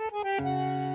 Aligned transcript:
Música 0.00 0.89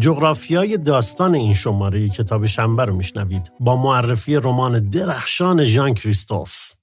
جغرافیای 0.00 0.76
داستان 0.76 1.34
این 1.34 1.54
شماره 1.54 2.08
کتاب 2.08 2.46
شنبه 2.46 2.84
رو 2.84 2.96
میشنوید. 2.96 3.52
با 3.60 3.76
معرفی 3.76 4.36
رمان 4.36 4.88
درخشان 4.88 5.64
ژان 5.64 5.94
کریستوف. 5.94 6.77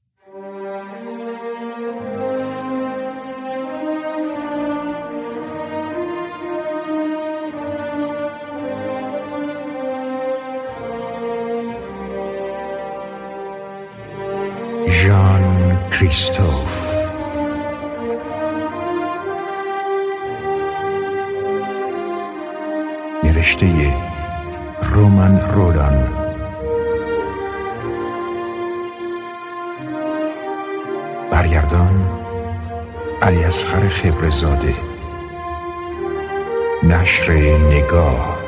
نشر 36.87 37.31
نگاه. 37.57 38.39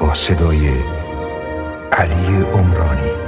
با 0.00 0.14
صدای 0.14 0.70
علی 1.92 2.42
عمرانی. 2.52 3.21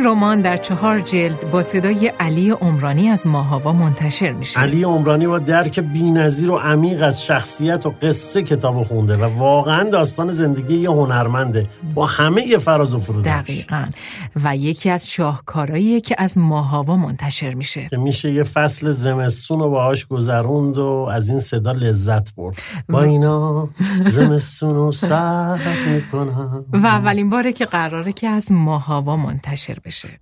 این 0.00 0.08
رمان 0.08 0.40
در 0.40 0.56
چهار 0.56 1.00
جلد 1.00 1.50
با 1.50 1.62
صدای 1.62 2.12
علی 2.20 2.50
عمرانی 2.50 3.08
از 3.08 3.26
ماهاوا 3.26 3.72
منتشر 3.72 4.32
میشه. 4.32 4.60
علی 4.60 4.82
عمرانی 4.82 5.26
با 5.26 5.38
درک 5.38 5.80
بینظیر 5.80 6.50
و 6.50 6.56
عمیق 6.56 7.02
از 7.02 7.24
شخصیت 7.24 7.86
و 7.86 7.94
قصه 8.02 8.42
کتاب 8.42 8.82
خونده 8.82 9.16
و 9.16 9.38
واقعا 9.38 9.90
داستان 9.90 10.30
زندگی 10.30 10.76
یه 10.76 10.90
هنرمنده 10.90 11.66
با 11.94 12.06
همه 12.06 12.58
فراز 12.58 12.94
و 12.94 13.00
فرودش 13.00 13.26
دقیقا. 13.26 13.84
و 14.44 14.56
یکی 14.56 14.90
از 14.90 15.10
شاهکارهاییه 15.10 16.00
که 16.00 16.14
از 16.18 16.38
ماهاوا 16.38 16.96
منتشر 16.96 17.54
میشه. 17.54 17.88
که 17.88 17.96
میشه 17.96 18.32
یه 18.32 18.44
فصل 18.44 18.90
زمستون 18.90 19.60
رو 19.60 19.70
باهاش 19.70 20.06
گذروند 20.06 20.78
و 20.78 21.08
از 21.12 21.28
این 21.28 21.40
صدا 21.40 21.72
لذت 21.72 22.34
برد. 22.34 22.58
با 22.88 23.02
اینا 23.02 23.68
زمستون 24.06 24.74
رو 24.74 24.92
سر 24.92 25.58
می‌کنم. 25.86 26.64
و 26.72 26.86
اولین 26.86 27.30
باره 27.30 27.52
که 27.52 27.64
قراره 27.64 28.12
که 28.12 28.28
از 28.28 28.52
ماهاوا 28.52 29.16
منتشر 29.16 29.78
بشه. 29.84 30.20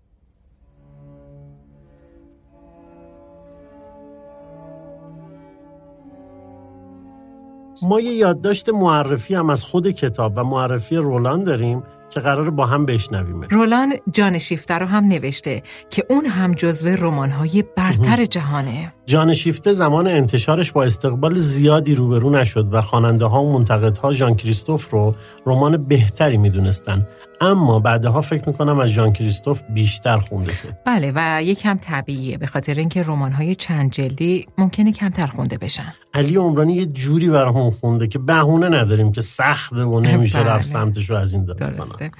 ما 7.82 8.00
یه 8.00 8.12
یادداشت 8.12 8.68
معرفی 8.68 9.34
هم 9.34 9.50
از 9.50 9.62
خود 9.62 9.90
کتاب 9.90 10.32
و 10.36 10.44
معرفی 10.44 10.96
رولان 10.96 11.44
داریم. 11.44 11.82
که 12.10 12.20
قرار 12.20 12.50
با 12.50 12.66
هم 12.66 12.86
بشنویم 12.86 13.42
رولان 13.50 13.92
جان 14.10 14.38
شیفته 14.38 14.74
رو 14.74 14.86
هم 14.86 15.04
نوشته 15.04 15.62
که 15.90 16.06
اون 16.10 16.26
هم 16.26 16.54
جزو 16.54 16.88
رمان‌های 16.88 17.64
برتر 17.76 18.24
جهانه. 18.24 18.92
جان 19.06 19.34
شیفته 19.34 19.72
زمان 19.72 20.06
انتشارش 20.06 20.72
با 20.72 20.84
استقبال 20.84 21.34
زیادی 21.38 21.94
روبرو 21.94 22.30
نشد 22.30 22.68
و 22.74 22.80
خواننده 22.80 23.24
ها 23.24 23.44
و 23.44 23.52
منتقدها 23.52 24.12
ژان 24.12 24.34
کریستوف 24.34 24.90
رو 24.90 25.14
رمان 25.46 25.84
بهتری 25.84 26.36
می‌دونستن. 26.36 27.06
اما 27.40 27.78
بعدها 27.78 28.20
فکر 28.20 28.48
می‌کنم 28.48 28.78
از 28.78 28.88
ژان 28.88 29.12
کریستوف 29.12 29.62
بیشتر 29.74 30.18
خونده 30.18 30.54
شد. 30.54 30.74
بله 30.86 31.12
و 31.14 31.42
یکم 31.42 31.78
طبیعیه 31.80 32.38
به 32.38 32.46
خاطر 32.46 32.74
اینکه 32.74 33.02
رمان‌های 33.02 33.54
چند 33.54 33.90
جلدی 33.90 34.46
ممکنه 34.58 34.92
کمتر 34.92 35.26
خونده 35.26 35.58
بشن. 35.58 35.94
علی 36.14 36.36
عمرانی 36.36 36.74
یه 36.74 36.86
جوری 36.86 37.28
برامون 37.28 37.70
خونده 37.70 38.06
که 38.06 38.18
بهونه 38.18 38.68
نداریم 38.68 39.12
که 39.12 39.20
سخته 39.20 39.82
و 39.82 40.00
نمیشه 40.00 40.38
بله. 40.38 40.50
رفت 40.50 40.64
سمتش 40.64 41.10
رو 41.10 41.16
از 41.16 41.32
این 41.34 41.44
داستانا. 41.44 41.72
درسته. 41.72 42.10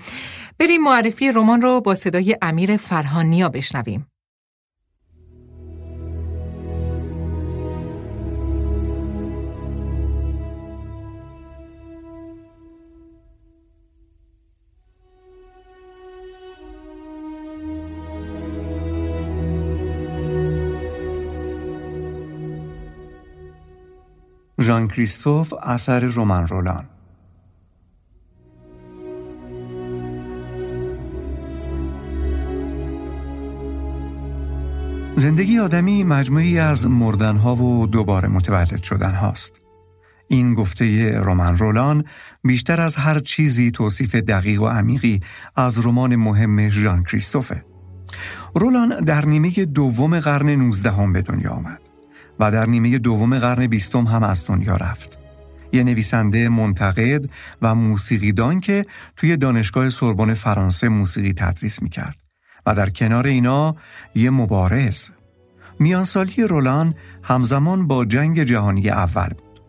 بریم 0.58 0.82
معرفی 0.82 1.32
رمان 1.32 1.60
رو 1.60 1.80
با 1.80 1.94
صدای 1.94 2.36
امیر 2.42 2.76
فرهانیا 2.76 3.48
بشنویم. 3.48 4.06
ژان 24.78 24.88
کریستوف 24.88 25.54
اثر 25.62 26.00
رومن 26.00 26.46
رولان 26.46 26.84
زندگی 35.16 35.58
آدمی 35.58 36.04
مجموعی 36.04 36.58
از 36.58 36.86
مردنها 36.86 37.56
و 37.56 37.86
دوباره 37.86 38.28
متولد 38.28 38.82
شدن 38.82 39.14
هاست. 39.14 39.60
این 40.28 40.54
گفته 40.54 41.18
رومن 41.18 41.56
رولان 41.56 42.04
بیشتر 42.44 42.80
از 42.80 42.96
هر 42.96 43.18
چیزی 43.18 43.70
توصیف 43.70 44.14
دقیق 44.14 44.62
و 44.62 44.66
عمیقی 44.66 45.20
از 45.56 45.86
رمان 45.86 46.16
مهم 46.16 46.68
ژان 46.68 47.02
کریستوفه. 47.02 47.64
رولان 48.54 49.00
در 49.00 49.24
نیمه 49.24 49.50
دوم 49.50 50.20
قرن 50.20 50.48
19 50.48 51.12
به 51.12 51.22
دنیا 51.22 51.50
آمد 51.50 51.87
و 52.40 52.50
در 52.50 52.66
نیمه 52.66 52.98
دوم 52.98 53.38
قرن 53.38 53.66
بیستم 53.66 54.04
هم 54.04 54.22
از 54.22 54.46
دنیا 54.46 54.76
رفت. 54.76 55.18
یه 55.72 55.84
نویسنده 55.84 56.48
منتقد 56.48 57.30
و 57.62 57.74
موسیقیدان 57.74 58.60
که 58.60 58.86
توی 59.16 59.36
دانشگاه 59.36 59.88
سوربن 59.88 60.34
فرانسه 60.34 60.88
موسیقی 60.88 61.32
تدریس 61.32 61.82
می‌کرد 61.82 62.16
و 62.66 62.74
در 62.74 62.90
کنار 62.90 63.26
اینا 63.26 63.76
یه 64.14 64.30
مبارز. 64.30 65.10
میانسالی 65.78 66.42
رولان 66.42 66.94
همزمان 67.22 67.86
با 67.86 68.04
جنگ 68.04 68.42
جهانی 68.42 68.90
اول 68.90 69.28
بود. 69.28 69.60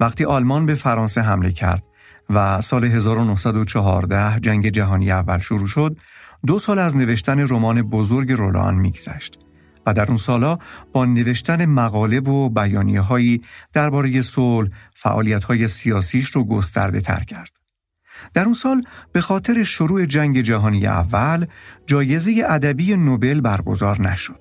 وقتی 0.00 0.24
آلمان 0.24 0.66
به 0.66 0.74
فرانسه 0.74 1.20
حمله 1.20 1.52
کرد 1.52 1.86
و 2.30 2.60
سال 2.60 2.84
1914 2.84 4.40
جنگ 4.40 4.68
جهانی 4.68 5.12
اول 5.12 5.38
شروع 5.38 5.66
شد، 5.66 5.96
دو 6.46 6.58
سال 6.58 6.78
از 6.78 6.96
نوشتن 6.96 7.48
رمان 7.48 7.82
بزرگ 7.82 8.32
رولان 8.32 8.74
میگذشت 8.74 9.38
و 9.86 9.94
در 9.94 10.06
اون 10.08 10.16
سالا 10.16 10.58
با 10.92 11.04
نوشتن 11.04 11.66
مقاله 11.66 12.20
و 12.20 12.48
بیانیه 12.48 13.00
هایی 13.00 13.42
درباره 13.72 14.22
صلح 14.22 14.70
فعالیت 14.94 15.44
های 15.44 15.68
سیاسیش 15.68 16.30
رو 16.30 16.44
گسترده 16.44 17.00
تر 17.00 17.24
کرد. 17.24 17.50
در 18.34 18.44
اون 18.44 18.54
سال 18.54 18.82
به 19.12 19.20
خاطر 19.20 19.62
شروع 19.62 20.06
جنگ 20.06 20.40
جهانی 20.40 20.86
اول 20.86 21.46
جایزه 21.86 22.42
ادبی 22.48 22.96
نوبل 22.96 23.40
برگزار 23.40 24.02
نشد. 24.02 24.40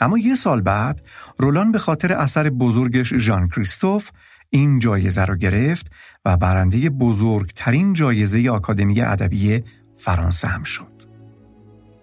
اما 0.00 0.18
یه 0.18 0.34
سال 0.34 0.60
بعد 0.60 1.02
رولان 1.38 1.72
به 1.72 1.78
خاطر 1.78 2.12
اثر 2.12 2.50
بزرگش 2.50 3.14
ژان 3.14 3.48
کریستوف 3.48 4.10
این 4.50 4.78
جایزه 4.78 5.24
رو 5.24 5.36
گرفت 5.36 5.92
و 6.24 6.36
برنده 6.36 6.90
بزرگترین 6.90 7.92
جایزه 7.92 8.50
آکادمی 8.50 9.00
ادبی 9.00 9.64
فرانسه 9.98 10.48
هم 10.48 10.62
شد. 10.62 10.97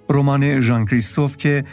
رمان 0.09 0.59
ژان 0.59 0.85
کریستوف 0.85 1.37
که 1.37 1.65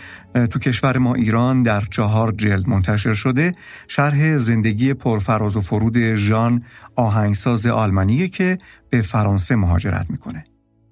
تو 0.51 0.59
کشور 0.59 0.99
ما 0.99 1.15
ایران 1.15 1.63
در 1.63 1.81
چهار 1.81 2.33
جلد 2.33 2.69
منتشر 2.69 3.13
شده 3.13 3.53
شرح 3.89 4.37
زندگی 4.37 4.95
پرفراز 4.95 5.57
و 5.57 5.61
فرود 5.61 6.15
ژان 6.15 6.63
آهنگساز 6.97 7.67
آلمانیه 7.67 8.29
که 8.29 8.59
به 8.91 9.01
فرانسه 9.01 9.57
مهاجرت 9.57 10.11
می‌کنه. 10.11 10.45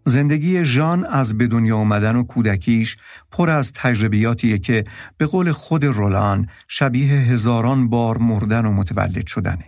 زندگی 0.04 0.64
ژان 0.64 1.04
از 1.04 1.38
به 1.38 1.46
دنیا 1.46 1.76
آمدن 1.76 2.16
و 2.16 2.22
کودکیش 2.22 2.96
پر 3.30 3.50
از 3.50 3.72
تجربیاتیه 3.72 4.58
که 4.58 4.84
به 5.16 5.26
قول 5.26 5.52
خود 5.52 5.84
رولان 5.84 6.48
شبیه 6.68 7.12
هزاران 7.12 7.88
بار 7.88 8.18
مردن 8.18 8.66
و 8.66 8.72
متولد 8.72 9.26
شدنه. 9.26 9.64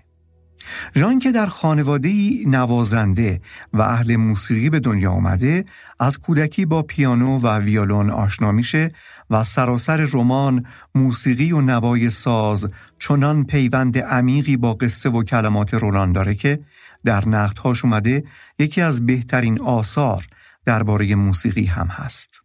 ژان 0.96 1.18
که 1.18 1.32
در 1.32 1.46
خانواده 1.46 2.12
نوازنده 2.46 3.40
و 3.72 3.80
اهل 3.80 4.16
موسیقی 4.16 4.70
به 4.70 4.80
دنیا 4.80 5.10
آمده 5.10 5.64
از 6.00 6.18
کودکی 6.18 6.66
با 6.66 6.82
پیانو 6.82 7.38
و 7.38 7.58
ویولون 7.58 8.10
آشنا 8.10 8.52
میشه 8.52 8.90
و 9.30 9.44
سراسر 9.44 10.08
رمان 10.12 10.66
موسیقی 10.94 11.52
و 11.52 11.60
نوای 11.60 12.10
ساز 12.10 12.68
چنان 12.98 13.44
پیوند 13.44 13.98
عمیقی 13.98 14.56
با 14.56 14.74
قصه 14.74 15.10
و 15.10 15.22
کلمات 15.22 15.74
رولان 15.74 16.12
داره 16.12 16.34
که 16.34 16.60
در 17.04 17.28
نقدهاش 17.28 17.84
اومده 17.84 18.24
یکی 18.58 18.80
از 18.80 19.06
بهترین 19.06 19.62
آثار 19.62 20.26
درباره 20.64 21.14
موسیقی 21.14 21.64
هم 21.64 21.86
هست. 21.86 22.42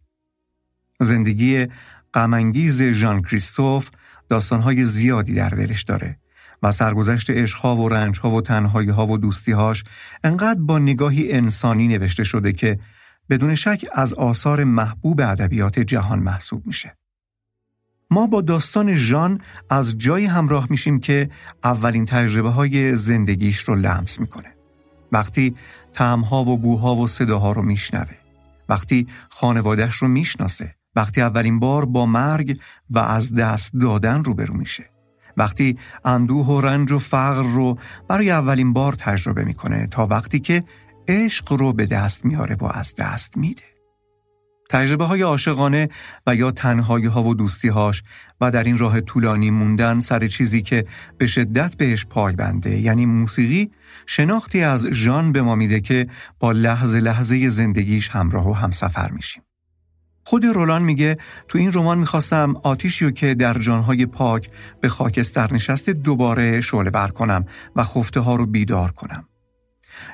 زندگی 1.00 1.66
غمانگیز 2.14 2.82
ژان 2.82 3.22
کریستوف 3.22 3.90
داستانهای 4.28 4.84
زیادی 4.84 5.34
در 5.34 5.48
دلش 5.48 5.82
داره 5.82 6.18
و 6.62 6.72
سرگذشت 6.72 7.30
عشقها 7.30 7.76
و 7.76 7.88
رنجها 7.88 8.30
و 8.30 8.40
تنهاییها 8.40 9.06
و 9.06 9.18
دوستیهاش 9.18 9.84
انقدر 10.24 10.60
با 10.60 10.78
نگاهی 10.78 11.32
انسانی 11.32 11.88
نوشته 11.88 12.24
شده 12.24 12.52
که 12.52 12.78
بدون 13.30 13.54
شک 13.54 13.84
از 13.92 14.14
آثار 14.14 14.64
محبوب 14.64 15.20
ادبیات 15.20 15.78
جهان 15.78 16.18
محسوب 16.18 16.66
میشه. 16.66 16.96
ما 18.10 18.26
با 18.26 18.40
داستان 18.40 18.94
ژان 18.94 19.40
از 19.70 19.98
جایی 19.98 20.26
همراه 20.26 20.66
میشیم 20.70 21.00
که 21.00 21.30
اولین 21.64 22.04
تجربه 22.04 22.50
های 22.50 22.96
زندگیش 22.96 23.58
رو 23.58 23.74
لمس 23.74 24.20
می‌کنه. 24.20 24.54
وقتی 25.12 25.54
تعمها 25.92 26.44
و 26.44 26.58
بوها 26.58 26.96
و 26.96 27.06
صداها 27.06 27.52
رو 27.52 27.62
میشنوه. 27.62 28.14
وقتی 28.68 29.06
خانوادهش 29.30 29.96
رو 29.96 30.08
می‌شناسه. 30.08 30.74
وقتی 30.96 31.20
اولین 31.20 31.58
بار 31.58 31.84
با 31.84 32.06
مرگ 32.06 32.58
و 32.90 32.98
از 32.98 33.34
دست 33.34 33.72
دادن 33.80 34.24
روبرو 34.24 34.54
میشه. 34.54 34.84
وقتی 35.38 35.78
اندوه 36.04 36.46
و 36.46 36.60
رنج 36.60 36.92
و 36.92 36.98
فقر 36.98 37.42
رو 37.42 37.78
برای 38.08 38.30
اولین 38.30 38.72
بار 38.72 38.92
تجربه 38.92 39.44
می‌کنه 39.44 39.86
تا 39.86 40.06
وقتی 40.06 40.40
که 40.40 40.64
عشق 41.08 41.52
رو 41.52 41.72
به 41.72 41.86
دست 41.86 42.24
میاره 42.24 42.56
و 42.60 42.64
از 42.64 42.94
دست 42.94 43.36
میده. 43.36 43.62
تجربه 44.70 45.04
های 45.04 45.22
عاشقانه 45.22 45.88
و 46.26 46.34
یا 46.34 46.50
تنهایی 46.50 47.06
ها 47.06 47.22
و 47.22 47.34
دوستی 47.34 47.68
هاش 47.68 48.02
و 48.40 48.50
در 48.50 48.64
این 48.64 48.78
راه 48.78 49.00
طولانی 49.00 49.50
موندن 49.50 50.00
سر 50.00 50.26
چیزی 50.26 50.62
که 50.62 50.84
به 51.18 51.26
شدت 51.26 51.76
بهش 51.76 52.06
پای 52.06 52.36
بنده 52.36 52.78
یعنی 52.78 53.06
موسیقی 53.06 53.70
شناختی 54.06 54.62
از 54.62 54.86
ژان 54.86 55.32
به 55.32 55.42
ما 55.42 55.54
میده 55.54 55.80
که 55.80 56.06
با 56.40 56.52
لحظه 56.52 57.00
لحظه 57.00 57.48
زندگیش 57.48 58.08
همراه 58.10 58.50
و 58.50 58.52
همسفر 58.52 59.10
میشیم. 59.10 59.42
خود 60.28 60.44
رولان 60.44 60.82
میگه 60.82 61.18
تو 61.48 61.58
این 61.58 61.72
رمان 61.72 61.98
می‌خواستم 61.98 62.56
آتیشی 62.62 63.04
رو 63.04 63.10
که 63.10 63.34
در 63.34 63.58
جانهای 63.58 64.06
پاک 64.06 64.50
به 64.80 64.88
خاکستر 64.88 65.54
نشسته 65.54 65.92
دوباره 65.92 66.60
شعله 66.60 66.90
بر 66.90 67.08
کنم 67.08 67.44
و 67.76 67.84
خفته 67.84 68.20
ها 68.20 68.34
رو 68.34 68.46
بیدار 68.46 68.90
کنم. 68.90 69.24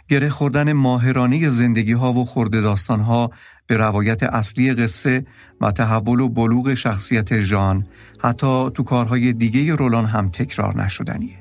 گره 0.09 0.29
خوردن 0.29 0.73
ماهرانه 0.73 1.49
زندگی 1.49 1.93
ها 1.93 2.13
و 2.13 2.25
خورده 2.25 2.61
داستان 2.61 3.01
ها 3.01 3.31
به 3.67 3.77
روایت 3.77 4.23
اصلی 4.23 4.73
قصه 4.73 5.25
و 5.61 5.73
تحول 5.73 6.21
و 6.21 6.29
بلوغ 6.29 6.75
شخصیت 6.75 7.41
ژان 7.41 7.87
حتی 8.21 8.71
تو 8.71 8.83
کارهای 8.83 9.33
دیگه 9.33 9.75
رولان 9.75 10.07
هم 10.07 10.29
تکرار 10.29 10.83
نشدنیه. 10.85 11.39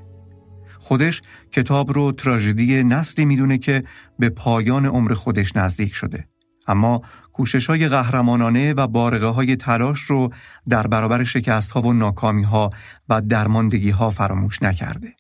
خودش 0.80 1.22
کتاب 1.52 1.92
رو 1.92 2.12
تراژدی 2.12 2.84
نسلی 2.84 3.26
می‌دونه 3.26 3.58
که 3.58 3.84
به 4.20 4.30
پایان 4.30 4.86
عمر 4.86 5.14
خودش 5.14 5.56
نزدیک 5.56 5.94
شده. 5.94 6.28
اما 6.68 7.02
کوشش 7.34 7.68
های 7.68 7.88
قهرمانانه 7.88 8.74
و 8.74 8.88
بارقه 8.88 9.28
های 9.28 9.56
تلاش 9.56 10.00
رو 10.00 10.34
در 10.70 10.88
برابر 10.88 11.24
شکست 11.24 11.72
ها 11.72 11.82
و 11.82 11.94
ناکامی 11.94 12.44
ها 12.44 12.70
و 13.10 13.22
درماندگی 13.22 13.90
ها 13.90 14.10
فراموش 14.10 14.62
نکرده. 14.62 15.14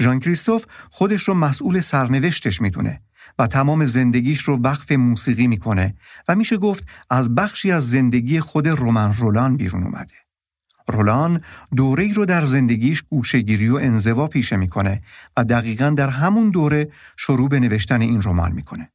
ژان 0.00 0.20
کریستوف 0.20 0.64
خودش 0.90 1.22
رو 1.22 1.34
مسئول 1.34 1.80
سرنوشتش 1.80 2.60
می‌دونه 2.60 3.00
و 3.38 3.46
تمام 3.46 3.84
زندگیش 3.84 4.40
رو 4.40 4.56
وقف 4.56 4.92
موسیقی 4.92 5.46
می‌کنه 5.46 5.94
و 6.28 6.34
میشه 6.34 6.56
گفت 6.56 6.86
از 7.10 7.34
بخشی 7.34 7.72
از 7.72 7.90
زندگی 7.90 8.40
خود 8.40 8.68
رومن 8.68 9.12
رولان 9.12 9.56
بیرون 9.56 9.82
اومده. 9.82 10.14
رولان 10.88 11.40
دوره 11.76 12.04
ای 12.04 12.12
رو 12.12 12.24
در 12.24 12.44
زندگیش 12.44 13.02
گوشگیری 13.02 13.68
و 13.68 13.76
انزوا 13.76 14.26
پیشه 14.26 14.56
می‌کنه 14.56 15.02
و 15.36 15.44
دقیقا 15.44 15.90
در 15.90 16.08
همون 16.08 16.50
دوره 16.50 16.90
شروع 17.16 17.48
به 17.48 17.60
نوشتن 17.60 18.00
این 18.00 18.22
رمان 18.22 18.52
می‌کنه. 18.52 18.90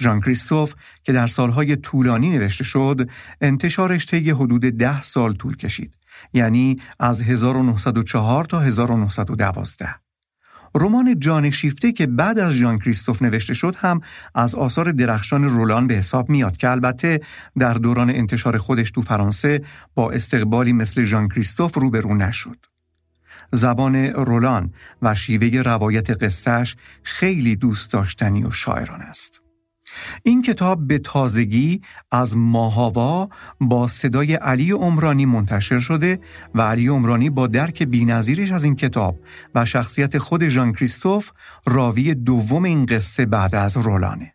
ژان 0.00 0.20
کریستوف 0.20 0.74
که 1.02 1.12
در 1.12 1.26
سالهای 1.26 1.76
طولانی 1.76 2.30
نوشته 2.30 2.64
شد 2.64 3.08
انتشارش 3.40 4.06
طی 4.06 4.30
حدود 4.30 4.62
ده 4.62 5.02
سال 5.02 5.34
طول 5.34 5.56
کشید 5.56 5.94
یعنی 6.32 6.80
از 7.00 7.22
1904 7.22 8.44
تا 8.44 8.60
1912 8.60 9.94
رمان 10.74 11.18
جان 11.18 11.50
شیفته 11.50 11.92
که 11.92 12.06
بعد 12.06 12.38
از 12.38 12.52
ژان 12.52 12.78
کریستوف 12.78 13.22
نوشته 13.22 13.54
شد 13.54 13.74
هم 13.76 14.00
از 14.34 14.54
آثار 14.54 14.92
درخشان 14.92 15.44
رولان 15.44 15.86
به 15.86 15.94
حساب 15.94 16.30
میاد 16.30 16.56
که 16.56 16.70
البته 16.70 17.20
در 17.58 17.74
دوران 17.74 18.10
انتشار 18.10 18.58
خودش 18.58 18.90
تو 18.90 19.02
فرانسه 19.02 19.62
با 19.94 20.10
استقبالی 20.10 20.72
مثل 20.72 21.04
ژان 21.04 21.28
کریستوف 21.28 21.74
روبرو 21.74 22.14
نشد. 22.14 22.66
زبان 23.52 23.96
رولان 24.06 24.72
و 25.02 25.14
شیوه 25.14 25.62
روایت 25.62 26.22
قصهش 26.22 26.76
خیلی 27.02 27.56
دوست 27.56 27.92
داشتنی 27.92 28.44
و 28.44 28.50
شاعران 28.50 29.00
است. 29.00 29.41
این 30.22 30.42
کتاب 30.42 30.86
به 30.86 30.98
تازگی 30.98 31.80
از 32.10 32.36
ماهاوا 32.36 33.28
با 33.60 33.88
صدای 33.88 34.34
علی 34.34 34.70
عمرانی 34.70 35.26
منتشر 35.26 35.78
شده 35.78 36.20
و 36.54 36.62
علی 36.62 36.88
عمرانی 36.88 37.30
با 37.30 37.46
درک 37.46 37.82
بینظیرش 37.82 38.52
از 38.52 38.64
این 38.64 38.76
کتاب 38.76 39.18
و 39.54 39.64
شخصیت 39.64 40.18
خود 40.18 40.48
ژان 40.48 40.72
کریستوف 40.72 41.30
راوی 41.66 42.14
دوم 42.14 42.64
این 42.64 42.86
قصه 42.86 43.26
بعد 43.26 43.54
از 43.54 43.76
رولانه. 43.76 44.34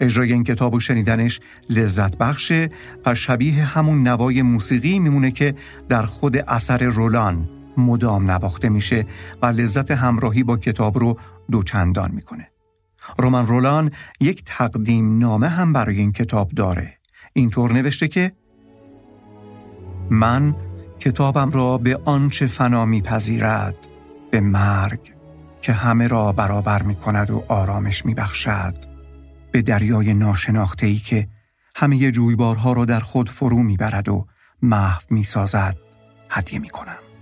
اجرای 0.00 0.32
این 0.32 0.44
کتاب 0.44 0.74
و 0.74 0.80
شنیدنش 0.80 1.40
لذت 1.70 2.18
بخشه 2.18 2.68
و 3.06 3.14
شبیه 3.14 3.64
همون 3.64 4.08
نوای 4.08 4.42
موسیقی 4.42 4.98
میمونه 4.98 5.30
که 5.30 5.54
در 5.88 6.02
خود 6.02 6.36
اثر 6.36 6.78
رولان 6.78 7.48
مدام 7.76 8.30
نواخته 8.30 8.68
میشه 8.68 9.04
و 9.42 9.46
لذت 9.46 9.90
همراهی 9.90 10.42
با 10.42 10.56
کتاب 10.56 10.98
رو 10.98 11.18
دوچندان 11.50 12.10
می‌کنه. 12.10 12.53
رومن 13.18 13.46
رولان 13.46 13.92
یک 14.20 14.42
تقدیم 14.46 15.18
نامه 15.18 15.48
هم 15.48 15.72
برای 15.72 15.98
این 15.98 16.12
کتاب 16.12 16.50
داره 16.50 16.98
اینطور 17.32 17.72
نوشته 17.72 18.08
که 18.08 18.32
من 20.10 20.56
کتابم 20.98 21.50
را 21.50 21.78
به 21.78 22.00
آنچه 22.04 22.46
فنا 22.46 22.84
میپذیرد 22.84 23.76
به 24.30 24.40
مرگ 24.40 25.14
که 25.60 25.72
همه 25.72 26.08
را 26.08 26.32
برابر 26.32 26.82
می 26.82 26.94
کند 26.94 27.30
و 27.30 27.44
آرامش 27.48 28.06
می 28.06 28.14
بخشد 28.14 28.74
به 29.52 29.62
دریای 29.62 30.14
ناشناخته 30.14 30.86
ای 30.86 30.96
که 30.96 31.28
همه 31.76 32.10
جویبارها 32.10 32.72
را 32.72 32.84
در 32.84 33.00
خود 33.00 33.30
فرو 33.30 33.62
می 33.62 33.76
برد 33.76 34.08
و 34.08 34.26
محو 34.62 35.02
می 35.10 35.24
سازد 35.24 35.76
هدیه 36.30 36.58
می 36.58 36.68
کنم. 36.68 37.13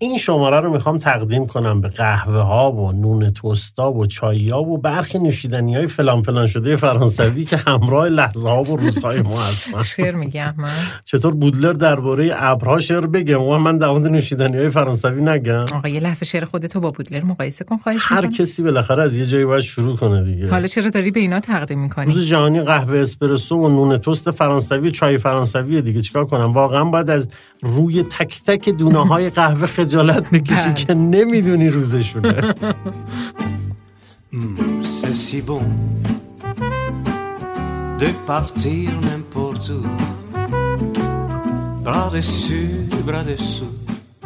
این 0.00 0.18
شماره 0.18 0.60
رو 0.60 0.72
می‌خوام 0.72 0.98
تقدیم 0.98 1.46
کنم 1.46 1.80
به 1.80 1.88
قهوه 1.88 2.40
ها 2.40 2.72
و 2.72 2.92
نون 2.92 3.30
توستا 3.30 3.92
و 3.92 4.06
چایی 4.06 4.50
ها 4.50 4.62
و 4.62 4.78
برخی 4.78 5.18
نوشیدنی 5.18 5.74
های 5.74 5.86
فلان 5.86 6.22
فلان 6.22 6.46
شده 6.46 6.76
فرانسوی 6.76 7.44
که 7.44 7.56
همراه 7.56 8.08
لحظه 8.08 8.48
ها 8.48 8.62
و 8.62 8.76
روزهای 8.76 9.22
ما 9.22 9.42
هستن. 9.42 9.82
شعر 9.82 10.14
میگم 10.14 10.54
من 10.56 10.70
چطور 11.04 11.34
بودلر 11.34 11.72
درباره 11.72 12.30
ابرها 12.36 12.80
شعر 12.80 13.06
بگم 13.06 13.42
و 13.42 13.58
من 13.58 13.78
در 13.78 13.92
نوشیدنی 13.92 14.56
های 14.56 14.70
فرانسوی 14.70 15.22
نگم. 15.22 15.64
آقا 15.74 15.88
یه 15.88 16.00
لحظه 16.00 16.26
شعر 16.26 16.44
خودتو 16.44 16.80
با 16.80 16.90
بودلر 16.90 17.24
مقایسه 17.24 17.64
کن 17.64 17.76
خواهش 17.76 18.00
هر 18.02 18.26
کسی 18.26 18.62
بالاخره 18.62 19.02
از 19.02 19.16
یه 19.16 19.26
جایی 19.26 19.44
باید 19.44 19.62
شروع 19.62 19.96
کنه 19.96 20.24
دیگه. 20.24 20.50
حالا 20.50 20.66
چرا 20.66 20.90
داری 20.90 21.10
به 21.10 21.20
اینا 21.20 21.40
تقدیم 21.40 21.82
می‌کنی؟ 21.82 22.06
روز 22.06 22.26
جهانی 22.26 22.62
قهوه 22.62 22.98
اسپرسو 22.98 23.56
و 23.56 23.68
نون 23.68 23.98
توست 23.98 24.30
فرانسوی 24.30 24.90
چای 24.90 25.18
فرانسوی 25.18 25.82
دیگه. 25.82 26.00
چیکار 26.00 26.26
کنم؟ 26.26 26.52
واقعا 26.52 26.84
باید 26.84 27.10
از 27.10 27.28
روی 27.62 28.02
تک 28.02 28.42
تک 28.46 28.68
دونه 28.68 29.06
های 29.06 29.30
قهوه 29.30 29.66
خجالت 29.98 30.30
بکشی 30.30 30.74
که 30.74 30.94
نمی‌دونی 30.94 31.68
روزشونه 31.68 32.54
C'est 34.98 35.16
si 35.26 35.40
bon 35.50 35.64
de 38.02 38.08
partir 38.30 38.86
n'importe 39.06 39.68
où, 39.80 39.84
bras 41.86 42.10
dessus, 42.16 42.74
bras 43.08 43.24
dessous, 43.30 43.72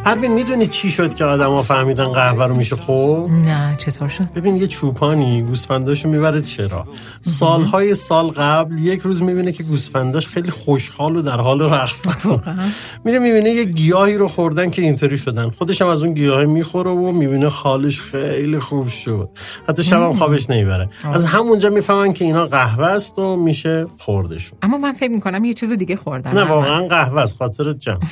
پروین 0.05 0.33
می‌دونی 0.33 0.67
چی 0.67 0.91
شد 0.91 1.15
که 1.15 1.25
آدما 1.25 1.63
فهمیدن 1.63 2.07
قهوه 2.13 2.45
رو 2.45 2.57
میشه 2.57 2.77
خورد؟ 2.77 3.33
نه 3.33 3.77
چطور 3.79 4.09
شد؟ 4.09 4.25
ببین 4.35 4.57
یه 4.57 4.67
چوپانی 4.67 5.43
گوسفنداشو 5.43 6.09
می‌بره 6.09 6.43
چرا؟ 6.43 6.87
سالهای 7.21 7.95
سال 7.95 8.31
قبل 8.31 8.79
یک 8.79 9.01
روز 9.01 9.23
می‌بینه 9.23 9.53
که 9.53 9.63
گوسفنداش 9.63 10.29
خیلی 10.29 10.51
خوشحال 10.51 11.17
و 11.17 11.23
در 11.23 11.41
حال 11.41 11.63
رقص 11.63 12.07
میره 13.05 13.19
می‌بینه 13.19 13.51
یه 13.51 13.65
گیاهی 13.65 14.15
رو 14.15 14.29
خوردن 14.29 14.71
که 14.71 14.83
اینطوری 14.83 15.19
شدن. 15.19 15.51
خودش 15.51 15.83
هم 15.83 15.89
از 15.89 16.03
اون 16.03 16.15
گیاه 16.15 16.45
می‌خوره 16.45 16.91
و 16.91 17.13
می‌بینه 17.13 17.49
حالش 17.49 18.01
خیلی 18.01 18.59
خوب 18.59 18.89
شد. 18.89 19.31
حتی 19.69 19.85
شبم 19.85 20.13
خوابش 20.13 20.51
نمی‌بره 20.51 20.91
از 21.05 21.27
همونجا 21.27 21.71
می‌فهمن 21.71 22.13
که 22.13 22.25
اینا 22.25 22.47
قهوه 22.47 22.87
است 22.87 23.19
و 23.19 23.37
میشه 23.37 23.87
خوردشون. 23.99 24.59
اما 24.63 24.79
من 24.79 24.93
فکر 24.93 25.11
می‌کنم 25.11 25.45
یه 25.45 25.55
چیز 25.55 25.73
دیگه 25.73 25.97
خوردم. 25.97 26.31
نه 26.31 26.45
واقعا 26.45 26.87
قهوه 26.87 27.21
است. 27.21 27.37
خاطرت 27.37 27.79
جمع. 27.79 27.99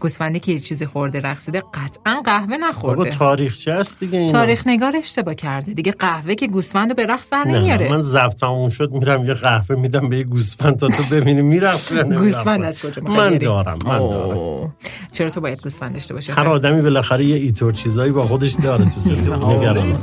گوسفندی 0.00 0.40
که 0.40 0.52
یه 0.52 0.60
چیزی 0.60 0.86
خورده 0.86 1.20
رقصیده 1.24 1.62
قطعا 1.74 2.22
قهوه 2.24 2.56
نخورده 2.56 2.96
بابا 2.96 3.10
تاریخچه 3.10 3.72
است 3.72 4.00
دیگه 4.00 4.18
اینا 4.18 4.32
تاریخ 4.32 4.66
نگار 4.66 4.96
اشتباه 4.96 5.34
کرده 5.34 5.72
دیگه 5.72 5.92
قهوه 5.92 6.34
که 6.34 6.46
گوسفند 6.46 6.88
رو 6.88 6.94
به 6.94 7.06
رقص 7.06 7.30
در 7.30 7.44
نمیاره 7.44 7.90
من 7.90 8.00
ضبط 8.00 8.34
تموم 8.34 8.70
شد 8.70 8.90
میرم 8.92 9.26
یه 9.26 9.34
قهوه 9.34 9.76
میدم 9.76 10.08
به 10.08 10.18
یه 10.18 10.24
گوسفند 10.24 10.76
تا 10.76 10.88
تو 10.88 11.02
ببینی 11.16 11.42
میرقصه. 11.42 12.02
گوسفند 12.02 12.62
از 12.62 12.78
کجا 12.78 13.02
من؟ 13.02 13.38
دارم 13.38 13.78
من 13.84 13.98
دارم 13.98 14.38
اوه. 14.38 14.70
چرا 15.12 15.30
تو 15.30 15.40
باید 15.40 15.62
گوسفند 15.62 15.92
داشته 15.92 16.14
باشی 16.14 16.32
هر 16.32 16.48
آدمی 16.48 16.82
بالاخره 16.82 17.24
یه 17.24 17.36
ایتور 17.36 17.72
چیزایی 17.72 18.12
با 18.12 18.26
خودش 18.26 18.52
داره 18.52 18.84
تو 18.84 19.00
زندگی 19.00 19.30
نگران 19.56 19.98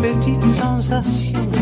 petite 0.00 0.42
sensation. 0.44 1.57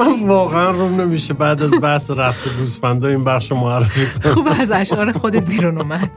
من 0.00 0.28
واقعا 0.28 0.70
روم 0.70 1.00
نمیشه 1.00 1.34
بعد 1.34 1.62
از 1.62 1.70
بحث 1.82 2.10
رقص 2.10 2.48
گوسفندا 2.48 3.08
این 3.08 3.24
بخش 3.24 3.50
رو 3.50 3.56
معرفی 3.56 4.06
کنم 4.06 4.32
خوب 4.34 4.48
از 4.60 4.70
اشعار 4.70 5.12
خودت 5.12 5.46
بیرون 5.46 5.78
اومد 5.78 6.10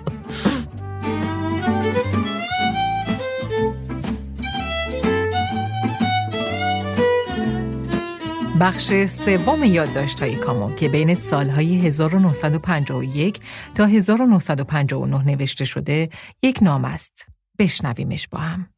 بخش 8.60 9.06
سوم 9.06 9.64
یادداشت‌های 9.64 10.36
کامو 10.36 10.76
که 10.76 10.90
بین 10.90 11.16
سالهای 11.16 11.80
1951 11.88 13.40
تا 13.76 13.86
1959 13.86 15.24
نوشته 15.26 15.66
شده 15.66 16.10
یک 16.44 16.60
نام 16.62 16.86
است. 16.86 17.26
بشنویمش 17.60 18.28
با 18.28 18.38
هم. 18.38 18.73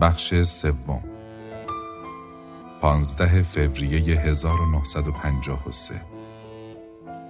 بخش 0.00 0.42
سوم. 0.42 1.02
15 2.80 3.42
فوریه 3.42 4.20
1953 4.20 5.94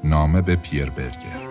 نامه 0.05 0.43
به 0.43 0.57
پیر 0.57 0.91
برگر. 0.91 1.47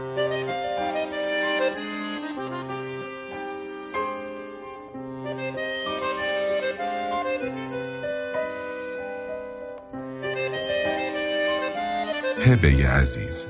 هبه 12.46 12.88
عزیز 12.88 13.48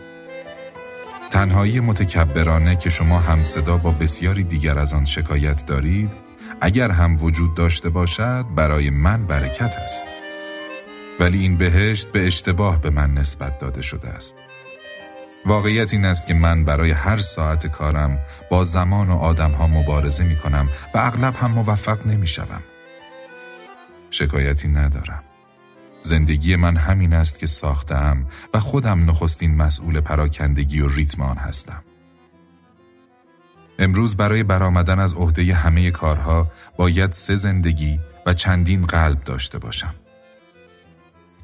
تنهایی 1.30 1.80
متکبرانه 1.80 2.76
که 2.76 2.90
شما 2.90 3.20
هم 3.20 3.44
صدا 3.44 3.78
با 3.78 3.92
بسیاری 3.92 4.44
دیگر 4.44 4.80
از 4.80 4.94
آن 4.94 5.06
شکایت 5.06 5.66
دارید 5.66 6.29
اگر 6.62 6.92
هم 6.92 7.24
وجود 7.24 7.56
داشته 7.56 7.90
باشد 7.90 8.46
برای 8.56 8.90
من 8.90 9.26
برکت 9.26 9.76
است 9.76 10.04
ولی 11.20 11.40
این 11.40 11.58
بهشت 11.58 12.12
به 12.12 12.28
اشتباه 12.28 12.82
به 12.82 12.90
من 12.90 13.14
نسبت 13.14 13.60
داده 13.60 13.82
شده 13.82 14.08
است 14.10 14.36
واقعیت 15.46 15.94
این 15.94 16.06
است 16.06 16.28
که 16.28 16.34
من 16.34 16.66
برای 16.66 16.92
هر 16.92 17.18
ساعت 17.18 17.68
کارم 17.68 18.20
با 18.52 18.64
زمان 18.64 19.10
و 19.10 19.16
آدم 19.16 19.52
ها 19.52 19.68
مبارزه 19.68 20.24
می 20.24 20.36
کنم 20.36 20.70
و 20.94 20.98
اغلب 20.98 21.36
هم 21.36 21.52
موفق 21.52 22.08
نمی 22.08 22.28
شوم. 22.28 22.64
شکایتی 24.12 24.68
ندارم. 24.68 25.24
زندگی 26.02 26.56
من 26.56 26.78
همین 26.78 27.14
است 27.14 27.40
که 27.40 27.48
ساختم 27.48 28.26
و 28.54 28.60
خودم 28.60 29.10
نخستین 29.10 29.56
مسئول 29.56 30.02
پراکندگی 30.02 30.82
و 30.82 30.88
ریتم 30.88 31.22
آن 31.22 31.38
هستم. 31.38 31.84
امروز 33.80 34.18
برای 34.18 34.44
برآمدن 34.44 35.00
از 35.00 35.14
عهده 35.14 35.56
همه 35.56 35.92
کارها 35.92 36.52
باید 36.78 37.12
سه 37.12 37.36
زندگی 37.36 38.00
و 38.26 38.34
چندین 38.34 38.82
قلب 38.82 39.24
داشته 39.24 39.60
باشم. 39.60 39.94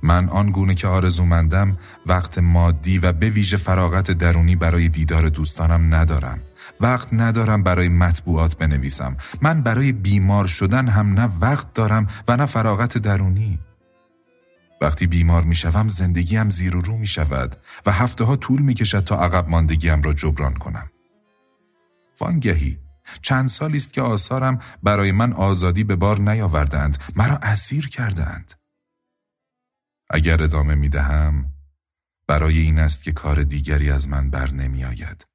من 0.03 0.29
آن 0.29 0.51
گونه 0.51 0.75
که 0.75 0.87
آرزومندم 0.87 1.77
وقت 2.05 2.37
مادی 2.37 2.99
و 2.99 3.11
به 3.11 3.29
ویژه 3.29 3.57
فراغت 3.57 4.11
درونی 4.11 4.55
برای 4.55 4.89
دیدار 4.89 5.29
دوستانم 5.29 5.95
ندارم. 5.95 6.39
وقت 6.81 7.13
ندارم 7.13 7.63
برای 7.63 7.89
مطبوعات 7.89 8.57
بنویسم. 8.57 9.17
من 9.41 9.61
برای 9.61 9.91
بیمار 9.91 10.47
شدن 10.47 10.87
هم 10.87 11.13
نه 11.13 11.29
وقت 11.41 11.73
دارم 11.73 12.07
و 12.27 12.37
نه 12.37 12.45
فراغت 12.45 12.97
درونی. 12.97 13.59
وقتی 14.81 15.07
بیمار 15.07 15.43
می 15.43 15.55
شوم 15.55 15.87
زندگیم 15.87 16.49
زیر 16.49 16.75
و 16.75 16.81
رو 16.81 16.97
می 16.97 17.07
شود 17.07 17.55
و 17.85 17.91
هفته 17.91 18.23
ها 18.23 18.35
طول 18.35 18.61
می 18.61 18.73
کشد 18.73 19.03
تا 19.03 19.19
عقب 19.19 19.49
ماندگیم 19.49 20.01
را 20.01 20.13
جبران 20.13 20.53
کنم. 20.53 20.89
وانگهی. 22.21 22.79
چند 23.21 23.49
سالی 23.49 23.77
است 23.77 23.93
که 23.93 24.01
آثارم 24.01 24.59
برای 24.83 25.11
من 25.11 25.33
آزادی 25.33 25.83
به 25.83 25.95
بار 25.95 26.19
نیاوردند 26.19 27.03
مرا 27.15 27.37
اسیر 27.37 27.89
کردند. 27.89 28.53
اگر 30.09 30.43
ادامه 30.43 30.75
می 30.75 30.89
دهم 30.89 31.51
برای 32.27 32.59
این 32.59 32.79
است 32.79 33.03
که 33.03 33.11
کار 33.11 33.43
دیگری 33.43 33.91
از 33.91 34.07
من 34.07 34.29
بر 34.29 34.51
نمی 34.51 34.85
آید 34.85 35.27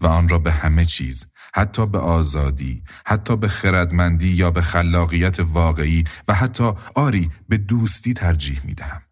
و 0.00 0.06
آن 0.06 0.28
را 0.28 0.38
به 0.38 0.52
همه 0.52 0.84
چیز 0.84 1.26
حتی 1.54 1.86
به 1.86 1.98
آزادی 1.98 2.82
حتی 3.06 3.36
به 3.36 3.48
خردمندی 3.48 4.28
یا 4.28 4.50
به 4.50 4.60
خلاقیت 4.60 5.40
واقعی 5.40 6.04
و 6.28 6.34
حتی 6.34 6.72
آری 6.94 7.30
به 7.48 7.58
دوستی 7.58 8.14
ترجیح 8.14 8.66
می 8.66 8.74
دهم. 8.74 9.02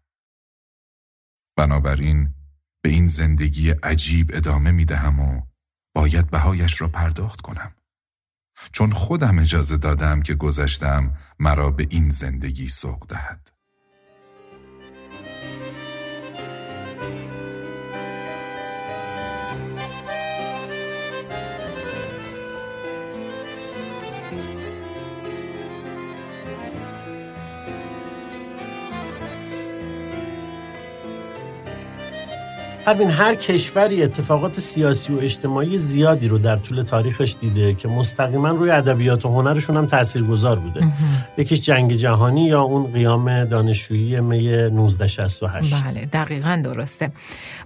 بنابراین 1.57 2.33
به 2.81 2.89
این 2.89 3.07
زندگی 3.07 3.69
عجیب 3.69 4.31
ادامه 4.33 4.71
می 4.71 4.85
دهم 4.85 5.19
و 5.19 5.41
باید 5.95 6.29
بهایش 6.29 6.81
را 6.81 6.87
پرداخت 6.87 7.41
کنم. 7.41 7.75
چون 8.71 8.91
خودم 8.91 9.39
اجازه 9.39 9.77
دادم 9.77 10.21
که 10.21 10.35
گذشتم 10.35 11.13
مرا 11.39 11.71
به 11.71 11.87
این 11.89 12.09
زندگی 12.09 12.67
سوق 12.67 13.07
دهد. 13.07 13.52
پروین 32.85 33.09
هر 33.09 33.35
کشوری 33.35 34.03
اتفاقات 34.03 34.59
سیاسی 34.59 35.13
و 35.13 35.19
اجتماعی 35.19 35.77
زیادی 35.77 36.27
رو 36.27 36.37
در 36.37 36.55
طول 36.55 36.83
تاریخش 36.83 37.35
دیده 37.39 37.73
که 37.73 37.87
مستقیما 37.87 38.49
روی 38.49 38.69
ادبیات 38.69 39.25
و 39.25 39.29
هنرشون 39.29 39.77
هم 39.77 39.85
تاثیرگذار 39.85 40.59
بوده. 40.59 40.87
یکیش 41.37 41.61
جنگ 41.61 41.93
جهانی 41.93 42.45
یا 42.45 42.61
اون 42.61 42.91
قیام 42.91 43.45
دانشجویی 43.45 44.19
می 44.19 44.47
1968 44.47 45.73
بله 45.83 46.05
دقیقا 46.05 46.61
درسته. 46.65 47.11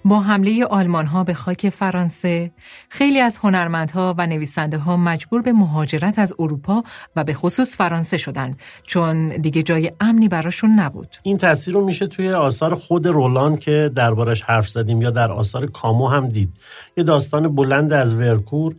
با 0.06 0.20
حمله 0.20 0.66
آلمان 0.66 1.06
ها 1.06 1.24
به 1.24 1.34
خاک 1.34 1.70
فرانسه 1.70 2.52
خیلی 2.90 3.20
از 3.20 3.38
هنرمندها 3.38 4.16
و 4.18 4.28
نویسنده 4.28 4.78
ها 4.78 4.98
مجبور 4.98 5.42
به 5.42 5.54
مهاجرت 5.54 6.20
از 6.20 6.34
اروپا 6.40 6.84
و 7.16 7.24
به 7.24 7.34
خصوص 7.34 7.76
فرانسه 7.76 8.18
شدند 8.18 8.60
چون 8.84 9.30
دیگه 9.30 9.64
جای 9.64 9.92
امنی 10.00 10.28
براشون 10.28 10.70
نبود. 10.70 11.16
این 11.24 11.38
تاثیر 11.38 11.74
رو 11.74 11.86
میشه 11.86 12.08
توی 12.08 12.30
آثار 12.30 12.76
خود 12.76 13.08
رولان 13.08 13.58
که 13.58 13.92
دربارش 13.96 14.42
حرف 14.42 14.70
زدیم 14.70 15.07
یا 15.08 15.12
در 15.12 15.32
آثار 15.32 15.66
کامو 15.66 16.08
هم 16.08 16.28
دید. 16.28 16.50
یه 16.98 17.04
داستان 17.04 17.56
بلند 17.56 17.94
از 17.94 18.14
ورکور 18.14 18.76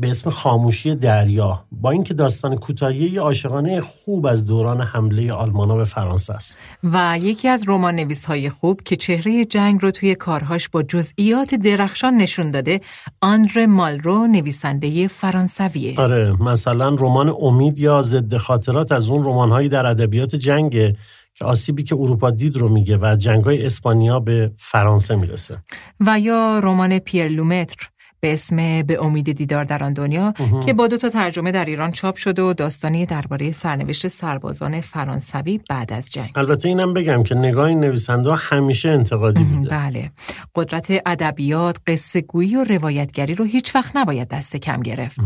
به 0.00 0.10
اسم 0.10 0.30
خاموشی 0.30 0.94
دریا. 0.94 1.64
با 1.72 1.90
اینکه 1.90 2.14
داستان 2.14 2.56
کوتاهی 2.56 3.16
عاشقانه 3.16 3.80
خوب 3.80 4.26
از 4.26 4.46
دوران 4.46 4.80
حمله 4.80 5.32
آلمانا 5.32 5.76
به 5.76 5.84
فرانسه 5.84 6.32
است. 6.32 6.58
و 6.84 7.18
یکی 7.22 7.48
از 7.48 7.64
رمان 7.68 7.94
نویس 7.94 8.24
های 8.24 8.50
خوب 8.50 8.80
که 8.84 8.96
چهره 8.96 9.44
جنگ 9.44 9.82
رو 9.82 9.90
توی 9.90 10.14
کارهاش 10.14 10.68
با 10.68 10.82
جزئیات 10.82 11.54
درخشان 11.54 12.16
نشون 12.16 12.50
داده 12.50 12.80
آندر 13.20 13.66
مالرو 13.66 14.26
نویسنده 14.26 15.08
فرانسویه. 15.08 16.00
آره 16.00 16.42
مثلا 16.42 16.88
رمان 16.88 17.34
امید 17.40 17.78
یا 17.78 18.02
ضد 18.02 18.36
خاطرات 18.36 18.92
از 18.92 19.08
اون 19.08 19.24
رمانهایی 19.24 19.68
در 19.68 19.86
ادبیات 19.86 20.36
جنگه. 20.36 20.92
که 20.92 20.96
آسیبی 21.44 21.82
که 21.82 21.94
اروپا 21.94 22.30
دید 22.30 22.56
رو 22.56 22.68
میگه 22.68 22.98
و 23.02 23.16
جنگ 23.18 23.44
های 23.44 23.66
اسپانیا 23.66 24.20
به 24.20 24.52
فرانسه 24.58 25.16
می‌رسه. 25.16 25.62
و 26.00 26.20
یا 26.20 26.58
رمان 26.58 26.98
پیر 26.98 27.28
لومتر 27.28 27.88
به 28.20 28.32
اسم 28.32 28.82
به 28.82 29.04
امید 29.04 29.32
دیدار 29.32 29.64
در 29.64 29.84
آن 29.84 29.92
دنیا 29.92 30.34
که 30.66 30.72
با 30.72 30.88
دو 30.88 30.96
تا 30.96 31.08
ترجمه 31.08 31.52
در 31.52 31.64
ایران 31.64 31.90
چاپ 31.90 32.16
شده 32.16 32.42
و 32.42 32.52
داستانی 32.52 33.06
درباره 33.06 33.52
سرنوشت 33.52 34.08
سربازان 34.08 34.80
فرانسوی 34.80 35.60
بعد 35.70 35.92
از 35.92 36.10
جنگ. 36.10 36.30
البته 36.34 36.68
اینم 36.68 36.94
بگم 36.94 37.22
که 37.22 37.34
نگاه 37.34 37.64
این 37.64 37.80
نویسنده 37.80 38.34
همیشه 38.34 38.88
انتقادی 38.88 39.44
بوده. 39.44 39.70
بله. 39.70 40.10
قدرت 40.54 41.02
ادبیات 41.06 41.76
قصه 41.86 42.20
گویی 42.20 42.56
و 42.56 42.64
روایتگری 42.64 43.34
رو 43.34 43.44
هیچ 43.44 43.74
وقت 43.74 43.96
نباید 43.96 44.28
دست 44.28 44.56
کم 44.56 44.82
گرفت. 44.82 45.20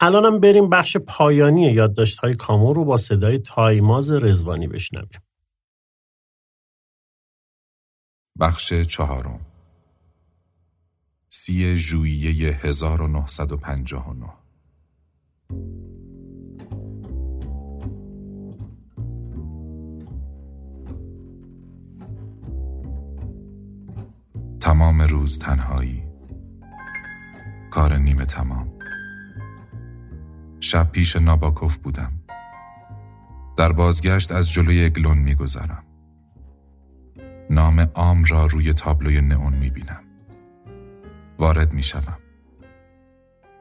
الانم 0.00 0.40
بریم 0.40 0.68
بخش 0.68 0.96
پایانی 0.96 1.72
یادداشت 1.72 2.18
های 2.18 2.34
کامو 2.34 2.72
رو 2.72 2.84
با 2.84 2.96
صدای 2.96 3.38
تایماز 3.38 4.10
رزوانی 4.10 4.68
بشنویم. 4.68 5.08
بخش 8.40 8.74
چهارم. 8.74 9.40
سی 11.28 11.76
ژوئیه 11.76 12.60
1959 12.62 14.32
تمام 24.60 25.02
روز 25.02 25.38
تنهایی. 25.38 26.02
کار 27.70 27.96
نیمه 27.96 28.24
تمام. 28.24 28.72
شب 30.60 30.90
پیش 30.92 31.16
ناباکوف 31.16 31.76
بودم. 31.76 32.12
در 33.56 33.72
بازگشت 33.72 34.32
از 34.32 34.50
جلوی 34.50 34.84
اگلون 34.84 35.18
میگذرم. 35.18 35.89
نام 37.50 37.80
عام 37.80 38.24
را 38.24 38.46
روی 38.46 38.72
تابلوی 38.72 39.20
نئون 39.20 39.54
می‌بینم 39.54 40.04
وارد 41.38 41.72
می 41.72 41.82
شوم. 41.82 42.18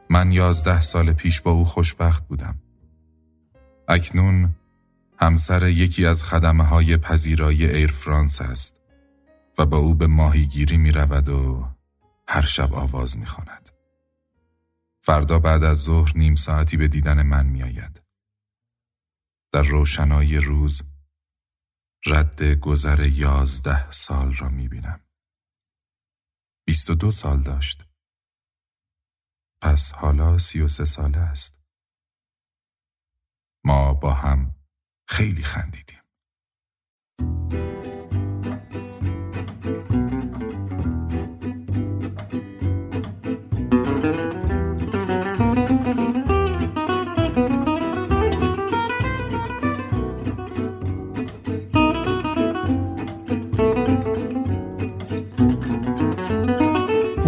من 0.10 0.31
یازده 0.31 0.81
سال 0.81 1.13
پیش 1.13 1.41
با 1.41 1.51
او 1.51 1.65
خوشبخت 1.65 2.27
بودم. 2.27 2.60
اکنون 3.88 4.55
همسر 5.19 5.67
یکی 5.67 6.05
از 6.05 6.24
خدمه 6.24 6.63
های 6.63 6.98
پذیرایی 6.98 7.65
ایر 7.65 7.91
فرانس 7.91 8.41
است 8.41 8.81
و 9.58 9.65
با 9.65 9.77
او 9.77 9.96
به 9.96 10.08
ماهیگیری 10.08 10.77
می 10.77 10.91
رود 10.91 11.29
و 11.29 11.67
هر 12.27 12.46
شب 12.46 12.74
آواز 12.74 13.17
می 13.17 13.25
خواند. 13.25 13.69
فردا 15.01 15.39
بعد 15.39 15.63
از 15.63 15.77
ظهر 15.84 16.12
نیم 16.15 16.36
ساعتی 16.36 16.77
به 16.77 16.88
دیدن 16.88 17.24
من 17.24 17.46
می 17.46 17.63
آید. 17.63 18.01
در 19.51 19.63
روشنایی 19.63 20.38
روز 20.38 20.84
رد 22.05 22.43
گذر 22.43 23.07
یازده 23.07 23.91
سال 23.91 24.35
را 24.35 24.49
می 24.49 24.67
بینم. 24.67 25.03
بیست 26.67 26.89
و 26.89 26.95
دو 26.95 27.11
سال 27.11 27.41
داشت. 27.41 27.85
پس 29.61 29.91
حالا 29.91 30.37
سی 30.37 30.61
و 30.61 30.67
سه 30.67 30.85
ساله 30.85 31.17
است. 31.17 31.59
ما 33.65 33.93
با 33.93 34.13
هم 34.13 34.55
خیلی 35.07 35.43
خندیدیم. 35.43 35.99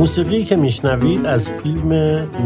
موسیقی 0.01 0.43
که 0.43 0.55
میشنوید 0.55 1.25
از 1.25 1.49
فیلم 1.49 1.93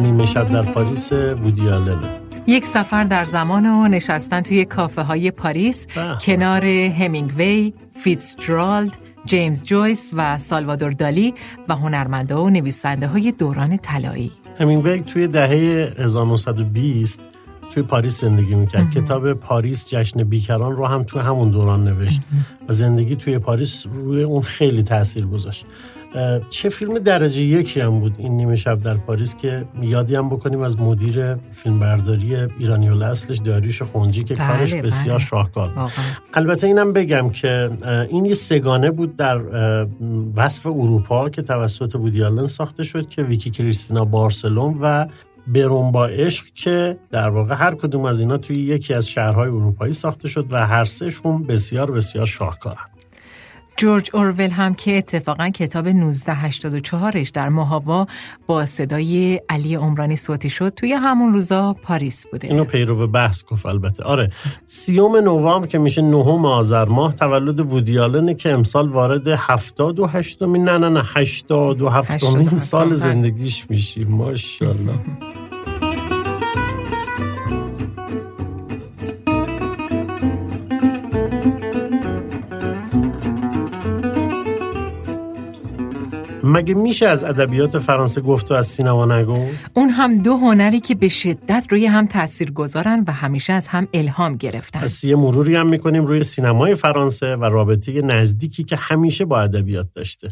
نیمه 0.02 0.26
شب 0.26 0.52
در 0.52 0.62
پاریس 0.62 1.12
وودی 1.12 1.61
آلنه 1.61 2.10
یک 2.48 2.66
سفر 2.66 3.04
در 3.04 3.26
زمان 3.26 3.66
و 3.66 3.88
نشستن 3.88 4.42
توی 4.42 4.66
کافه 4.66 5.02
های 5.02 5.32
پاریس 5.32 5.88
به. 5.88 6.18
کنار 6.22 6.66
همینگوی، 6.66 7.74
فیتزجرالد، 7.94 8.98
جیمز 9.26 9.64
جویس 9.64 10.12
و 10.14 10.38
سالوادور 10.38 10.92
دالی 10.92 11.34
و 11.70 11.76
هنرمنده 11.76 12.36
و 12.36 12.50
نویسنده 12.50 13.08
های 13.08 13.32
دوران 13.32 13.78
طلایی. 13.78 14.32
همینگوی 14.60 15.02
توی 15.02 15.28
دهه 15.28 15.94
1920 15.98 17.20
توی 17.72 17.84
پاریس 17.84 18.22
زندگی 18.22 18.56
می‌کرد. 18.56 18.92
کتاب 18.92 19.34
پاریس 19.34 19.90
جشن 19.90 20.24
بیکران 20.24 20.76
رو 20.76 20.86
هم 20.86 21.04
توی 21.04 21.22
همون 21.22 21.50
دوران 21.50 21.84
نوشت 21.84 22.22
و 22.70 22.74
زندگی 22.74 23.16
توی 23.16 23.40
پاریس 23.40 23.86
روی 23.92 24.24
اون 24.24 24.42
خیلی 24.42 24.84
تاثیر 24.84 25.26
گذاشت. 25.26 25.66
چه 26.50 26.70
فیلم 26.70 27.00
درجه 27.00 27.42
یکی 27.42 27.80
هم 27.80 28.00
بود 28.00 28.16
این 28.18 28.38
نیمه 28.38 28.56
شب 28.56 28.82
در 28.82 28.94
پاریس 28.94 29.36
که 29.36 29.66
یادی 29.82 30.16
هم 30.16 30.30
بکنیم 30.30 30.62
از 30.62 30.80
مدیر 30.80 31.36
فیلمبرداری 31.36 32.36
ایرانی 32.36 32.90
اصلش 33.04 33.38
داریوش 33.38 33.82
خونجی 33.82 34.24
که 34.24 34.36
بله، 34.36 34.48
کارش 34.48 34.74
بله. 34.74 34.82
بسیار 34.82 35.20
شاهکار 35.20 35.68
بود. 35.68 35.78
واقعا. 35.78 36.06
البته 36.34 36.68
اینم 36.68 36.94
بگم 36.94 37.30
که 37.30 37.70
این 38.10 38.26
یه 38.26 38.34
سگانه 38.34 38.92
بود 38.92 39.18
در 39.18 39.42
وصف 40.36 40.66
اروپا 40.66 41.30
که 41.30 41.42
توسط 41.42 41.96
وودی 41.96 42.24
آلن 42.24 42.48
ساخته 42.48 42.84
شد 42.84 43.10
که 43.10 43.24
ویکی 43.24 43.50
کریستینا 43.50 44.06
بارسلون 44.06 44.78
و 44.82 45.08
برون 45.48 45.92
با 45.92 46.08
عشق 46.08 46.46
که 46.56 46.98
در 47.12 47.30
واقع 47.30 47.56
هر 47.56 47.76
کدوم 47.76 48.06
از 48.06 48.20
اینا 48.20 48.38
توی 48.38 48.58
یکی 48.58 48.94
از 48.94 49.08
شهرهای 49.08 49.50
اروپایی 49.50 49.94
ساخته 49.94 50.28
شد 50.28 50.48
و 50.50 50.68
هر 50.68 50.86
سهشون 50.86 51.44
بسیار 51.44 51.92
بسیار 51.92 52.26
شاهکارن 52.26 52.95
جورج 53.78 54.10
اورول 54.14 54.50
هم 54.50 54.74
که 54.74 54.98
اتفاقا 54.98 55.50
کتاب 55.50 55.92
1984ش 55.92 57.30
در 57.34 57.50
ماهاوا 57.50 58.08
با 58.48 58.66
صدای 58.66 59.42
علی 59.50 59.76
عمرانی 59.76 60.16
صوتی 60.16 60.50
شد 60.50 60.74
توی 60.76 60.94
همون 60.94 61.34
روزا 61.34 61.76
پاریس 61.84 62.28
بوده. 62.28 62.48
اینو 62.48 62.64
پیرو 62.64 63.08
بحث 63.08 63.44
گفت 63.44 63.66
البته 63.66 64.04
آره 64.04 64.32
سیوم 64.66 65.16
نوامبر 65.16 65.68
که 65.68 65.78
میشه 65.78 66.02
نهم 66.02 66.46
آذر 66.46 66.86
ماه 66.86 67.14
تولد 67.14 67.60
وودی 67.60 68.00
آلنه 68.00 68.34
که 68.34 68.52
امسال 68.52 68.90
وارد 68.90 69.28
هفتاد 69.28 70.00
و 70.00 70.08
هشتمین 70.08 70.64
نه 70.64 70.78
نه 70.78 70.90
نه 70.90 71.04
هشتاد 71.14 71.82
و 71.82 71.90
هفتمین 71.90 72.42
هشتاد 72.42 72.54
و 72.54 72.60
سال 72.60 72.82
هفتم، 72.82 72.90
بله. 72.90 72.96
زندگیش 72.96 73.70
میشی 73.70 74.04
ماشاءالله 74.04 74.94
مگه 86.56 86.74
میشه 86.74 87.08
از 87.08 87.24
ادبیات 87.24 87.80
فرانسه 87.80 88.22
گفت 88.22 88.52
و 88.52 88.54
از 88.54 88.68
سینما 88.68 89.06
نگو؟ 89.06 89.46
اون 89.74 89.90
هم 89.90 90.18
دو 90.18 90.38
هنری 90.38 90.80
که 90.80 90.96
به 90.96 91.08
شدت 91.08 91.68
روی 91.70 91.86
هم 91.86 92.08
تأثیر 92.08 92.52
گذارن 92.52 93.04
و 93.08 93.12
همیشه 93.12 93.54
از 93.54 93.68
هم 93.68 93.88
الهام 93.94 94.36
گرفتن. 94.36 94.80
پس 94.80 95.04
یه 95.04 95.16
مروری 95.16 95.56
هم 95.56 95.68
می‌کنیم 95.68 96.06
روی 96.06 96.24
سینمای 96.24 96.76
فرانسه 96.76 97.36
و 97.36 97.44
رابطه 97.44 98.02
نزدیکی 98.02 98.64
که 98.64 98.76
همیشه 98.76 99.26
با 99.26 99.42
ادبیات 99.42 99.88
داشته 99.94 100.30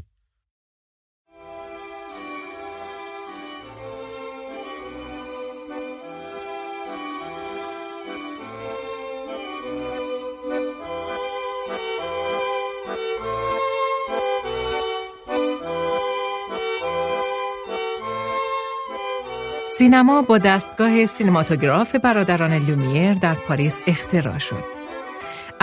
سینما 19.93 20.21
با 20.21 20.37
دستگاه 20.37 21.05
سینماتوگراف 21.05 21.95
برادران 21.95 22.53
لومیر 22.53 23.13
در 23.13 23.33
پاریس 23.33 23.81
اختراع 23.87 24.37
شد. 24.37 24.72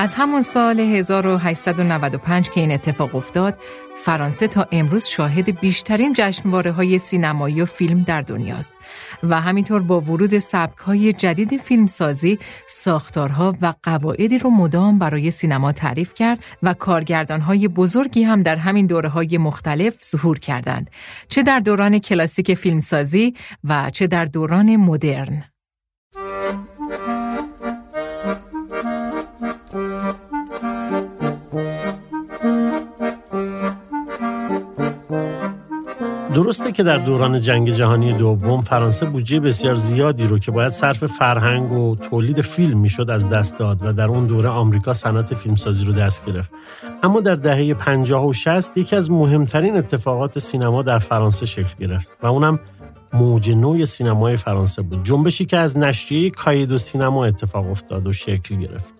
از 0.00 0.14
همون 0.14 0.42
سال 0.42 0.80
1895 0.80 2.50
که 2.50 2.60
این 2.60 2.72
اتفاق 2.72 3.14
افتاد، 3.14 3.58
فرانسه 3.98 4.48
تا 4.48 4.66
امروز 4.72 5.04
شاهد 5.04 5.60
بیشترین 5.60 6.12
جشنواره 6.16 6.72
های 6.72 6.98
سینمایی 6.98 7.62
و 7.62 7.66
فیلم 7.66 8.02
در 8.02 8.22
دنیاست 8.22 8.72
و 9.22 9.40
همینطور 9.40 9.82
با 9.82 10.00
ورود 10.00 10.38
سبک 10.38 10.78
های 10.78 11.12
جدید 11.12 11.56
فیلمسازی 11.56 12.38
ساختارها 12.68 13.56
و 13.62 13.74
قواعدی 13.82 14.38
رو 14.38 14.50
مدام 14.50 14.98
برای 14.98 15.30
سینما 15.30 15.72
تعریف 15.72 16.14
کرد 16.14 16.44
و 16.62 16.74
کارگردان 16.74 17.40
های 17.40 17.68
بزرگی 17.68 18.22
هم 18.22 18.42
در 18.42 18.56
همین 18.56 18.86
دوره 18.86 19.08
های 19.08 19.38
مختلف 19.38 19.94
ظهور 20.04 20.38
کردند 20.38 20.90
چه 21.28 21.42
در 21.42 21.60
دوران 21.60 21.98
کلاسیک 21.98 22.54
فیلمسازی 22.54 23.34
و 23.64 23.90
چه 23.90 24.06
در 24.06 24.24
دوران 24.24 24.76
مدرن. 24.76 25.49
درسته 36.34 36.72
که 36.72 36.82
در 36.82 36.96
دوران 36.96 37.40
جنگ 37.40 37.70
جهانی 37.70 38.12
دوم 38.12 38.62
فرانسه 38.62 39.06
بودجه 39.06 39.40
بسیار 39.40 39.74
زیادی 39.74 40.26
رو 40.26 40.38
که 40.38 40.50
باید 40.50 40.72
صرف 40.72 41.06
فرهنگ 41.06 41.72
و 41.72 41.96
تولید 41.96 42.40
فیلم 42.40 42.78
می‌شد 42.78 43.10
از 43.10 43.28
دست 43.28 43.58
داد 43.58 43.78
و 43.82 43.92
در 43.92 44.08
اون 44.08 44.26
دوره 44.26 44.48
آمریکا 44.48 44.92
صنعت 44.92 45.34
فیلمسازی 45.34 45.84
رو 45.84 45.92
دست 45.92 46.26
گرفت. 46.26 46.50
اما 47.02 47.20
در 47.20 47.34
دهه 47.34 47.74
50 47.74 48.26
و 48.26 48.32
60 48.32 48.78
یکی 48.78 48.96
از 48.96 49.10
مهمترین 49.10 49.76
اتفاقات 49.76 50.38
سینما 50.38 50.82
در 50.82 50.98
فرانسه 50.98 51.46
شکل 51.46 51.74
گرفت 51.80 52.16
و 52.22 52.26
اونم 52.26 52.60
موج 53.12 53.50
نوع 53.50 53.84
سینمای 53.84 54.36
فرانسه 54.36 54.82
بود. 54.82 55.04
جنبشی 55.04 55.46
که 55.46 55.58
از 55.58 55.78
نشریه 55.78 56.30
کاید 56.30 56.72
و 56.72 56.78
سینما 56.78 57.24
اتفاق 57.24 57.70
افتاد 57.70 58.06
و 58.06 58.12
شکل 58.12 58.56
گرفت. 58.56 58.94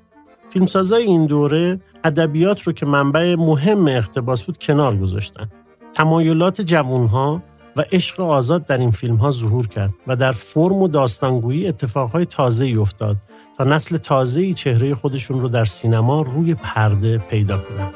فیلمسازای 0.53 1.03
این 1.03 1.27
دوره 1.27 1.81
ادبیات 2.05 2.63
رو 2.63 2.73
که 2.73 2.87
منبع 2.87 3.35
مهم 3.35 3.89
اقتباس 3.89 4.43
بود 4.43 4.59
کنار 4.59 4.97
گذاشتن. 4.97 5.49
تمایلات 5.95 6.61
جوانها 6.61 7.43
و 7.77 7.85
عشق 7.93 8.21
آزاد 8.21 8.67
در 8.67 8.79
این 8.79 8.91
فیلم 8.91 9.17
ها 9.17 9.31
ظهور 9.31 9.69
کرد 9.69 9.95
و 10.07 10.17
در 10.17 10.33
فرم 10.33 10.83
و 10.83 10.89
داستانگویی 10.89 11.69
اتفاقهای 11.69 12.25
تازه 12.25 12.65
ای 12.65 12.77
افتاد 12.77 13.17
تا 13.59 13.65
نسل 13.65 13.97
تازه 13.97 14.41
ای 14.41 14.55
چهره 14.55 14.95
خودشون 14.95 15.41
رو 15.41 15.49
در 15.49 15.65
سینما 15.65 16.23
روی 16.23 16.55
پرده 16.55 17.19
پیدا 17.19 17.59
کنند. 17.59 17.95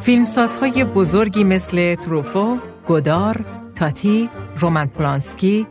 فیلمسازهای 0.00 0.84
بزرگی 0.84 1.44
مثل 1.44 1.94
تروفو، 1.94 2.56
گودار، 2.86 3.44
تاتی، 3.74 4.28
رومن 4.56 4.86
پولانسکی، 4.86 5.66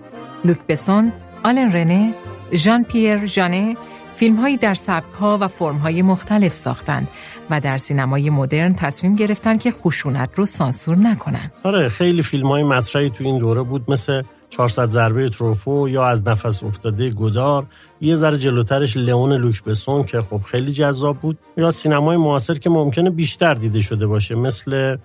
لوک 0.46 0.60
بسون 0.68 1.12
آلن 1.44 1.72
رنه، 1.72 2.14
ژان 2.54 2.84
پیر 2.84 3.26
ژانه 3.26 3.78
فیلمهایی 4.16 4.58
در 4.58 4.74
سبکها 4.74 5.38
و 5.42 5.48
فرمهای 5.48 6.02
مختلف 6.02 6.56
ساختند 6.56 7.08
و 7.50 7.60
در 7.60 7.78
سینمای 7.78 8.30
مدرن 8.30 8.74
تصمیم 8.74 9.16
گرفتن 9.16 9.58
که 9.58 9.72
خشونت 9.72 10.30
رو 10.36 10.46
سانسور 10.46 10.98
نکنن. 10.98 11.52
آره 11.64 11.90
خیلی 11.90 12.22
فیلم 12.22 12.48
های 12.48 12.64
مطرحی 12.64 13.10
تو 13.10 13.24
این 13.24 13.38
دوره 13.38 13.64
بود 13.64 13.92
مثل 13.92 14.22
400 14.50 14.90
ضربه 14.90 15.30
تروفو 15.30 15.90
یا 15.90 16.06
از 16.06 16.28
نفس 16.28 16.64
افتاده 16.64 17.10
گدار 17.10 17.66
یه 18.02 18.16
ذره 18.16 18.38
جلوترش 18.38 18.98
لئون 18.98 19.34
لوک 19.34 19.64
بسون 19.64 20.04
که 20.04 20.22
خب 20.22 20.42
خیلی 20.42 20.72
جذاب 20.72 21.18
بود. 21.18 21.38
یا 21.58 21.72
سینمای 21.72 22.18
معاصر 22.18 22.54
که 22.54 22.70
ممکنه 22.70 23.10
بیشتر 23.10 23.54
دیده 23.54 23.82
شده 23.82 24.08
باشه 24.08 24.36
مثل 24.36 24.98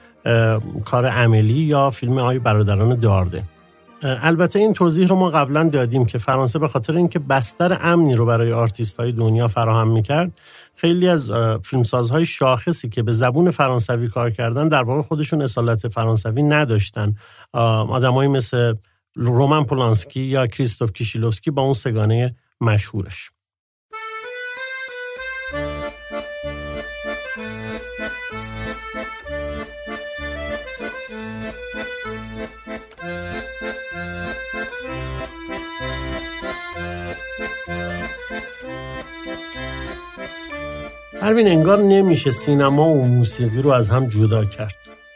کار 0.84 1.06
املی 1.06 1.52
یا 1.52 1.90
فیلم 1.90 2.18
های 2.18 2.38
برادران 2.38 3.00
دارده. 3.00 3.42
البته 4.04 4.58
این 4.58 4.72
توضیح 4.72 5.08
رو 5.08 5.16
ما 5.16 5.30
قبلا 5.30 5.68
دادیم 5.68 6.04
که 6.06 6.18
فرانسه 6.18 6.58
به 6.58 6.68
خاطر 6.68 6.96
اینکه 6.96 7.18
بستر 7.18 7.78
امنی 7.80 8.14
رو 8.14 8.26
برای 8.26 8.52
آرتیست 8.52 9.00
های 9.00 9.12
دنیا 9.12 9.48
فراهم 9.48 9.88
می‌کرد 9.88 10.32
خیلی 10.74 11.08
از 11.08 11.30
فیلمسازهای 11.62 12.24
شاخصی 12.24 12.88
که 12.88 13.02
به 13.02 13.12
زبون 13.12 13.50
فرانسوی 13.50 14.08
کار 14.08 14.30
کردن 14.30 14.68
در 14.68 14.82
واقع 14.82 15.02
خودشون 15.02 15.42
اصالت 15.42 15.88
فرانسوی 15.88 16.42
نداشتن. 16.42 17.14
آدمایی 17.52 18.28
مثل 18.28 18.74
رومن 19.14 19.64
پولانسکی 19.64 20.20
یا 20.20 20.46
کریستوف 20.46 20.92
کیشیلوفسکی 20.92 21.50
با 21.50 21.62
اون 21.62 21.74
سگانه 21.74 22.34
مشهورش. 22.60 23.30
پروین 41.20 41.48
انگار 41.48 41.82
نمیشه 41.82 42.30
سینما 42.30 42.88
و 42.88 43.06
موسیقی 43.06 43.62
رو 43.62 43.70
از 43.70 43.90
هم 43.90 44.08
جدا 44.08 44.44
کرد. 44.44 44.74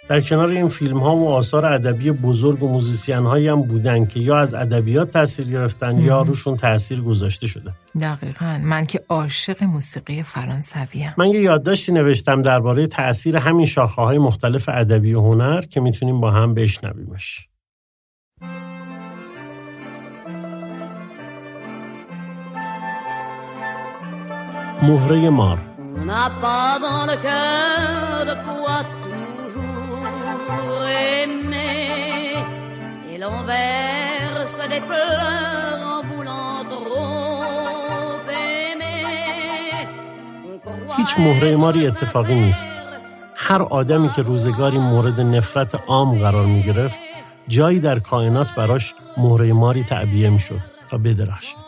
در 0.08 0.20
کنار 0.20 0.48
این 0.48 0.68
فیلم 0.68 0.98
ها 0.98 1.16
و 1.16 1.28
آثار 1.28 1.66
ادبی 1.66 2.10
بزرگ 2.10 2.62
و 2.62 2.68
موزیسین 2.68 3.26
هایی 3.26 3.48
هم 3.48 3.62
بودن 3.62 4.06
که 4.06 4.20
یا 4.20 4.38
از 4.38 4.54
ادبیات 4.54 5.10
تاثیر 5.10 5.46
گرفتن 5.46 5.98
یا 5.98 6.22
روشون 6.22 6.56
تاثیر 6.56 7.00
گذاشته 7.00 7.46
شده. 7.46 7.72
دقیقا. 8.00 8.60
من 8.62 8.86
که 8.86 9.00
عاشق 9.08 9.64
موسیقی 9.64 10.22
فرانسوی 10.22 11.02
هم. 11.02 11.14
من 11.18 11.28
یه 11.28 11.40
یادداشتی 11.40 11.92
نوشتم 11.92 12.42
درباره 12.42 12.86
تاثیر 12.86 13.36
همین 13.36 13.66
شاخه 13.66 14.02
های 14.02 14.18
مختلف 14.18 14.68
ادبی 14.68 15.14
و 15.14 15.20
هنر 15.20 15.62
که 15.62 15.80
می‌تونیم 15.80 16.20
با 16.20 16.30
هم 16.30 16.54
بشنویمش. 16.54 17.48
Trop 24.80 25.10
aimer. 25.10 25.58
هیچ 40.96 41.18
مهره 41.18 41.56
ماری 41.56 41.86
اتفاقی 41.86 42.34
نیست. 42.34 42.68
هر 43.36 43.62
آدمی 43.62 44.10
که 44.16 44.22
روزگاری 44.22 44.78
مورد 44.78 45.20
نفرت 45.20 45.74
عام 45.86 46.18
قرار 46.18 46.46
می 46.46 46.62
گرفت 46.62 47.00
جایی 47.48 47.80
در 47.80 47.98
کائنات 47.98 48.54
براش 48.54 48.94
مهره 49.16 49.52
ماری 49.52 49.84
تعبیه 49.84 50.30
می 50.30 50.38
شد 50.38 50.60
تا 50.90 50.98
بدرخشه 50.98 51.67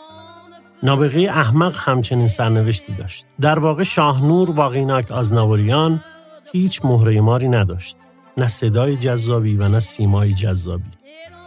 نابغه 0.83 1.27
احمق 1.29 1.75
همچنین 1.77 2.27
سرنوشتی 2.27 2.93
داشت. 2.93 3.25
در 3.41 3.59
واقع 3.59 3.83
شاهنور 3.83 4.51
واقعیناک 4.51 5.11
آزناوریان 5.11 6.03
هیچ 6.51 6.85
مهره 6.85 7.21
ماری 7.21 7.49
نداشت. 7.49 7.97
نه 8.37 8.47
صدای 8.47 8.97
جذابی 8.97 9.55
و 9.55 9.67
نه 9.67 9.79
سیمای 9.79 10.33
جذابی. 10.33 10.91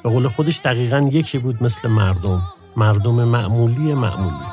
به 0.02 0.10
قول 0.10 0.28
خودش 0.28 0.60
دقیقا 0.64 1.08
یکی 1.12 1.38
بود 1.38 1.62
مثل 1.62 1.88
مردم. 1.88 2.42
مردم 2.76 3.24
معمولی 3.24 3.94
معمولی. 3.94 4.46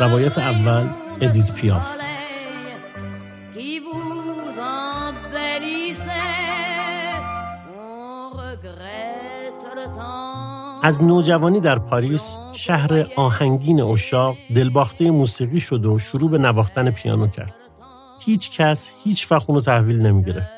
روایت 0.00 0.38
اول 0.38 0.88
ادیت 1.20 1.54
پیاف 1.54 1.97
از 10.82 11.02
نوجوانی 11.02 11.60
در 11.60 11.78
پاریس 11.78 12.36
شهر 12.52 13.06
آهنگین 13.16 13.82
اشاق 13.82 14.36
دلباخته 14.54 15.10
موسیقی 15.10 15.60
شد 15.60 15.86
و 15.86 15.98
شروع 15.98 16.30
به 16.30 16.38
نواختن 16.38 16.90
پیانو 16.90 17.26
کرد. 17.26 17.54
هیچ 18.24 18.50
کس 18.50 18.90
هیچ 19.04 19.32
وقت 19.32 19.48
اونو 19.48 19.60
تحویل 19.60 20.00
نمی 20.00 20.24
گرفت 20.24 20.48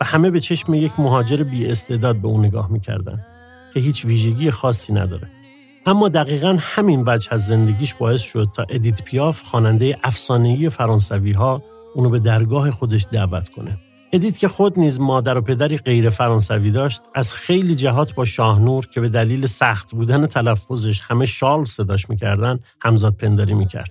و 0.00 0.04
همه 0.04 0.30
به 0.30 0.40
چشم 0.40 0.74
یک 0.74 0.92
مهاجر 0.98 1.42
بی 1.42 1.66
استعداد 1.66 2.16
به 2.16 2.28
اون 2.28 2.46
نگاه 2.46 2.70
می‌کردن 2.70 3.26
که 3.74 3.80
هیچ 3.80 4.04
ویژگی 4.04 4.50
خاصی 4.50 4.92
نداره. 4.92 5.28
اما 5.86 6.08
دقیقا 6.08 6.56
همین 6.60 7.02
وجه 7.06 7.28
از 7.32 7.46
زندگیش 7.46 7.94
باعث 7.94 8.20
شد 8.20 8.48
تا 8.56 8.66
ادیت 8.68 9.02
پیاف 9.02 9.42
خواننده 9.42 9.98
افسانه‌ای 10.04 10.68
فرانسوی 10.68 11.32
ها 11.32 11.62
اونو 11.94 12.10
به 12.10 12.18
درگاه 12.18 12.70
خودش 12.70 13.06
دعوت 13.12 13.48
کنه. 13.48 13.78
ادیت 14.16 14.38
که 14.38 14.48
خود 14.48 14.78
نیز 14.78 15.00
مادر 15.00 15.38
و 15.38 15.40
پدری 15.40 15.78
غیر 15.78 16.10
فرانسوی 16.10 16.70
داشت 16.70 17.02
از 17.14 17.32
خیلی 17.32 17.74
جهات 17.74 18.14
با 18.14 18.24
شاهنور 18.24 18.86
که 18.86 19.00
به 19.00 19.08
دلیل 19.08 19.46
سخت 19.46 19.90
بودن 19.92 20.26
تلفظش 20.26 21.00
همه 21.00 21.26
شارل 21.26 21.64
صداش 21.64 22.10
می‌کردن 22.10 22.58
همزاد 22.80 23.16
پنداری 23.16 23.54
می‌کرد. 23.54 23.90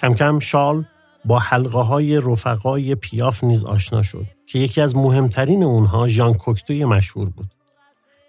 کم 0.00 0.14
کم 0.14 0.38
شارل 0.38 0.84
با 1.24 1.38
حلقه 1.38 1.78
های 1.78 2.16
رفقای 2.16 2.94
پیاف 2.94 3.44
نیز 3.44 3.64
آشنا 3.64 4.02
شد 4.02 4.26
که 4.46 4.58
یکی 4.58 4.80
از 4.80 4.96
مهمترین 4.96 5.62
اونها 5.62 6.08
ژان 6.08 6.34
کوکتوی 6.34 6.84
مشهور 6.84 7.30
بود. 7.30 7.54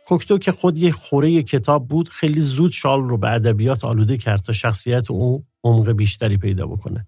کوکتو 0.08 0.38
که 0.38 0.52
خود 0.52 0.78
یک 0.78 0.94
خوره 0.94 1.44
کتاب 1.44 1.88
بود 1.88 2.10
خیلی 2.10 2.42
زود 2.42 2.72
شارل 2.72 3.00
رو 3.00 3.18
به 3.18 3.32
ادبیات 3.32 3.86
آلوده 3.86 4.18
کرد 4.18 4.42
تا 4.42 4.54
شخصیت 4.54 5.12
او 5.12 5.46
عمق 5.64 5.92
بیشتری 5.92 6.38
پیدا 6.38 6.66
بکنه. 6.66 7.08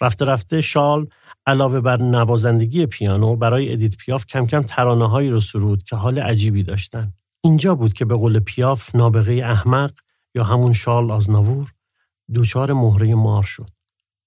رفته 0.00 0.24
رفته 0.24 0.60
شارل 0.60 1.06
علاوه 1.46 1.80
بر 1.80 2.02
نوازندگی 2.02 2.86
پیانو 2.86 3.36
برای 3.36 3.72
ادیت 3.72 3.96
پیاف 3.96 4.26
کم 4.26 4.46
کم 4.46 4.62
ترانه 4.62 5.08
هایی 5.08 5.30
رو 5.30 5.40
سرود 5.40 5.82
که 5.82 5.96
حال 5.96 6.18
عجیبی 6.18 6.62
داشتن. 6.62 7.12
اینجا 7.40 7.74
بود 7.74 7.92
که 7.92 8.04
به 8.04 8.14
قول 8.14 8.40
پیاف 8.40 8.94
نابغه 8.94 9.32
احمق 9.32 9.92
یا 10.34 10.44
همون 10.44 10.72
شارل 10.72 11.10
آزناوور 11.10 11.72
دوچار 12.34 12.72
مهره 12.72 13.14
مار 13.14 13.42
شد. 13.42 13.70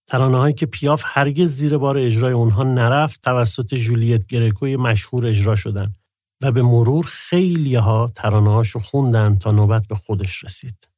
ترانه 0.07 0.37
هایی 0.37 0.53
که 0.53 0.65
پیاف 0.65 1.03
هرگز 1.05 1.55
زیر 1.55 1.77
بار 1.77 1.97
اجرای 1.97 2.33
اونها 2.33 2.63
نرفت 2.63 3.21
توسط 3.21 3.75
جولیت 3.75 4.25
گرکوی 4.25 4.75
مشهور 4.75 5.27
اجرا 5.27 5.55
شدن 5.55 5.93
و 6.41 6.51
به 6.51 6.61
مرور 6.61 7.05
خیلی 7.05 7.75
ها 7.75 8.11
ترانه 8.15 8.51
هاشو 8.51 8.79
خوندن 8.79 9.35
تا 9.35 9.51
نوبت 9.51 9.87
به 9.87 9.95
خودش 9.95 10.43
رسید. 10.43 10.92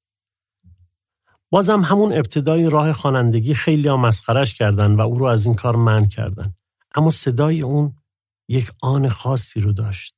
بازم 1.55 1.81
همون 1.81 2.13
ابتدای 2.13 2.69
راه 2.69 2.93
خوانندگی 2.93 3.53
خیلی 3.53 3.87
ها 3.87 3.97
مسخرش 3.97 4.53
کردن 4.53 4.95
و 4.95 5.01
او 5.01 5.17
رو 5.17 5.25
از 5.25 5.45
این 5.45 5.55
کار 5.55 5.75
من 5.75 6.07
کردن. 6.07 6.53
اما 6.95 7.09
صدای 7.09 7.61
اون 7.61 7.93
یک 8.47 8.71
آن 8.81 9.09
خاصی 9.09 9.61
رو 9.61 9.73
داشت 9.73 10.15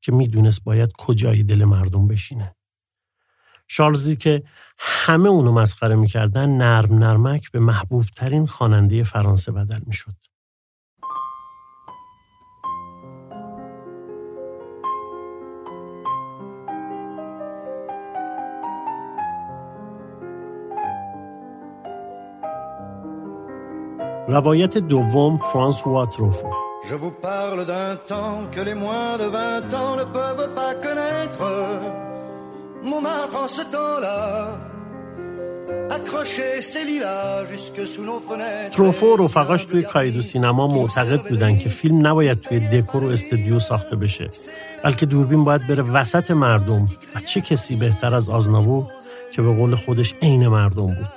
که 0.00 0.12
می‌دونست 0.12 0.64
باید 0.64 0.92
کجای 0.98 1.42
دل 1.42 1.64
مردم 1.64 2.08
بشینه. 2.08 2.56
شارلزی 3.68 4.16
که 4.16 4.42
همه 4.78 5.28
اونو 5.28 5.52
مسخره 5.52 5.94
می‌کردن 5.94 6.50
نرم 6.50 6.94
نرمک 6.94 7.50
به 7.50 7.60
محبوب 7.60 8.04
ترین 8.04 8.46
خواننده 8.46 9.04
فرانسه 9.04 9.52
بدل 9.52 9.80
می‌شد. 9.86 10.14
روایت 24.30 24.78
دوم 24.78 25.38
فرانسوا 25.38 26.06
تروفو 26.06 26.50
Je 26.90 26.94
vous 26.94 27.14
parle 27.28 27.66
d'un 27.66 27.94
temps 28.12 28.38
que 28.52 28.60
les 28.68 28.74
moins 28.74 29.12
de 29.22 29.24
20 29.24 29.74
ans 29.82 29.96
ne 30.00 30.04
peuvent 30.16 30.48
pas 30.60 30.74
connaître. 30.86 31.42
Montmartre 32.90 33.36
en 33.44 33.48
ce 33.56 33.62
temps-là. 33.74 34.20
تروفو 38.72 39.06
و 39.06 39.24
رفقاش 39.24 39.64
توی 39.64 39.82
کایدو 39.82 40.20
سینما 40.22 40.66
معتقد 40.66 41.28
بودن 41.28 41.58
که 41.58 41.68
فیلم 41.68 42.06
نباید 42.06 42.40
توی 42.40 42.58
دکور 42.58 43.04
و 43.04 43.08
استودیو 43.08 43.58
ساخته 43.58 43.96
بشه 43.96 44.30
بلکه 44.84 45.06
دوربین 45.06 45.44
باید 45.44 45.66
بره 45.66 45.82
وسط 45.82 46.30
مردم 46.30 46.82
و 47.14 47.20
چه 47.26 47.40
کسی 47.40 47.76
بهتر 47.76 48.14
از 48.14 48.30
آزناوور 48.30 48.84
که 49.32 49.42
به 49.42 49.54
قول 49.54 49.74
خودش 49.74 50.14
عین 50.22 50.48
مردم 50.48 50.86
بود 50.86 51.08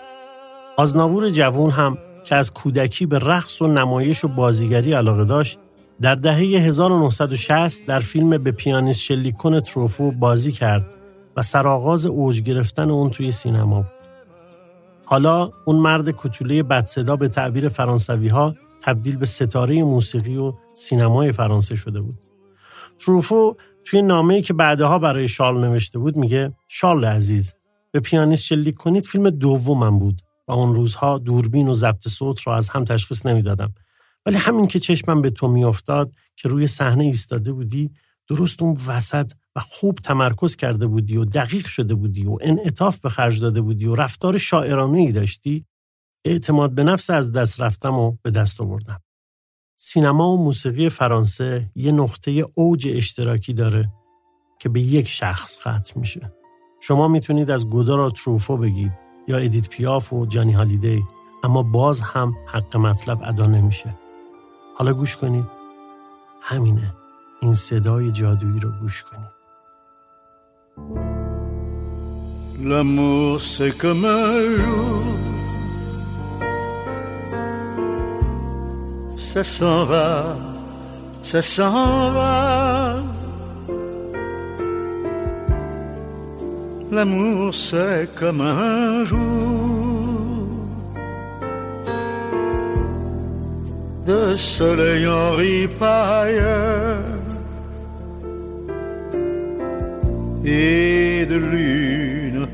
آزناوور 0.78 1.30
جوون 1.30 1.72
هم 1.72 1.98
که 2.24 2.36
از 2.36 2.54
کودکی 2.54 3.06
به 3.06 3.20
رقص 3.20 3.62
و 3.62 3.68
نمایش 3.68 4.26
و 4.26 4.28
بازیگری 4.28 4.94
علاقه 4.94 5.26
داشت 5.26 5.60
در 6.02 6.16
دهه 6.16 6.38
1960 6.38 7.86
در 7.86 8.00
فیلم 8.00 8.38
به 8.44 8.52
پیانیست 8.52 9.02
شلیکون 9.02 9.60
تروفو 9.60 10.12
بازی 10.12 10.52
کرد 10.52 10.86
و 11.38 11.42
سرآغاز 11.42 12.06
اوج 12.06 12.42
گرفتن 12.42 12.92
اون 12.92 13.10
توی 13.10 13.32
سینما 13.32 13.82
بود. 13.82 13.92
حالا 15.06 15.52
اون 15.66 15.76
مرد 15.76 16.10
کوچوله 16.10 16.64
بدصدا 16.64 17.16
به 17.16 17.28
تعبیر 17.28 17.70
فرانسوی 17.70 18.28
ها 18.28 18.56
تبدیل 18.82 19.16
به 19.16 19.26
ستاره 19.26 19.84
موسیقی 19.84 20.38
و 20.38 20.54
سینمای 20.74 21.32
فرانسه 21.32 21.76
شده 21.76 22.02
بود. 22.02 22.20
تروفو 23.00 23.56
توی 23.84 24.02
نامه‌ای 24.02 24.42
که 24.42 24.54
بعدها 24.54 25.00
برای 25.00 25.28
شارل 25.28 25.66
نوشته 25.66 26.00
بود 26.00 26.18
میگه 26.18 26.54
شارل 26.68 27.06
عزیز 27.06 27.56
به 27.92 28.00
پیانیست 28.00 28.44
شلیک 28.44 28.76
کنید 28.76 29.06
فیلم 29.06 29.30
دومم 29.30 30.00
بود 30.00 30.22
و 30.48 30.52
اون 30.52 30.74
روزها 30.74 31.18
دوربین 31.18 31.68
و 31.68 31.74
ضبط 31.74 32.08
صوت 32.08 32.48
را 32.48 32.56
از 32.56 32.70
هم 32.70 32.86
تشخیص 32.86 33.26
نمی‌دادم. 33.26 33.74
ولی 34.26 34.38
همین 34.38 34.68
که 34.68 34.80
چشمم 34.80 35.22
به 35.22 35.30
تو 35.30 35.48
میافتاد 35.48 36.12
که 36.36 36.50
روی 36.50 36.68
صحنه 36.68 37.04
ایستاده 37.04 37.54
بودی 37.54 37.92
درست 38.28 38.62
اون 38.62 38.78
وسط 38.88 39.32
و 39.56 39.60
خوب 39.60 40.00
تمرکز 40.04 40.56
کرده 40.56 40.88
بودی 40.88 41.18
و 41.18 41.26
دقیق 41.26 41.68
شده 41.68 41.96
بودی 41.96 42.26
و 42.26 42.38
انعطاف 42.42 43.00
به 43.00 43.10
خرج 43.10 43.42
داده 43.42 43.62
بودی 43.62 43.86
و 43.86 43.96
رفتار 43.96 44.38
شاعرانه 44.38 44.98
ای 45.00 45.12
داشتی 45.12 45.66
اعتماد 46.26 46.72
به 46.72 46.84
نفس 46.84 47.10
از 47.10 47.32
دست 47.32 47.62
رفتم 47.62 47.94
و 47.94 48.18
به 48.22 48.32
دست 48.32 48.62
آوردم. 48.62 49.02
سینما 49.78 50.30
و 50.30 50.44
موسیقی 50.44 50.90
فرانسه 50.90 51.72
یه 51.76 51.92
نقطه 51.92 52.46
اوج 52.54 52.88
اشتراکی 52.92 53.54
داره 53.54 53.92
که 54.60 54.70
به 54.70 54.82
یک 54.82 55.08
شخص 55.08 55.58
ختم 55.58 56.00
میشه. 56.00 56.34
شما 56.82 57.08
می‌تونید 57.08 57.52
از 57.52 57.70
گودارا 57.70 58.10
تروفو 58.10 58.58
بگید. 58.58 58.92
یا 59.28 59.38
ادیت 59.38 59.70
پیاف 59.70 60.14
و 60.14 60.26
جانی 60.26 60.54
هالیدی. 60.54 61.04
اما 61.44 61.64
باز 61.64 62.02
هم 62.02 62.34
حق 62.48 62.78
مطلب 62.78 63.20
ادا 63.24 63.46
نمیشه. 63.46 63.96
حالا 64.78 64.94
گوش 64.94 65.18
کنید. 65.18 65.46
همینه. 66.42 66.94
این 67.42 67.54
صدای 67.54 68.12
جادویی 68.12 68.60
رو 68.60 68.72
گوش 68.82 69.04
کنید. 69.04 69.34
C'est 73.56 73.78
comme 73.78 74.06
un 74.06 74.56
jour, 74.58 75.04
ça 79.18 79.44
s'en 79.44 79.84
va, 79.84 80.38
ça 81.24 81.42
s'en 81.42 82.12
va. 82.12 83.13
L'amour 86.94 87.56
c'est 87.56 88.08
comme 88.14 88.42
un 88.42 89.04
jour 89.04 89.18
de 94.06 94.36
soleil 94.36 95.08
en 95.08 95.32
ripaille 95.32 96.44
et 100.46 101.26
de 101.26 101.36
lune 101.36 102.48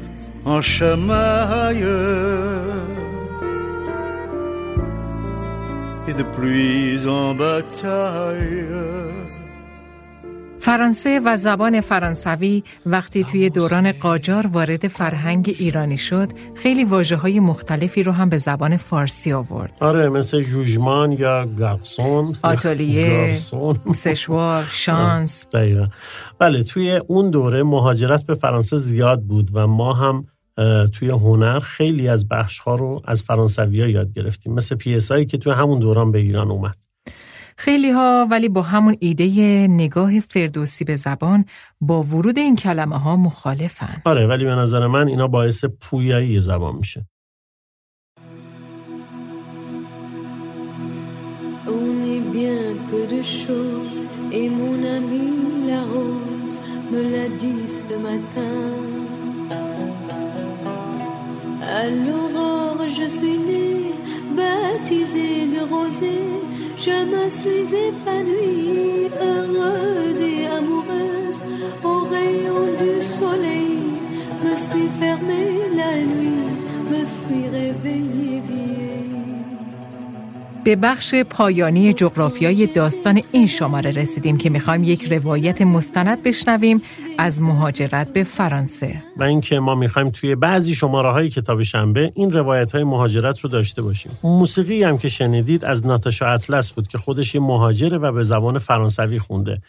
en 0.46 0.62
chamaille 0.62 1.84
et 6.08 6.14
de 6.14 6.24
pluie 6.24 7.06
en 7.06 7.36
bataille. 7.36 9.19
فرانسه 10.60 11.22
و 11.26 11.38
زبان 11.38 11.82
فرانسوی 11.82 12.64
وقتی 12.86 13.24
توی 13.24 13.50
دوران 13.50 13.92
قاجار 13.92 14.48
وارد 14.48 14.88
فرهنگ 14.88 15.56
ایرانی 15.60 15.98
شد 15.98 16.30
خیلی 16.56 16.84
واجه 16.84 17.16
های 17.16 17.40
مختلفی 17.40 18.04
رو 18.04 18.12
هم 18.12 18.30
به 18.30 18.38
زبان 18.38 18.78
فارسی 18.78 19.34
آورد. 19.34 19.74
آره 19.80 20.10
مثل 20.10 20.42
جوجمان 20.42 21.12
یا 21.12 21.46
گارسون. 21.46 22.36
آتلیه 22.44 23.10
گارسون. 23.10 23.80
سشوار 23.96 24.68
شانس. 24.70 25.48
دقیقا. 25.48 25.88
بله 26.40 26.64
توی 26.64 26.96
اون 27.08 27.30
دوره 27.30 27.64
مهاجرت 27.64 28.26
به 28.26 28.36
فرانسه 28.36 28.78
زیاد 28.78 29.22
بود 29.22 29.50
و 29.54 29.68
ما 29.68 29.94
هم 29.94 30.26
توی 30.94 31.10
هنر 31.10 31.60
خیلی 31.60 32.08
از 32.08 32.28
بخش 32.28 32.60
ها 32.60 32.76
رو 32.76 33.02
از 33.06 33.24
فرانسوی 33.24 33.82
ها 33.82 33.88
یاد 33.88 34.12
گرفتیم. 34.12 34.54
مثل 34.54 34.76
پیس 34.76 35.12
هایی 35.12 35.26
که 35.26 35.38
توی 35.38 35.54
همون 35.54 35.80
دوران 35.80 36.12
به 36.12 36.20
ایران 36.20 36.52
اومد. 36.52 36.76
خیلی 37.60 37.92
ها 37.92 38.28
ولی 38.32 38.50
با 38.50 38.62
همون 38.62 38.96
ایده 39.00 39.26
نگاه 39.68 40.20
فردوسی 40.20 40.84
به 40.86 40.96
زبان 40.96 41.46
با 41.82 42.04
ورود 42.04 42.38
این 42.40 42.56
کلمه 42.56 42.98
ها 42.98 43.16
مخالفن 43.16 44.02
آره 44.06 44.28
ولی 44.28 44.46
به 44.46 44.56
نظر 44.56 44.88
من 44.88 45.08
اینا 45.08 45.28
باعث 45.28 45.66
پویایی 45.66 46.40
زبان 46.40 46.76
میشه. 46.76 47.06
À 61.80 61.84
l'aurore, 62.06 62.86
je 62.98 63.08
suis 63.16 63.38
née, 63.48 63.80
baptisée 64.40 65.48
de 65.56 65.62
rosée. 65.74 66.30
Je 66.86 66.98
me 67.14 67.24
suis 67.40 67.68
épanouie, 67.88 69.10
heureuse 69.28 70.22
et 70.34 70.46
amoureuse. 70.58 71.40
Au 71.84 71.98
rayon 72.16 72.64
du 72.82 72.94
soleil, 73.02 73.82
me 74.46 74.54
suis 74.66 74.90
fermée 75.02 75.54
la 75.82 75.94
nuit, 76.14 76.50
me 76.92 77.02
suis 77.16 77.46
réveillée. 77.60 78.49
به 80.64 80.76
بخش 80.76 81.16
پایانی 81.16 81.94
جغرافیای 81.94 82.68
داستان 82.68 83.22
این 83.32 83.48
شماره 83.48 83.92
رسیدیم 83.92 84.38
که 84.38 84.50
می‌خوایم 84.50 84.84
یک 84.84 85.14
روایت 85.14 85.62
مستند 85.62 86.24
بشنویم 86.24 86.82
از 87.18 87.42
مهاجرت 87.42 88.14
به 88.14 88.24
فرانسه. 88.24 89.04
و 89.18 89.24
اینکه 89.24 89.60
ما 89.60 89.76
می‌خوایم 89.76 90.10
توی 90.10 90.36
بعضی 90.36 90.76
شماره 90.76 91.12
های 91.12 91.30
کتاب 91.30 91.62
شنبه 91.62 92.12
این 92.16 92.32
روایت 92.32 92.72
های 92.72 92.84
مهاجرت 92.84 93.40
رو 93.40 93.50
داشته 93.50 93.82
باشیم. 93.82 94.12
موسیقی 94.24 94.84
هم 94.84 94.98
که 94.98 95.10
شنیدید 95.10 95.66
از 95.66 95.86
ناتاشا 95.86 96.28
اطلس 96.28 96.72
بود 96.72 96.88
که 96.88 96.98
خودش 96.98 97.36
یه 97.36 97.42
مهاجره 97.42 97.98
و 97.98 98.12
به 98.12 98.24
زبان 98.24 98.60
فرانسوی 98.60 99.20
خونده. 99.20 99.62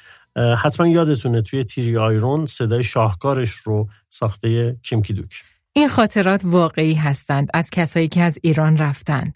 حتما 0.59 0.89
یادتونه 0.89 1.43
توی 1.43 1.65
تیری 1.65 1.97
آیرون 1.97 2.47
صدای 2.47 2.83
شاهکارش 2.83 3.51
رو 3.51 3.89
ساخته 4.09 4.77
کیمکی 4.83 5.13
دوک 5.13 5.43
این 5.73 5.89
خاطرات 5.89 6.41
واقعی 6.45 6.95
هستند 6.95 7.49
از 7.55 7.71
کسایی 7.71 8.09
که 8.09 8.23
از 8.23 8.39
ایران 8.43 8.79
رفتند. 8.79 9.35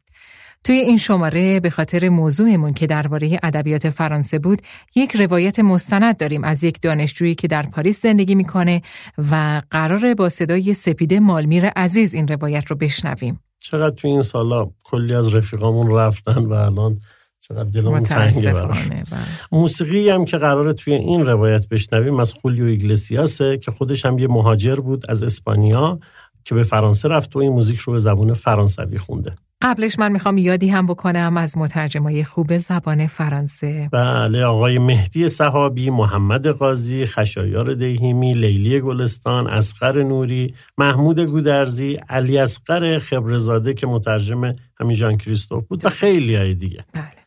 توی 0.64 0.77
این 0.77 0.98
شماره 0.98 1.61
به 1.61 1.70
خاطر 1.70 2.09
موضوعمون 2.09 2.72
که 2.72 2.87
درباره 2.87 3.38
ادبیات 3.42 3.90
فرانسه 3.90 4.38
بود، 4.38 4.62
یک 4.94 5.16
روایت 5.16 5.59
مستند 5.59 6.16
داریم 6.16 6.44
از 6.44 6.64
یک 6.64 6.81
دانشجویی 6.81 7.35
که 7.35 7.48
در 7.48 7.62
پاریس 7.62 8.03
زندگی 8.03 8.35
می‌کنه 8.35 8.83
و 9.31 9.62
قراره 9.70 10.14
با 10.14 10.29
صدای 10.29 10.74
سپیده 10.74 11.20
مالمیر 11.20 11.66
عزیز 11.66 12.14
این 12.14 12.29
روایت 12.29 12.66
رو 12.66 12.77
بشنویم. 12.77 13.40
چقدر 13.59 13.94
توی 13.94 14.11
این 14.11 14.22
سالا 14.22 14.70
کلی 14.85 15.14
از 15.14 15.35
رفیقامون 15.35 15.90
رفتن 15.90 16.44
و 16.44 16.53
الان 16.53 17.00
چقدر 17.40 17.64
دلمون 17.64 18.03
تنگه 18.03 18.53
بله. 18.53 19.05
موسیقی 19.53 20.11
هم 20.11 20.24
که 20.24 20.38
قراره 20.38 20.72
توی 20.72 20.94
این 20.94 21.27
روایت 21.27 21.68
بشنویم 21.68 22.20
از 22.20 22.33
خولیو 22.33 22.64
ایگلسیاسه 22.64 23.59
که 23.59 23.70
خودش 23.70 24.07
هم 24.07 24.18
یه 24.18 24.29
مهاجر 24.29 24.77
بود 24.77 25.11
از 25.11 25.22
اسپانیا 25.22 25.98
که 26.45 26.55
به 26.55 26.63
فرانسه 26.63 27.09
رفت 27.09 27.37
و 27.37 27.39
این 27.39 27.53
موزیک 27.53 27.79
رو 27.79 27.93
به 27.93 27.99
زبان 27.99 28.35
فرانسوی 28.35 28.99
خونده. 28.99 29.35
قبلش 29.63 29.99
من 29.99 30.13
می‌خوام 30.13 30.39
یادی 30.39 30.69
هم 30.69 30.87
بکنم 30.87 31.37
از 31.37 31.59
مترجمای 31.59 32.25
خوب 32.25 32.59
زبان 32.59 33.07
فرانسه. 33.07 33.89
بله 33.93 34.45
آقای 34.45 34.79
مهدی 34.79 35.29
صحابی 35.29 35.91
محمد 35.91 36.47
قاضی 36.47 37.07
خشایار 37.07 37.75
دهیمی 37.75 38.35
لیلی 38.35 38.81
گلستان 38.81 39.47
اسقر 39.47 40.03
نوری 40.03 40.55
محمود 40.79 41.21
گودرزی 41.21 41.99
علی 42.09 42.39
اسقر 42.39 42.99
خبرزاده 42.99 43.75
که 43.75 43.87
مترجم 43.87 44.55
همین 44.81 44.97
جان 44.97 45.17
کریستوف 45.17 45.67
بود 45.67 45.85
و 45.85 45.89
خیلی 45.89 46.35
های 46.35 46.55
دیگه. 46.55 46.85
بله. 46.93 47.24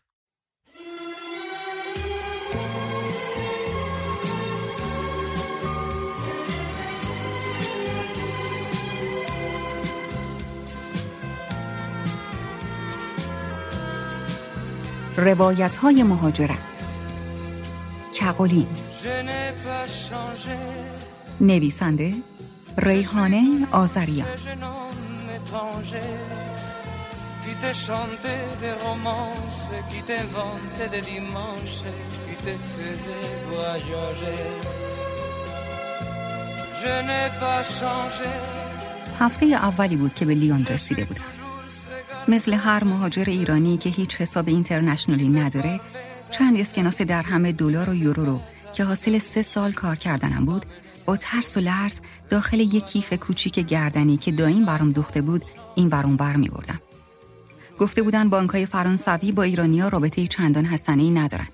روایت 15.17 15.75
های 15.75 16.03
مهاجرت. 16.03 16.83
کغولین 18.13 18.67
نویسنده 21.41 22.13
ریحانه 22.77 23.67
آزریان 23.71 24.27
هفته 39.19 39.45
اولی 39.45 39.95
بود 39.95 40.13
که 40.13 40.25
به 40.25 40.33
لیون 40.33 40.65
رسیده 40.65 41.05
بودم. 41.05 41.36
مثل 42.27 42.53
هر 42.53 42.83
مهاجر 42.83 43.23
ایرانی 43.27 43.77
که 43.77 43.89
هیچ 43.89 44.15
حساب 44.15 44.47
اینترنشنالی 44.47 45.29
نداره 45.29 45.79
چند 46.31 46.59
اسکناس 46.59 47.01
در 47.01 47.23
همه 47.23 47.51
دلار 47.51 47.89
و 47.89 47.95
یورو 47.95 48.25
رو 48.25 48.39
که 48.73 48.83
حاصل 48.83 49.17
سه 49.17 49.41
سال 49.41 49.71
کار 49.71 49.95
کردنم 49.95 50.45
بود 50.45 50.65
با 51.05 51.17
ترس 51.17 51.57
و 51.57 51.59
لرز 51.59 52.01
داخل 52.29 52.59
یک 52.59 52.85
کیف 52.85 53.13
کوچیک 53.13 53.59
گردنی 53.59 54.17
که 54.17 54.31
دایم 54.31 54.65
برام 54.65 54.91
دوخته 54.91 55.21
بود 55.21 55.45
این 55.75 55.89
برام 55.89 56.15
بر 56.15 56.35
می 56.35 56.49
بردم. 56.49 56.79
گفته 57.79 58.01
بودن 58.01 58.29
بانکهای 58.29 58.65
فرانسوی 58.65 59.31
با 59.31 59.43
ایرانیا 59.43 59.87
رابطه 59.87 60.27
چندان 60.27 60.65
حسنه 60.65 61.03
ای 61.03 61.11
ندارن 61.11 61.47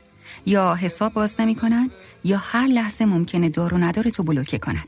یا 0.45 0.75
حساب 0.75 1.13
باز 1.13 1.41
نمی 1.41 1.55
کنن 1.55 1.91
یا 2.23 2.37
هر 2.37 2.67
لحظه 2.67 3.05
ممکنه 3.05 3.49
دار 3.49 3.73
و 3.73 3.91
تو 3.91 4.23
بلوکه 4.23 4.57
کنن. 4.57 4.83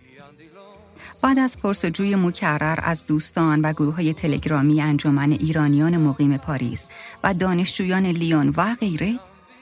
بعد 1.21 1.39
از 1.39 1.57
پرسجوی 1.57 2.15
مکرر 2.15 2.79
از 2.83 3.05
دوستان 3.05 3.61
و 3.61 3.73
گروه 3.73 3.95
های 3.95 4.13
تلگرامی 4.13 4.81
انجمن 4.81 5.31
ایرانیان 5.31 5.97
مقیم 5.97 6.37
پاریس 6.37 6.85
و 7.23 7.33
دانشجویان 7.33 8.05
لیون 8.05 8.53
و 8.57 8.75
غیره 8.75 9.19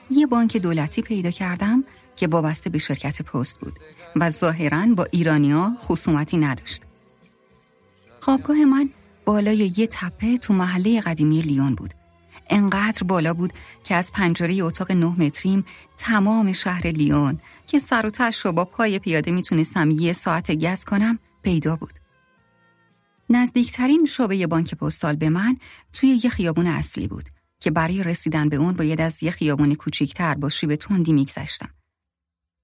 یه 0.09 0.27
بانک 0.27 0.57
دولتی 0.57 1.01
پیدا 1.01 1.31
کردم 1.31 1.83
که 2.15 2.27
وابسته 2.27 2.69
به 2.69 2.77
شرکت 2.77 3.21
پست 3.21 3.59
بود 3.59 3.79
و 4.15 4.29
ظاهرا 4.29 4.85
با 4.95 5.07
ایرانیا 5.11 5.71
خصومتی 5.79 6.37
نداشت. 6.37 6.83
خوابگاه 8.19 8.65
من 8.65 8.89
بالای 9.25 9.71
یه 9.77 9.87
تپه 9.87 10.37
تو 10.37 10.53
محله 10.53 11.01
قدیمی 11.01 11.41
لیون 11.41 11.75
بود. 11.75 11.93
انقدر 12.49 13.03
بالا 13.03 13.33
بود 13.33 13.53
که 13.83 13.95
از 13.95 14.11
پنجره 14.11 14.63
اتاق 14.63 14.91
نه 14.91 15.15
متریم 15.17 15.65
تمام 15.97 16.51
شهر 16.51 16.87
لیون 16.87 17.39
که 17.67 17.79
سر 17.79 18.05
و 18.05 18.09
تش 18.09 18.45
رو 18.45 18.51
با 18.51 18.65
پای 18.65 18.99
پیاده 18.99 19.31
می‌تونستم 19.31 19.91
یه 19.91 20.13
ساعت 20.13 20.51
گز 20.51 20.85
کنم 20.85 21.19
پیدا 21.43 21.75
بود. 21.75 21.93
نزدیکترین 23.29 24.06
شعبه 24.06 24.47
بانک 24.47 24.75
پستال 24.75 25.15
به 25.15 25.29
من 25.29 25.58
توی 25.93 26.19
یه 26.23 26.29
خیابون 26.29 26.67
اصلی 26.67 27.08
بود 27.08 27.29
که 27.60 27.71
برای 27.71 28.03
رسیدن 28.03 28.49
به 28.49 28.56
اون 28.56 28.73
باید 28.73 29.01
از 29.01 29.23
یه 29.23 29.32
خیابون 29.32 29.75
کوچیکتر 29.75 30.36
با 30.36 30.49
شیب 30.49 30.75
تندی 30.75 31.13
میگذشتم. 31.13 31.69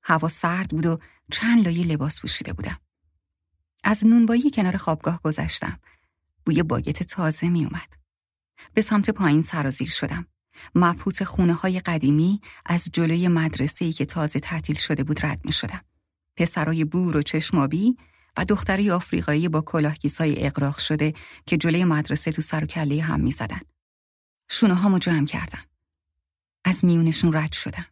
هوا 0.03 0.27
سرد 0.27 0.69
بود 0.69 0.85
و 0.85 0.99
چند 1.31 1.65
لایه 1.65 1.85
لباس 1.85 2.21
پوشیده 2.21 2.53
بودم. 2.53 2.77
از 3.83 4.05
نونبایی 4.05 4.49
کنار 4.49 4.77
خوابگاه 4.77 5.21
گذشتم. 5.23 5.79
بوی 6.45 6.63
باگت 6.63 7.03
تازه 7.03 7.49
می 7.49 7.65
اومد. 7.65 7.93
به 8.73 8.81
سمت 8.81 9.09
پایین 9.09 9.41
سرازیر 9.41 9.89
شدم. 9.89 10.25
مبهوت 10.75 11.23
خونه 11.23 11.53
های 11.53 11.79
قدیمی 11.79 12.41
از 12.65 12.89
جلوی 12.93 13.27
مدرسه 13.27 13.91
که 13.91 14.05
تازه 14.05 14.39
تعطیل 14.39 14.75
شده 14.75 15.03
بود 15.03 15.25
رد 15.25 15.45
می 15.45 15.51
شدم. 15.51 15.81
پسرای 16.37 16.85
بور 16.85 17.17
و 17.17 17.21
چشمابی 17.21 17.97
و 18.37 18.45
دختری 18.45 18.91
آفریقایی 18.91 19.49
با 19.49 19.61
کلاهگیسای 19.61 20.45
اقراق 20.45 20.77
شده 20.77 21.13
که 21.45 21.57
جلوی 21.57 21.83
مدرسه 21.83 22.31
تو 22.31 22.41
سر 22.41 22.63
و 22.63 22.67
کله 22.67 23.01
هم 23.01 23.19
می 23.19 23.31
زدن. 23.31 23.61
شونه 24.49 24.73
هامو 24.73 24.99
جمع 24.99 25.25
کردم. 25.25 25.61
از 26.65 26.85
میونشون 26.85 27.33
رد 27.33 27.51
شدم. 27.53 27.85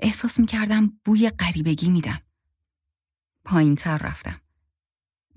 احساس 0.00 0.40
می 0.40 0.46
کردم 0.46 0.92
بوی 1.04 1.30
غریبگی 1.30 1.90
میدم. 1.90 2.20
پایین 3.44 3.74
تر 3.74 3.98
رفتم. 3.98 4.40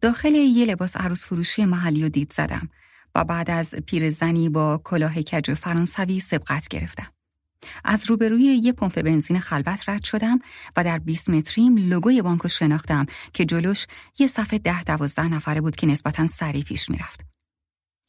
داخل 0.02 0.36
یه 0.36 0.66
لباس 0.66 0.98
عروس 0.98 1.26
فروشی 1.26 1.66
محلی 1.66 2.04
و 2.04 2.10
دید 2.10 2.34
زدم 2.34 2.70
و 3.16 3.24
بعد 3.24 3.52
از 3.52 3.76
پیرزنی 3.76 4.50
با 4.50 4.82
کلاه 4.84 5.22
کج 5.22 5.54
فرانسوی 5.54 6.20
سبقت 6.20 6.68
گرفتم. 6.68 7.16
از 7.86 8.10
روبروی 8.10 8.43
یه 8.43 8.73
پمپ 8.73 9.01
بنزین 9.01 9.39
خلوت 9.39 9.89
رد 9.89 10.03
شدم 10.03 10.39
و 10.75 10.84
در 10.84 10.97
20 10.97 11.30
متریم 11.30 11.77
لوگوی 11.77 12.21
بانکو 12.21 12.47
شناختم 12.47 13.06
که 13.34 13.45
جلوش 13.45 13.88
یه 14.19 14.27
صفحه 14.27 14.60
ده 14.60 14.84
دوازده 14.84 15.27
نفره 15.27 15.62
بود 15.62 15.75
که 15.75 15.88
نسبتا 15.88 16.27
سریع 16.27 16.63
پیش 16.63 16.89
می‌رفت. 16.89 17.25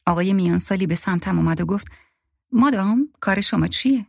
آقای 0.05 0.33
میانسالی 0.33 0.87
به 0.87 0.95
سمتم 0.95 1.37
اومد 1.37 1.61
و 1.61 1.65
گفت 1.65 1.87
مادام 2.51 3.09
کار 3.19 3.41
شما 3.41 3.67
چیه؟ 3.67 4.05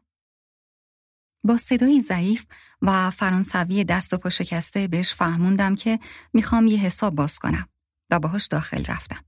با 1.44 1.56
صدایی 1.56 2.00
ضعیف 2.00 2.46
و 2.82 3.10
فرانسوی 3.10 3.84
دست 3.84 4.14
و 4.14 4.16
پا 4.16 4.30
شکسته 4.30 4.88
بهش 4.88 5.14
فهموندم 5.14 5.74
که 5.74 5.98
می‌خوام 6.32 6.66
یه 6.66 6.78
حساب 6.78 7.14
باز 7.14 7.38
کنم 7.38 7.68
و 8.10 8.18
باهاش 8.18 8.46
داخل 8.46 8.84
رفتم. 8.84 9.24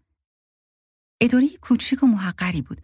اداره 1.20 1.48
کوچیک 1.60 2.02
و 2.02 2.06
محقری 2.06 2.62
بود 2.62 2.80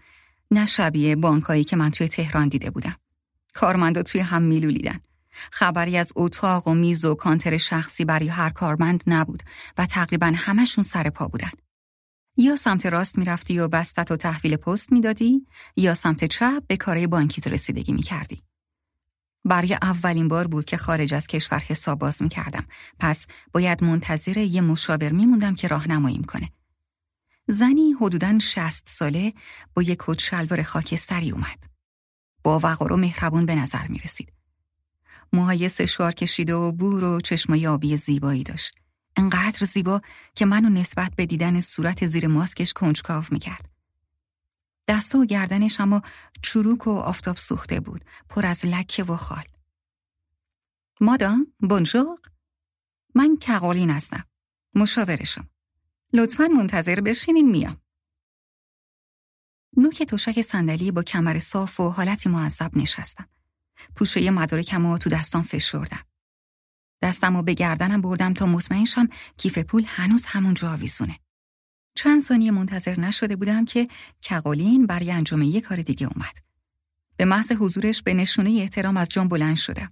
نه 0.51 0.66
شبیه 0.66 1.16
بانکایی 1.16 1.64
که 1.64 1.77
من 1.77 1.90
توی 1.90 2.09
تهران 2.09 2.48
دیده 2.48 2.70
بودم. 2.70 2.96
کارمندا 3.55 4.03
توی 4.03 4.21
هم 4.21 4.43
میلولیدن. 4.43 5.01
خبری 5.51 5.97
از 5.97 6.13
اتاق 6.17 6.69
و 6.69 6.75
میز 6.75 7.05
و 7.05 7.15
کانتر 7.15 7.57
شخصی 7.57 8.05
برای 8.05 8.29
هر 8.29 8.51
کارمند 8.51 9.05
نبود 9.07 9.43
و 9.79 9.87
تقریبا 9.87 10.33
همشون 10.37 10.85
سر 10.85 11.11
پا 11.11 11.29
بودن. 11.29 11.51
یا 12.37 12.57
سمت 12.57 12.87
راست 12.87 13.19
می‌رفتی 13.19 13.59
و 13.59 13.69
بستت 13.69 14.11
و 14.11 14.17
تحویل 14.17 14.57
پست 14.57 14.93
می‌دادی 14.93 15.47
یا 15.77 15.95
سمت 15.95 16.25
چپ 16.25 16.63
به 16.67 16.77
کارهای 16.77 17.07
بانکیت 17.07 17.47
رسیدگی 17.47 17.93
می‌کردی. 17.93 18.43
برای 19.45 19.75
اولین 19.83 20.29
بار 20.29 20.47
بود 20.47 20.65
که 20.65 20.77
خارج 20.77 21.15
از 21.15 21.27
کشور 21.27 21.59
حساب 21.59 21.99
باز 21.99 22.23
می‌کردم 22.23 22.67
پس 22.99 23.27
باید 23.53 23.85
منتظر 23.85 24.39
یه 24.39 24.61
مشاور 24.61 25.13
میموندم 25.13 25.55
که 25.55 25.69
راهنماییم 25.69 26.25
کنه. 26.25 26.53
زنی 27.49 27.93
حدوداً 27.93 28.39
شست 28.39 28.89
ساله 28.89 29.33
با 29.75 29.83
یک 29.83 29.99
کت 30.07 30.19
شلوار 30.19 30.63
خاکستری 30.63 31.31
اومد. 31.31 31.78
با 32.42 32.59
وقار 32.59 32.92
و 32.92 32.96
مهربون 32.96 33.46
به 33.46 33.55
نظر 33.55 33.88
می 33.88 33.98
رسید. 33.98 34.33
موهای 35.33 35.68
سشوار 35.68 36.12
کشیده 36.12 36.55
و 36.55 36.72
بور 36.72 37.05
و 37.05 37.20
چشمای 37.20 37.66
آبی 37.66 37.96
زیبایی 37.96 38.44
داشت. 38.44 38.74
انقدر 39.16 39.66
زیبا 39.66 40.01
که 40.35 40.46
منو 40.46 40.68
نسبت 40.68 41.12
به 41.16 41.27
دیدن 41.27 41.61
صورت 41.61 42.07
زیر 42.07 42.29
ماسکش 42.29 42.72
کنجکاو 42.72 43.24
می 43.31 43.38
کرد. 43.38 43.68
دستا 44.88 45.18
و 45.18 45.24
گردنش 45.24 45.81
اما 45.81 46.03
چروک 46.42 46.87
و 46.87 46.90
آفتاب 46.90 47.37
سوخته 47.37 47.81
بود 47.81 48.05
پر 48.29 48.46
از 48.46 48.64
لکه 48.64 49.05
و 49.05 49.16
خال. 49.16 49.44
مادام 51.01 51.46
بونژور 51.61 52.18
من 53.14 53.37
کقالین 53.37 53.90
هستم. 53.90 54.24
مشاورشم. 54.74 55.48
لطفا 56.12 56.48
منتظر 56.48 57.01
بشینین 57.01 57.51
میام. 57.51 57.77
نوک 59.77 60.03
تشک 60.03 60.43
صندلی 60.43 60.91
با 60.91 61.03
کمر 61.03 61.39
صاف 61.39 61.81
و 61.81 61.91
حالتی 61.91 62.29
معذب 62.29 62.71
نشستم. 62.77 63.29
پوشه 63.97 64.31
مدارکم 64.31 64.87
و 64.87 64.99
تو 64.99 65.11
دستان 65.11 65.43
فشردم. 65.43 66.01
دستم 67.03 67.37
و 67.37 67.43
به 67.43 67.55
گردنم 67.55 68.01
بردم 68.01 68.35
تا 68.35 68.47
مطمئن 68.47 68.85
شم 68.85 69.09
کیف 69.37 69.59
پول 69.59 69.85
هنوز 69.87 70.25
همونجا 70.27 70.73
آویزونه. 70.73 71.19
چند 71.95 72.23
ثانیه 72.23 72.51
منتظر 72.51 73.01
نشده 73.01 73.37
بودم 73.37 73.65
که 73.65 73.87
کقالین 74.23 74.87
برای 74.87 75.11
انجام 75.11 75.43
یک 75.43 75.65
کار 75.65 75.83
دیگه 75.83 76.07
اومد. 76.07 76.39
به 77.17 77.25
محض 77.25 77.53
حضورش 77.53 78.03
به 78.03 78.15
نشونه 78.15 78.51
احترام 78.51 78.97
از 78.97 79.09
جان 79.09 79.29
بلند 79.29 79.57
شدم. 79.57 79.89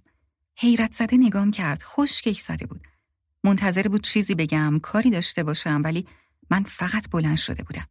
حیرت 0.57 0.93
زده 0.93 1.17
نگام 1.17 1.51
کرد. 1.51 1.83
خوشگیش 1.83 2.39
زده 2.39 2.65
بود. 2.65 2.87
منتظر 3.43 3.87
بود 3.87 4.03
چیزی 4.03 4.35
بگم، 4.35 4.79
کاری 4.79 5.09
داشته 5.09 5.43
باشم 5.43 5.81
ولی 5.83 6.07
من 6.51 6.63
فقط 6.63 7.09
بلند 7.09 7.37
شده 7.37 7.63
بودم. 7.63 7.85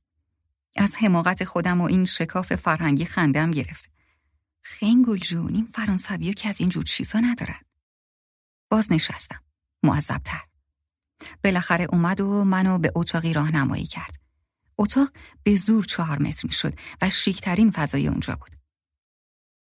از 0.76 0.96
حماقت 0.96 1.44
خودم 1.44 1.80
و 1.80 1.84
این 1.84 2.04
شکاف 2.04 2.54
فرهنگی 2.54 3.04
خندم 3.04 3.50
گرفت. 3.50 3.90
خنگول 4.62 5.18
جون 5.18 5.54
این 5.54 5.66
فرانسوی 5.66 6.34
که 6.34 6.48
از 6.48 6.60
این 6.60 6.68
جور 6.68 6.84
چیزا 6.84 7.20
ندارن. 7.20 7.60
باز 8.70 8.92
نشستم. 8.92 9.42
معذبتر. 9.82 10.44
بالاخره 11.44 11.84
اومد 11.84 12.20
و 12.20 12.44
منو 12.44 12.78
به 12.78 12.92
اتاقی 12.94 13.32
راهنمایی 13.32 13.86
کرد. 13.86 14.16
اتاق 14.78 15.12
به 15.42 15.56
زور 15.56 15.84
چهار 15.84 16.22
متر 16.22 16.46
می 16.46 16.52
شد 16.52 16.78
و 17.02 17.10
شیکترین 17.10 17.70
فضای 17.70 18.08
اونجا 18.08 18.36
بود. 18.36 18.56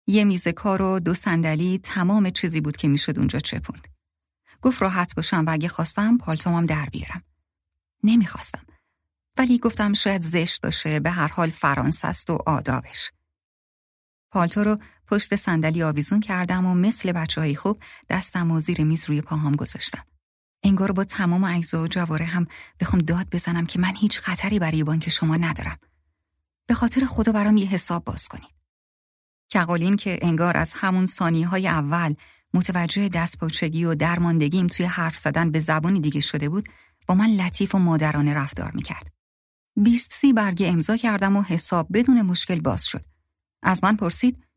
یه 0.07 0.23
میز 0.23 0.47
کار 0.47 0.81
و 0.81 0.99
دو 0.99 1.13
صندلی 1.13 1.79
تمام 1.79 2.29
چیزی 2.29 2.61
بود 2.61 2.77
که 2.77 2.87
می‌شد 2.87 3.17
اونجا 3.17 3.39
چپوند. 3.39 3.87
گفت 4.61 4.81
راحت 4.81 5.15
باشم 5.15 5.43
و 5.47 5.49
اگه 5.49 5.67
خواستم 5.67 6.17
پالتومم 6.17 6.65
در 6.65 6.85
بیارم. 6.85 7.23
نمی‌خواستم. 8.03 8.65
ولی 9.37 9.59
گفتم 9.59 9.93
شاید 9.93 10.21
زشت 10.21 10.61
باشه 10.61 10.99
به 10.99 11.09
هر 11.09 11.27
حال 11.27 11.49
فرانس 11.49 12.05
است 12.05 12.29
و 12.29 12.37
آدابش. 12.45 13.11
پالتو 14.31 14.63
رو 14.63 14.77
پشت 15.07 15.35
صندلی 15.35 15.83
آویزون 15.83 16.19
کردم 16.19 16.65
و 16.65 16.75
مثل 16.75 17.11
بچه 17.11 17.41
های 17.41 17.55
خوب 17.55 17.79
دستم 18.09 18.51
و 18.51 18.59
زیر 18.59 18.83
میز 18.83 19.05
روی 19.05 19.21
پاهام 19.21 19.55
گذاشتم. 19.55 20.05
انگار 20.63 20.91
با 20.91 21.03
تمام 21.03 21.45
عجزا 21.45 21.83
و 21.83 21.87
جواره 21.87 22.25
هم 22.25 22.47
بخوام 22.79 23.01
داد 23.01 23.29
بزنم 23.29 23.65
که 23.65 23.79
من 23.79 23.95
هیچ 23.95 24.19
خطری 24.19 24.59
برای 24.59 24.83
بانک 24.83 25.09
شما 25.09 25.35
ندارم. 25.35 25.77
به 26.67 26.73
خاطر 26.73 27.05
خدا 27.05 27.31
برام 27.31 27.57
یه 27.57 27.67
حساب 27.67 28.03
باز 28.03 28.27
کنید. 28.27 28.53
کقالین 29.49 29.95
که 29.95 30.19
انگار 30.21 30.57
از 30.57 30.73
همون 30.75 31.05
ثانیه 31.05 31.47
های 31.47 31.67
اول 31.67 32.15
متوجه 32.53 33.09
دستپاچگی 33.09 33.85
و 33.85 33.95
درماندگیم 33.95 34.67
توی 34.67 34.85
حرف 34.85 35.17
زدن 35.17 35.51
به 35.51 35.59
زبانی 35.59 36.01
دیگه 36.01 36.21
شده 36.21 36.49
بود 36.49 36.69
با 37.07 37.15
من 37.15 37.29
لطیف 37.29 37.75
و 37.75 37.79
مادرانه 37.79 38.33
رفتار 38.33 38.71
می‌کرد. 38.71 39.22
بیست 39.75 40.13
سی 40.13 40.33
برگه 40.33 40.67
امضا 40.71 40.97
کردم 40.97 41.35
و 41.35 41.41
حساب 41.41 41.87
بدون 41.93 42.21
مشکل 42.21 42.61
باز 42.61 42.85
شد. 42.85 43.05
از 43.63 43.83
من 43.83 43.95
پرسید 43.95 44.47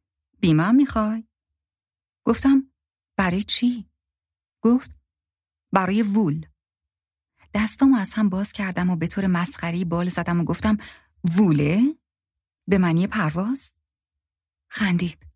بیمه 0.41 0.71
می‌خوای؟ 0.71 1.25
گفتم 2.25 2.73
برای 3.17 3.43
چی؟ 3.43 3.91
گفت 4.63 4.91
برای 5.73 6.03
وول. 6.03 6.47
دستامو 7.55 7.97
از 7.97 8.15
هم 8.15 8.29
باز 8.29 8.53
کردم 8.53 8.91
و 8.91 8.97
به 8.97 9.07
طور 9.07 9.27
مسخری 9.27 9.85
بال 9.85 10.09
زدم 10.09 10.41
و 10.41 10.45
گفتم 10.45 10.77
ووله؟ 11.39 11.99
به 12.69 12.79
معنی 12.79 13.07
پرواز؟ 13.07 13.75
خندید. 14.69 15.27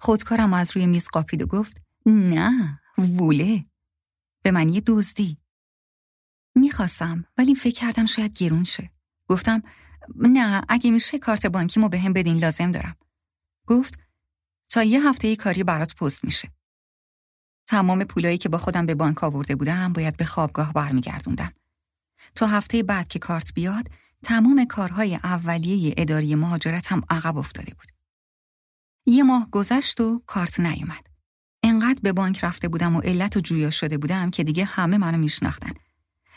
خودکارم 0.00 0.52
از 0.52 0.76
روی 0.76 0.86
میز 0.86 1.08
قاپید 1.08 1.42
و 1.42 1.46
گفت 1.46 1.86
نه 2.06 2.80
ووله 2.98 3.62
به 4.42 4.50
معنی 4.50 4.80
دزدی 4.86 5.36
می‌خواستم 6.54 7.24
ولی 7.38 7.54
فکر 7.54 7.80
کردم 7.80 8.06
شاید 8.06 8.34
گرون 8.36 8.64
شه 8.64 8.95
گفتم 9.28 9.62
نه 10.16 10.62
اگه 10.68 10.90
میشه 10.90 11.18
کارت 11.18 11.46
بانکیمو 11.46 11.88
به 11.88 12.00
هم 12.00 12.12
بدین 12.12 12.38
لازم 12.38 12.70
دارم 12.70 12.96
گفت 13.66 13.98
تا 14.68 14.82
یه 14.82 15.08
هفته 15.08 15.36
کاری 15.36 15.64
برات 15.64 15.94
پست 15.94 16.24
میشه 16.24 16.48
تمام 17.66 18.04
پولایی 18.04 18.38
که 18.38 18.48
با 18.48 18.58
خودم 18.58 18.86
به 18.86 18.94
بانک 18.94 19.24
آورده 19.24 19.56
بودم 19.56 19.92
باید 19.92 20.16
به 20.16 20.24
خوابگاه 20.24 20.72
برمیگردوندم 20.72 21.52
تا 22.34 22.46
هفته 22.46 22.82
بعد 22.82 23.08
که 23.08 23.18
کارت 23.18 23.54
بیاد 23.54 23.88
تمام 24.24 24.64
کارهای 24.64 25.14
اولیه 25.14 25.94
اداری 25.96 26.34
مهاجرت 26.34 26.92
هم 26.92 27.02
عقب 27.10 27.36
افتاده 27.36 27.74
بود 27.74 27.86
یه 29.06 29.22
ماه 29.22 29.48
گذشت 29.50 30.00
و 30.00 30.22
کارت 30.26 30.60
نیومد. 30.60 31.06
انقدر 31.62 32.00
به 32.02 32.12
بانک 32.12 32.44
رفته 32.44 32.68
بودم 32.68 32.96
و 32.96 33.00
علت 33.00 33.36
و 33.36 33.40
جویا 33.40 33.70
شده 33.70 33.98
بودم 33.98 34.30
که 34.30 34.44
دیگه 34.44 34.64
همه 34.64 34.98
منو 34.98 35.18
میشناختن. 35.18 35.72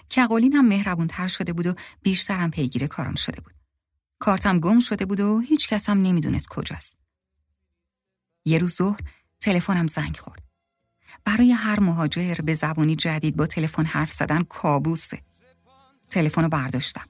کقالین 0.10 0.54
هم 0.54 0.68
مهربونتر 0.68 1.28
شده 1.28 1.54
بود 1.54 1.68
و 1.68 1.74
بیشترم 2.02 2.52
پیگیر 2.52 2.88
کارم 2.88 3.16
شده 3.16 3.42
بود. 3.42 3.54
کارتم 4.20 4.60
گم 4.60 4.80
شده 4.80 5.06
بود 5.06 5.20
و 5.20 5.40
هیچ 5.40 5.68
کس 5.68 5.90
هم 5.90 6.02
نمی‌دونست 6.02 6.48
کجاست. 6.48 6.98
یه 8.46 8.58
روز 8.58 8.76
ظهر 8.76 9.00
تلفنم 9.40 9.88
زنگ 9.88 10.18
خورد. 10.18 10.44
برای 11.26 11.52
هر 11.52 11.80
مهاجر 11.80 12.36
به 12.44 12.54
زبانی 12.54 12.96
جدید 12.96 13.36
با 13.36 13.46
تلفن 13.46 13.86
حرف 13.86 14.12
زدن 14.12 14.44
کابوسه. 14.44 15.22
تلفن 16.10 16.44
رو 16.44 16.50
برداشتم. 16.50 17.06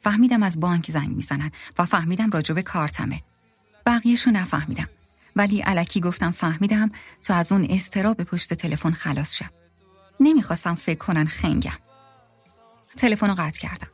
فهمیدم 0.00 0.42
از 0.42 0.60
بانک 0.60 0.90
زنگ 0.90 1.16
می‌زنن 1.16 1.50
و 1.78 1.84
فهمیدم 1.84 2.30
راجب 2.30 2.60
کارتمه. 2.60 3.22
بقیهشو 3.86 4.30
نفهمیدم 4.30 4.88
ولی 5.36 5.60
علکی 5.60 6.00
گفتم 6.00 6.30
فهمیدم 6.30 6.90
تا 7.22 7.34
از 7.34 7.52
اون 7.52 7.66
استراب 7.70 8.22
پشت 8.22 8.54
تلفن 8.54 8.92
خلاص 8.92 9.36
شم 9.36 9.50
نمی‌خواستم 10.20 10.74
فکر 10.74 10.98
کنن 10.98 11.24
خنگم 11.24 11.85
تلفن 12.96 13.28
رو 13.28 13.34
قطع 13.38 13.60
کردم. 13.60 13.88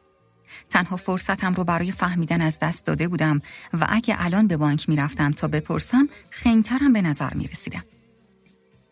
تنها 0.71 0.97
فرصتم 0.97 1.55
رو 1.55 1.65
برای 1.65 1.93
فهمیدن 1.93 2.41
از 2.41 2.59
دست 2.59 2.87
داده 2.87 3.09
بودم 3.09 3.41
و 3.73 3.87
اگه 3.89 4.15
الان 4.19 4.47
به 4.47 4.57
بانک 4.57 4.89
می‌رفتم 4.89 5.31
تا 5.31 5.49
بپرسم 5.49 6.09
خنگترم 6.31 6.93
به 6.93 7.03
نظر 7.03 7.35
می‌رسیدم. 7.35 7.85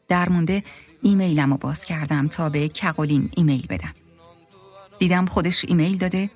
در 0.09 0.29
مونده 0.29 0.65
ایمیلم 1.03 1.51
رو 1.51 1.57
باز 1.57 1.85
کردم 1.85 2.29
تا 2.29 2.49
به 2.49 2.69
کقولین 2.69 3.31
ایمیل 3.37 3.67
بدم. 3.67 3.95
دیدم 4.99 5.27
خودش 5.27 5.65
ایمیل 5.69 5.97
داده. 5.97 6.31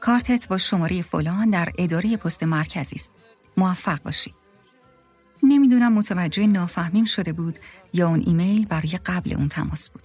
کارتت 0.00 0.48
با 0.48 0.58
شماره 0.58 1.02
فلان 1.02 1.50
در 1.50 1.72
اداره 1.78 2.16
پست 2.16 2.42
مرکزی 2.42 2.96
است. 2.96 3.10
موفق 3.56 4.02
باشی. 4.02 4.34
نمی‌دونم 5.42 5.92
متوجه 5.92 6.46
نافهمیم 6.46 7.04
شده 7.04 7.32
بود 7.32 7.58
یا 7.92 8.08
اون 8.08 8.22
ایمیل 8.26 8.66
برای 8.66 8.98
قبل 9.06 9.32
اون 9.32 9.48
تماس 9.48 9.90
بود. 9.90 10.02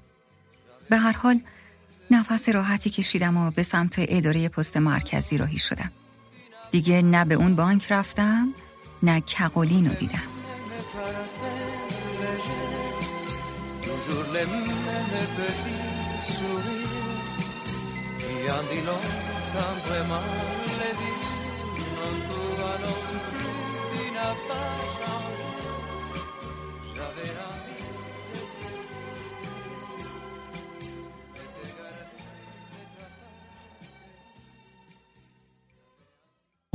به 0.89 0.97
هر 0.97 1.11
حال 1.11 1.41
نفس 2.11 2.49
راحتی 2.49 2.89
کشیدم 2.89 3.37
و 3.37 3.51
به 3.51 3.63
سمت 3.63 3.95
اداره 3.97 4.49
پست 4.49 4.77
مرکزی 4.77 5.37
راهی 5.37 5.57
شدم. 5.57 5.91
دیگه 6.71 7.01
نه 7.01 7.25
به 7.25 7.35
اون 7.35 7.55
بانک 7.55 7.91
رفتم 7.91 8.53
نه 9.03 9.21
کقولین 9.21 9.89
رو 9.89 9.93
دیدم. 9.93 10.23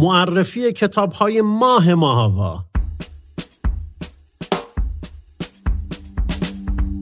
معرفی 0.01 0.73
کتاب 0.73 1.13
های 1.13 1.41
ماه 1.41 1.95
ماهوا 1.95 2.65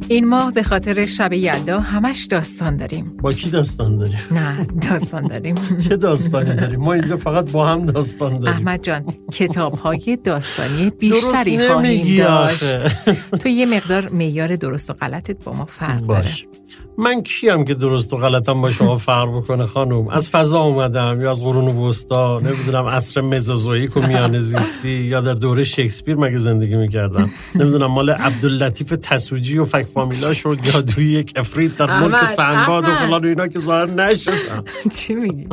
این 0.08 0.28
ماه 0.28 0.52
به 0.52 0.62
خاطر 0.62 1.06
شب 1.06 1.32
یلدا 1.32 1.80
همش 1.80 2.26
داستان 2.30 2.76
داریم. 2.76 3.16
با 3.22 3.32
کی 3.32 3.50
داستان 3.50 3.98
داریم؟ 3.98 4.18
نه 4.30 4.66
داستان 4.90 5.26
داریم. 5.26 5.54
چه 5.88 5.96
داستانی 5.96 6.54
داریم؟ 6.54 6.80
ما 6.80 6.92
اینجا 6.92 7.16
فقط 7.16 7.52
با 7.52 7.66
هم 7.66 7.86
داستان 7.86 8.36
داریم. 8.36 8.56
احمد 8.56 8.82
جان 8.82 9.04
کتاب 9.32 9.74
های 9.74 10.18
داستانی 10.24 10.90
بیشتری 10.90 11.68
خواهیم 11.68 12.16
داشت. 12.16 12.86
تو 13.40 13.48
یه 13.48 13.66
مقدار 13.66 14.08
میار 14.08 14.56
درست 14.56 14.90
و 14.90 14.92
غلطت 14.92 15.44
با 15.44 15.52
ما 15.52 15.64
فرق. 15.64 16.00
داره. 16.00 16.30
من 17.00 17.22
کیم 17.22 17.64
که 17.64 17.74
درست 17.74 18.12
و 18.12 18.16
غلطم 18.16 18.60
با 18.60 18.70
شما 18.70 18.96
فرق 18.96 19.36
بکنه 19.36 19.66
خانم 19.66 20.08
از 20.08 20.30
فضا 20.30 20.60
اومدم 20.60 21.20
یا 21.20 21.30
از 21.30 21.42
قرون 21.42 21.68
وسطا 21.68 22.40
نمی‌دونم 22.40 22.86
عصر 22.86 23.20
مزوزویک 23.20 23.96
و 23.96 24.00
میانه 24.00 24.40
زیستی 24.40 24.88
یا 24.88 25.20
در 25.20 25.34
دوره 25.34 25.64
شکسپیر 25.64 26.16
مگه 26.16 26.36
زندگی 26.36 26.76
می‌کردم؟ 26.76 27.30
نمی‌دونم 27.54 27.86
مال 27.86 28.10
عبداللطیف 28.10 28.94
تسوجی 29.02 29.58
و 29.58 29.64
فک 29.64 29.86
فامیلا 29.94 30.34
شد 30.34 30.58
جادوی 30.62 31.04
یک 31.04 31.32
افرید 31.36 31.76
در 31.76 32.00
ملک 32.00 32.24
سنباد 32.24 32.84
و 32.84 32.94
فلان 32.94 33.24
و 33.24 33.28
اینا 33.28 33.48
که 33.48 33.58
ظاهر 33.58 33.86
نشدم 33.86 34.64
چی 34.94 35.14
میگی؟ 35.14 35.48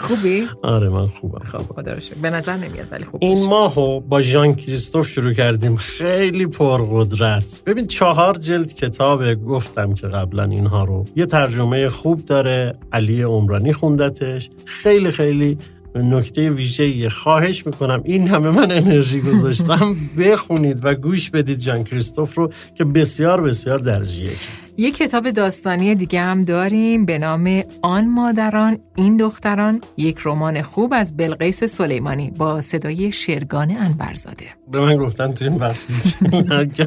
خوبی؟ 0.00 0.48
آره 0.62 0.88
من 0.88 1.06
خوبم. 1.06 1.44
خب 1.44 1.58
خدا 1.58 1.94
به 2.22 2.30
نظر 2.30 2.56
نمیاد 2.56 2.86
ولی 2.90 3.04
خوب 3.04 3.24
این 3.24 3.46
ماهو 3.48 4.00
با 4.00 4.22
ژان 4.22 4.54
کریستوف 4.54 5.08
شروع 5.08 5.32
کردیم. 5.32 5.76
خیلی 5.76 6.46
پرقدرت. 6.46 7.60
ببین 7.66 7.86
چهار 7.86 8.36
جلد 8.36 8.74
کتابه 8.74 9.34
گفتم 9.34 9.94
که 9.94 10.06
قبلا 10.06 10.63
اینها 10.64 10.84
رو. 10.84 11.04
یه 11.16 11.26
ترجمه 11.26 11.88
خوب 11.88 12.26
داره 12.26 12.74
علی 12.92 13.22
عمرانی 13.22 13.72
خوندتش. 13.72 14.50
خیلی 14.64 15.10
خیلی 15.10 15.58
نکته 15.94 16.50
ویژه 16.50 17.08
خواهش 17.08 17.66
می‌کنم. 17.66 18.00
این 18.04 18.28
همه 18.28 18.50
من 18.50 18.72
انرژی 18.72 19.20
گذاشتم. 19.20 19.96
بخونید 20.18 20.84
و 20.84 20.94
گوش 20.94 21.30
بدید 21.30 21.58
جان 21.58 21.84
کریستوف 21.84 22.34
رو 22.34 22.52
که 22.74 22.84
بسیار 22.84 23.40
بسیار 23.40 23.78
درجیه. 23.78 24.30
یه 24.76 24.90
کتاب 24.90 25.30
داستانی 25.30 25.94
دیگه 25.94 26.20
هم 26.20 26.44
داریم 26.44 27.04
به 27.06 27.18
نام 27.18 27.62
آن 27.82 28.08
مادران 28.08 28.78
این 28.94 29.16
دختران. 29.16 29.80
یک 29.96 30.18
رمان 30.24 30.62
خوب 30.62 30.92
از 30.96 31.16
بلقیس 31.16 31.64
سلیمانی 31.64 32.30
با 32.30 32.60
صدای 32.60 33.12
شرگان 33.12 33.70
انبرزاده 33.70 34.44
به 34.72 34.80
من 34.80 34.96
گفتن 34.96 35.32
تو 35.32 35.44
این 35.44 35.56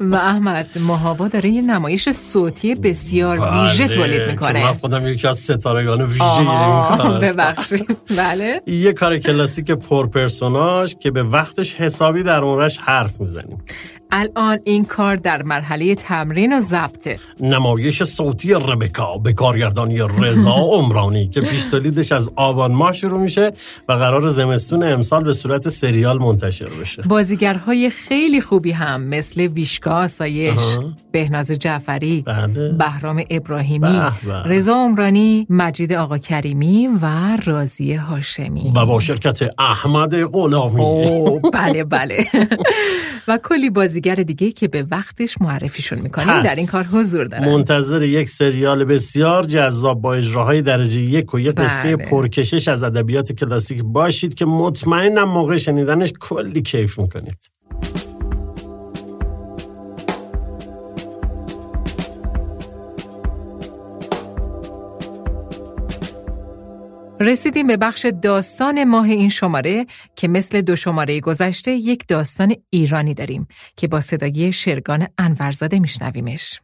و 0.00 0.14
احمد 0.14 0.78
ماهابا 0.78 1.28
داره 1.28 1.50
یه 1.50 1.62
نمایش 1.62 2.10
صوتی 2.10 2.74
بسیار 2.74 3.38
بله، 3.38 3.62
ویژه 3.62 3.88
تولید 3.88 4.22
می‌کنه. 4.30 4.64
من 4.64 4.74
خودم 4.74 5.06
یکی 5.06 5.26
از 5.26 5.38
ستارگان 5.38 6.02
ویژه 6.02 6.44
ببخشید. 7.20 7.96
بله. 8.16 8.62
یه 8.66 8.92
کار 8.92 9.18
کلاسیک 9.18 9.70
پرپرسوناژ 9.70 10.94
که 10.94 11.10
به 11.10 11.22
وقتش 11.22 11.74
حسابی 11.74 12.22
در 12.22 12.40
اونش 12.40 12.78
حرف 12.78 13.20
می‌زنیم. 13.20 13.58
الان 14.12 14.58
این 14.64 14.84
کار 14.84 15.16
در 15.16 15.42
مرحله 15.42 15.94
تمرین 15.94 16.56
و 16.56 16.60
ضبطه 16.60 17.18
نمایش 17.40 18.02
صوتی 18.02 18.54
ربکا 18.54 19.18
به 19.18 19.32
کارگردانی 19.32 19.98
رضا 20.18 20.54
عمرانی 20.78 21.28
که 21.28 21.40
پیش 21.40 21.66
تولیدش 21.66 22.12
از 22.12 22.30
آبان 22.36 22.72
ماه 22.72 22.92
شروع 22.92 23.20
میشه 23.20 23.52
و 23.88 23.92
قرار 23.92 24.28
زمستون 24.28 24.82
امسال 24.82 25.24
به 25.24 25.32
صورت 25.32 25.68
سریال 25.68 26.18
منتشر 26.18 26.68
بشه. 26.80 27.02
بازیگرهای 27.02 27.90
خیلی 27.90 28.40
خوبی 28.40 28.70
هم 28.70 29.02
مثل 29.02 29.40
ویشکا 29.40 29.90
آسایش. 29.90 30.60
بهناز 31.12 31.52
جعفری 31.52 32.22
بله. 32.26 32.72
بهرام 32.72 33.22
ابراهیمی. 33.30 34.00
رضا 34.44 34.74
عمرانی 34.74 35.46
مجید 35.50 35.92
آقا 35.92 36.18
کریمی 36.18 36.88
و 37.02 37.36
رازی 37.44 37.94
هاشمی. 37.94 38.72
و 38.76 38.86
با 38.86 39.00
شرکت 39.00 39.40
احمد 39.58 40.22
غلامی. 40.22 41.40
بله 41.52 41.84
بله. 41.84 42.26
و 43.28 43.38
کلی 43.38 43.70
بازیگر 43.98 44.14
دیگه 44.14 44.52
که 44.52 44.68
به 44.68 44.86
وقتش 44.90 45.40
معرفیشون 45.40 45.98
می‌کنیم. 45.98 46.42
در 46.42 46.54
این 46.54 46.66
کار 46.66 46.84
حضور 46.84 47.24
دارن. 47.24 47.48
منتظر 47.48 48.02
یک 48.02 48.28
سریال 48.28 48.84
بسیار 48.84 49.44
جذاب 49.44 50.00
با 50.00 50.14
اجراهای 50.14 50.62
درجه 50.62 51.00
یک 51.00 51.34
و 51.34 51.40
یک 51.40 51.54
قصه 51.54 51.96
بله. 51.96 52.06
پرکشش 52.06 52.68
از 52.68 52.82
ادبیات 52.82 53.32
کلاسیک 53.32 53.82
باشید 53.82 54.34
که 54.34 54.44
مطمئنم 54.44 55.28
موقع 55.28 55.56
شنیدنش 55.56 56.12
کلی 56.20 56.62
کیف 56.62 56.98
می‌کنید. 56.98 57.50
رسیدیم 67.20 67.66
به 67.66 67.76
بخش 67.76 68.06
داستان 68.22 68.84
ماه 68.84 69.04
این 69.04 69.28
شماره 69.28 69.86
که 70.16 70.28
مثل 70.28 70.60
دو 70.60 70.76
شماره 70.76 71.20
گذشته 71.20 71.70
یک 71.70 72.04
داستان 72.08 72.54
ایرانی 72.70 73.14
داریم 73.14 73.48
که 73.76 73.88
با 73.88 74.00
صدای 74.00 74.52
شرگان 74.52 75.06
انورزاده 75.18 75.78
میشنویمش. 75.78 76.60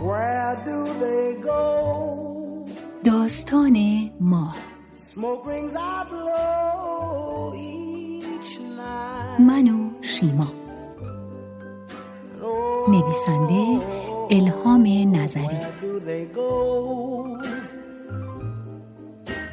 Where 0.00 0.56
do 0.64 0.78
they 1.02 1.42
go? 1.46 1.62
داستان 3.04 4.10
ما 4.20 4.54
Smoke 4.94 5.46
rings 5.46 5.74
I 5.76 6.04
blow 6.10 7.54
each 7.54 8.60
night. 8.60 9.40
من 9.40 9.68
و 9.68 9.90
شیما 10.02 10.67
نویسنده 12.90 13.80
الهام 14.30 14.86
نظری? 15.16 15.58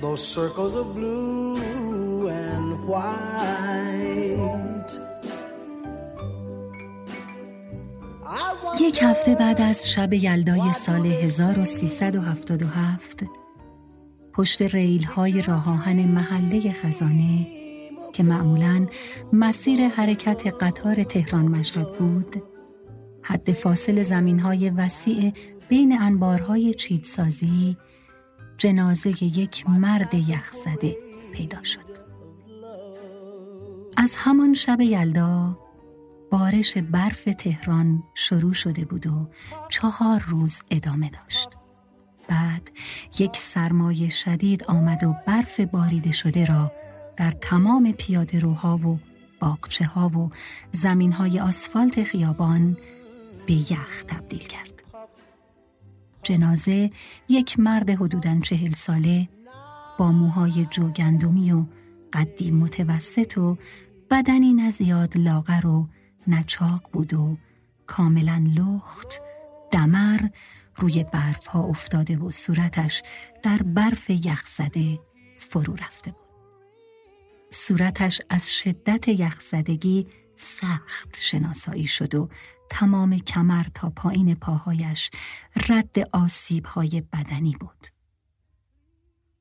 Those 0.02 0.24
circles 0.36 0.76
of 0.76 0.88
blue 0.96 2.30
and 2.30 2.88
white. 2.90 4.92
یک 8.82 9.04
هفته 9.04 9.36
بعد 9.36 9.62
از 9.62 9.92
شب 9.92 10.14
یلدای 10.14 10.74
سال 10.74 11.06
1377 11.06 13.24
پشت 14.34 14.62
ریل 14.62 15.04
های 15.04 15.42
راه 15.42 15.70
آهن 15.70 16.06
محله 16.06 16.72
خزانه 16.72 17.48
که 18.14 18.24
معمولا 18.24 18.88
مسیر 19.34 19.88
حرکت 19.88 20.44
قطار 20.60 21.04
تهران 21.04 21.46
مشهد 21.46 21.90
بود 21.90 22.55
حد 23.28 23.52
فاصل 23.52 24.02
زمین 24.02 24.40
های 24.40 24.70
وسیع 24.70 25.34
بین 25.70 26.02
انبارهای 26.02 26.74
چیدسازی 26.74 27.78
جنازه 28.58 29.24
یک 29.24 29.70
مرد 29.70 30.14
یخزده 30.14 30.98
پیدا 31.34 31.64
شد 31.64 31.96
از 33.98 34.16
همان 34.18 34.54
شب 34.54 34.82
یلدا 34.82 35.60
بارش 36.32 36.78
برف 36.78 37.24
تهران 37.38 38.04
شروع 38.16 38.54
شده 38.54 38.86
بود 38.86 39.08
و 39.08 39.30
چهار 39.70 40.24
روز 40.28 40.64
ادامه 40.72 41.10
داشت. 41.10 41.50
بعد 42.28 42.72
یک 43.20 43.38
سرمایه 43.38 44.10
شدید 44.10 44.64
آمد 44.64 45.04
و 45.04 45.16
برف 45.28 45.60
باریده 45.60 46.12
شده 46.12 46.46
را 46.46 46.72
در 47.18 47.32
تمام 47.32 47.92
پیاده 47.92 48.40
روها 48.40 48.78
و 48.78 49.00
باغچه 49.40 49.86
ها 49.86 50.10
و 50.10 50.30
زمین 50.72 51.12
های 51.12 51.40
آسفالت 51.40 52.04
خیابان 52.04 52.78
به 53.46 53.54
یخ 53.54 54.04
تبدیل 54.08 54.40
کرد. 54.40 54.84
جنازه 56.24 56.90
یک 57.30 57.60
مرد 57.60 57.90
حدوداً 57.90 58.40
چهل 58.40 58.72
ساله 58.72 59.30
با 59.98 60.12
موهای 60.12 60.66
جوگندمی 60.66 61.52
و 61.52 61.66
قدی 62.14 62.52
متوسط 62.52 63.38
و 63.38 63.58
بدنی 64.12 64.54
نه 64.54 64.72
لاغر 65.16 65.68
و 65.68 65.88
نچاق 66.28 66.90
بود 66.94 67.14
و 67.14 67.38
کاملا 67.88 68.46
لخت 68.56 69.22
دمر 69.72 70.20
روی 70.76 71.06
برف 71.14 71.48
ها 71.48 71.64
افتاده 71.64 72.18
و 72.18 72.32
صورتش 72.32 73.04
در 73.44 73.58
برف 73.58 74.10
یخزده 74.10 75.00
فرو 75.38 75.76
رفته 75.76 76.12
بود 76.12 76.26
صورتش 77.52 78.22
از 78.30 78.54
شدت 78.54 79.08
یخزدگی 79.08 80.08
سخت 80.36 81.18
شناسایی 81.22 81.88
شد 81.88 82.16
و 82.16 82.30
تمام 82.70 83.18
کمر 83.18 83.64
تا 83.74 83.90
پایین 83.90 84.36
پاهایش 84.36 85.10
رد 85.70 85.96
آسیب 86.14 86.66
های 86.66 87.02
بدنی 87.14 87.56
بود 87.60 87.88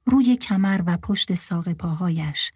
روی 0.06 0.36
کمر 0.36 0.80
و 0.86 0.96
پشت 0.96 1.34
ساق 1.34 1.72
پاهایش 1.72 2.52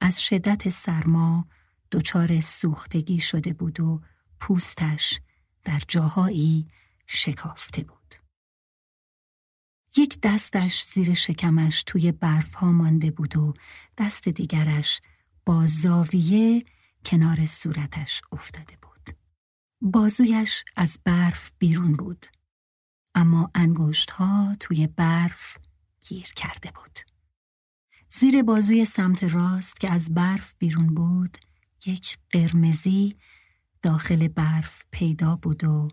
از 0.00 0.22
شدت 0.22 0.68
سرما 0.68 1.48
دچار 1.92 2.40
سوختگی 2.40 3.20
شده 3.20 3.52
بود 3.52 3.80
و 3.80 4.00
پوستش 4.40 5.20
در 5.64 5.82
جاهایی 5.88 6.68
شکافته 7.06 7.82
بود. 7.82 8.14
یک 9.96 10.18
دستش 10.22 10.84
زیر 10.84 11.14
شکمش 11.14 11.82
توی 11.82 12.12
برف 12.12 12.54
ها 12.54 12.72
مانده 12.72 13.10
بود 13.10 13.36
و 13.36 13.54
دست 13.98 14.28
دیگرش 14.28 15.00
با 15.46 15.66
زاویه 15.66 16.64
کنار 17.04 17.46
صورتش 17.46 18.22
افتاده 18.32 18.78
بود. 18.82 19.16
بازویش 19.80 20.64
از 20.76 20.98
برف 21.04 21.52
بیرون 21.58 21.92
بود. 21.92 22.26
اما 23.14 23.50
انگشت 23.54 24.10
ها 24.10 24.56
توی 24.60 24.86
برف 24.86 25.58
گیر 26.00 26.32
کرده 26.36 26.70
بود. 26.70 27.00
زیر 28.10 28.42
بازوی 28.42 28.84
سمت 28.84 29.24
راست 29.24 29.80
که 29.80 29.90
از 29.90 30.14
برف 30.14 30.54
بیرون 30.58 30.94
بود 30.94 31.38
یک 31.86 32.18
قرمزی 32.30 33.16
داخل 33.82 34.28
برف 34.28 34.84
پیدا 34.90 35.36
بود 35.36 35.64
و 35.64 35.88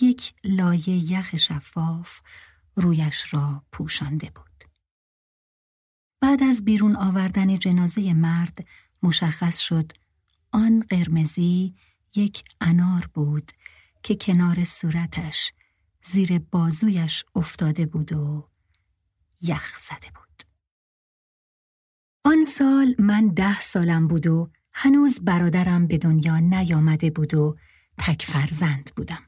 یک 0.00 0.34
لایه 0.44 1.12
یخ 1.12 1.36
شفاف 1.36 2.20
رویش 2.74 3.34
را 3.34 3.64
پوشانده 3.72 4.30
بود. 4.30 4.64
بعد 6.20 6.42
از 6.42 6.64
بیرون 6.64 6.96
آوردن 6.96 7.58
جنازه 7.58 8.12
مرد 8.12 8.66
مشخص 9.02 9.58
شد 9.58 9.92
آن 10.52 10.80
قرمزی 10.80 11.74
یک 12.14 12.44
انار 12.60 13.10
بود 13.14 13.52
که 14.02 14.14
کنار 14.14 14.64
صورتش 14.64 15.52
زیر 16.02 16.38
بازویش 16.38 17.24
افتاده 17.34 17.86
بود 17.86 18.12
و 18.12 18.48
یخ 19.40 19.78
زده 19.78 20.10
بود. 20.14 20.42
آن 22.24 22.42
سال 22.42 22.94
من 22.98 23.28
ده 23.28 23.60
سالم 23.60 24.08
بود 24.08 24.26
و 24.26 24.50
هنوز 24.72 25.20
برادرم 25.20 25.86
به 25.86 25.98
دنیا 25.98 26.38
نیامده 26.38 27.10
بود 27.10 27.34
و 27.34 27.56
تک 27.98 28.24
فرزند 28.24 28.90
بودم. 28.96 29.22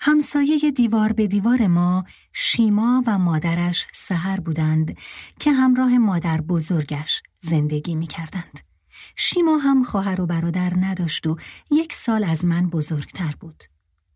همسایه 0.00 0.70
دیوار 0.70 1.12
به 1.12 1.26
دیوار 1.26 1.66
ما 1.66 2.04
شیما 2.32 3.02
و 3.06 3.18
مادرش 3.18 3.86
سهر 3.92 4.40
بودند 4.40 4.98
که 5.40 5.52
همراه 5.52 5.98
مادر 5.98 6.40
بزرگش 6.40 7.22
زندگی 7.40 7.94
می 7.94 8.06
کردند. 8.06 8.73
شیما 9.16 9.56
هم 9.56 9.82
خواهر 9.82 10.20
و 10.20 10.26
برادر 10.26 10.72
نداشت 10.76 11.26
و 11.26 11.36
یک 11.70 11.92
سال 11.92 12.24
از 12.24 12.44
من 12.44 12.70
بزرگتر 12.70 13.34
بود. 13.40 13.64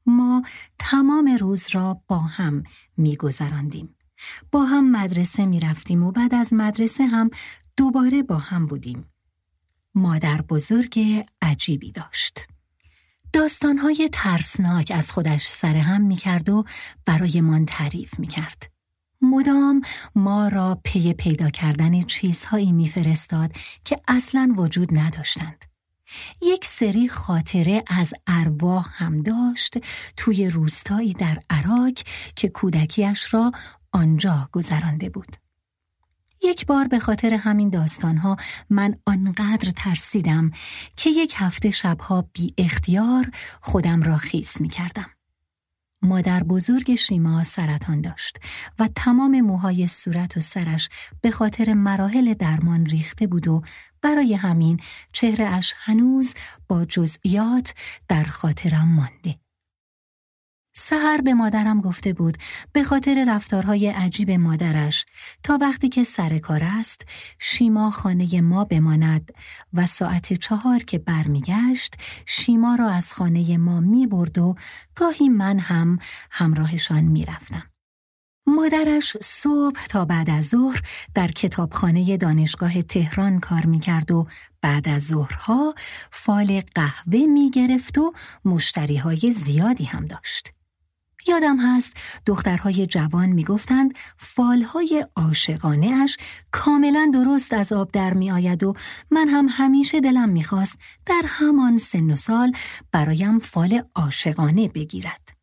ما 0.06 0.42
تمام 0.78 1.36
روز 1.40 1.66
را 1.72 2.00
با 2.06 2.18
هم 2.18 2.62
می 2.96 3.16
گذراندیم. 3.16 3.94
با 4.52 4.64
هم 4.64 4.90
مدرسه 4.90 5.46
می 5.46 5.60
رفتیم 5.60 6.02
و 6.02 6.12
بعد 6.12 6.34
از 6.34 6.52
مدرسه 6.52 7.06
هم 7.06 7.30
دوباره 7.76 8.22
با 8.22 8.38
هم 8.38 8.66
بودیم. 8.66 9.04
مادر 9.94 10.42
بزرگ 10.42 11.24
عجیبی 11.42 11.92
داشت. 11.92 12.46
داستانهای 13.32 14.08
ترسناک 14.12 14.92
از 14.94 15.12
خودش 15.12 15.46
سرهم 15.46 16.00
می 16.00 16.16
کرد 16.16 16.48
و 16.48 16.64
برایمان 17.06 17.66
تعریف 17.66 18.18
می 18.18 18.26
کرد. 18.26 18.77
مدام 19.20 19.82
ما 20.14 20.48
را 20.48 20.80
پی 20.84 21.12
پیدا 21.12 21.50
کردن 21.50 22.02
چیزهایی 22.02 22.72
میفرستاد 22.72 23.50
که 23.84 24.00
اصلا 24.08 24.54
وجود 24.56 24.98
نداشتند. 24.98 25.64
یک 26.42 26.64
سری 26.64 27.08
خاطره 27.08 27.84
از 27.86 28.14
ارواح 28.26 28.88
هم 28.92 29.22
داشت 29.22 29.78
توی 30.16 30.50
روستایی 30.50 31.12
در 31.12 31.38
عراق 31.50 31.92
که 32.36 32.48
کودکیش 32.48 33.34
را 33.34 33.52
آنجا 33.92 34.48
گذرانده 34.52 35.08
بود. 35.08 35.36
یک 36.42 36.66
بار 36.66 36.88
به 36.88 36.98
خاطر 36.98 37.34
همین 37.34 37.70
داستانها 37.70 38.36
من 38.70 38.94
آنقدر 39.06 39.70
ترسیدم 39.70 40.50
که 40.96 41.10
یک 41.10 41.34
هفته 41.36 41.70
شبها 41.70 42.28
بی 42.32 42.54
اختیار 42.58 43.30
خودم 43.60 44.02
را 44.02 44.16
خیس 44.16 44.60
می 44.60 44.68
کردم. 44.68 45.17
مادر 46.02 46.42
بزرگ 46.44 46.94
شیما 46.94 47.44
سرطان 47.44 48.00
داشت 48.00 48.38
و 48.78 48.88
تمام 48.94 49.40
موهای 49.40 49.88
صورت 49.88 50.36
و 50.36 50.40
سرش 50.40 50.88
به 51.20 51.30
خاطر 51.30 51.74
مراحل 51.74 52.34
درمان 52.34 52.86
ریخته 52.86 53.26
بود 53.26 53.48
و 53.48 53.62
برای 54.02 54.34
همین 54.34 54.80
چهره 55.12 55.44
اش 55.44 55.74
هنوز 55.76 56.34
با 56.68 56.84
جزئیات 56.84 57.74
در 58.08 58.24
خاطرم 58.24 58.88
مانده. 58.88 59.47
سهر 60.78 61.20
به 61.20 61.34
مادرم 61.34 61.80
گفته 61.80 62.12
بود 62.12 62.38
به 62.72 62.82
خاطر 62.82 63.24
رفتارهای 63.28 63.86
عجیب 63.86 64.30
مادرش 64.30 65.06
تا 65.42 65.58
وقتی 65.60 65.88
که 65.88 66.04
سر 66.04 66.38
کار 66.38 66.60
است 66.64 67.02
شیما 67.38 67.90
خانه 67.90 68.40
ما 68.40 68.64
بماند 68.64 69.30
و 69.72 69.86
ساعت 69.86 70.32
چهار 70.32 70.78
که 70.78 70.98
برمیگشت 70.98 71.94
شیما 72.26 72.74
را 72.74 72.90
از 72.90 73.12
خانه 73.12 73.56
ما 73.56 73.80
می 73.80 74.06
برد 74.06 74.38
و 74.38 74.54
گاهی 74.94 75.28
من 75.28 75.58
هم 75.58 75.98
همراهشان 76.30 77.04
می‌رفتم. 77.04 77.62
مادرش 78.46 79.16
صبح 79.22 79.86
تا 79.86 80.04
بعد 80.04 80.30
از 80.30 80.48
ظهر 80.48 80.82
در 81.14 81.28
کتابخانه 81.28 82.16
دانشگاه 82.16 82.82
تهران 82.82 83.40
کار 83.40 83.66
می‌کرد 83.66 84.10
و 84.12 84.26
بعد 84.60 84.88
از 84.88 85.02
ظهرها 85.06 85.74
فال 86.10 86.60
قهوه 86.74 87.20
می 87.26 87.50
گرفت 87.50 87.98
و 87.98 88.12
مشتری 88.44 88.96
های 88.96 89.30
زیادی 89.30 89.84
هم 89.84 90.06
داشت. 90.06 90.57
یادم 91.26 91.56
هست 91.60 91.96
دخترهای 92.26 92.86
جوان 92.86 93.28
می‌گفتند 93.28 93.98
فالهای 94.16 95.06
عاشقانه 95.16 95.86
اش 95.86 96.16
کاملا 96.50 97.10
درست 97.14 97.54
از 97.54 97.72
آب 97.72 97.90
در 97.90 98.14
می 98.14 98.30
آید 98.30 98.62
و 98.64 98.74
من 99.10 99.28
هم 99.28 99.46
همیشه 99.50 100.00
دلم 100.00 100.28
می‌خواست 100.28 100.78
در 101.06 101.22
همان 101.26 101.78
سن 101.78 102.10
و 102.10 102.16
سال 102.16 102.52
برایم 102.92 103.38
فال 103.38 103.82
عاشقانه 103.94 104.68
بگیرد. 104.68 105.38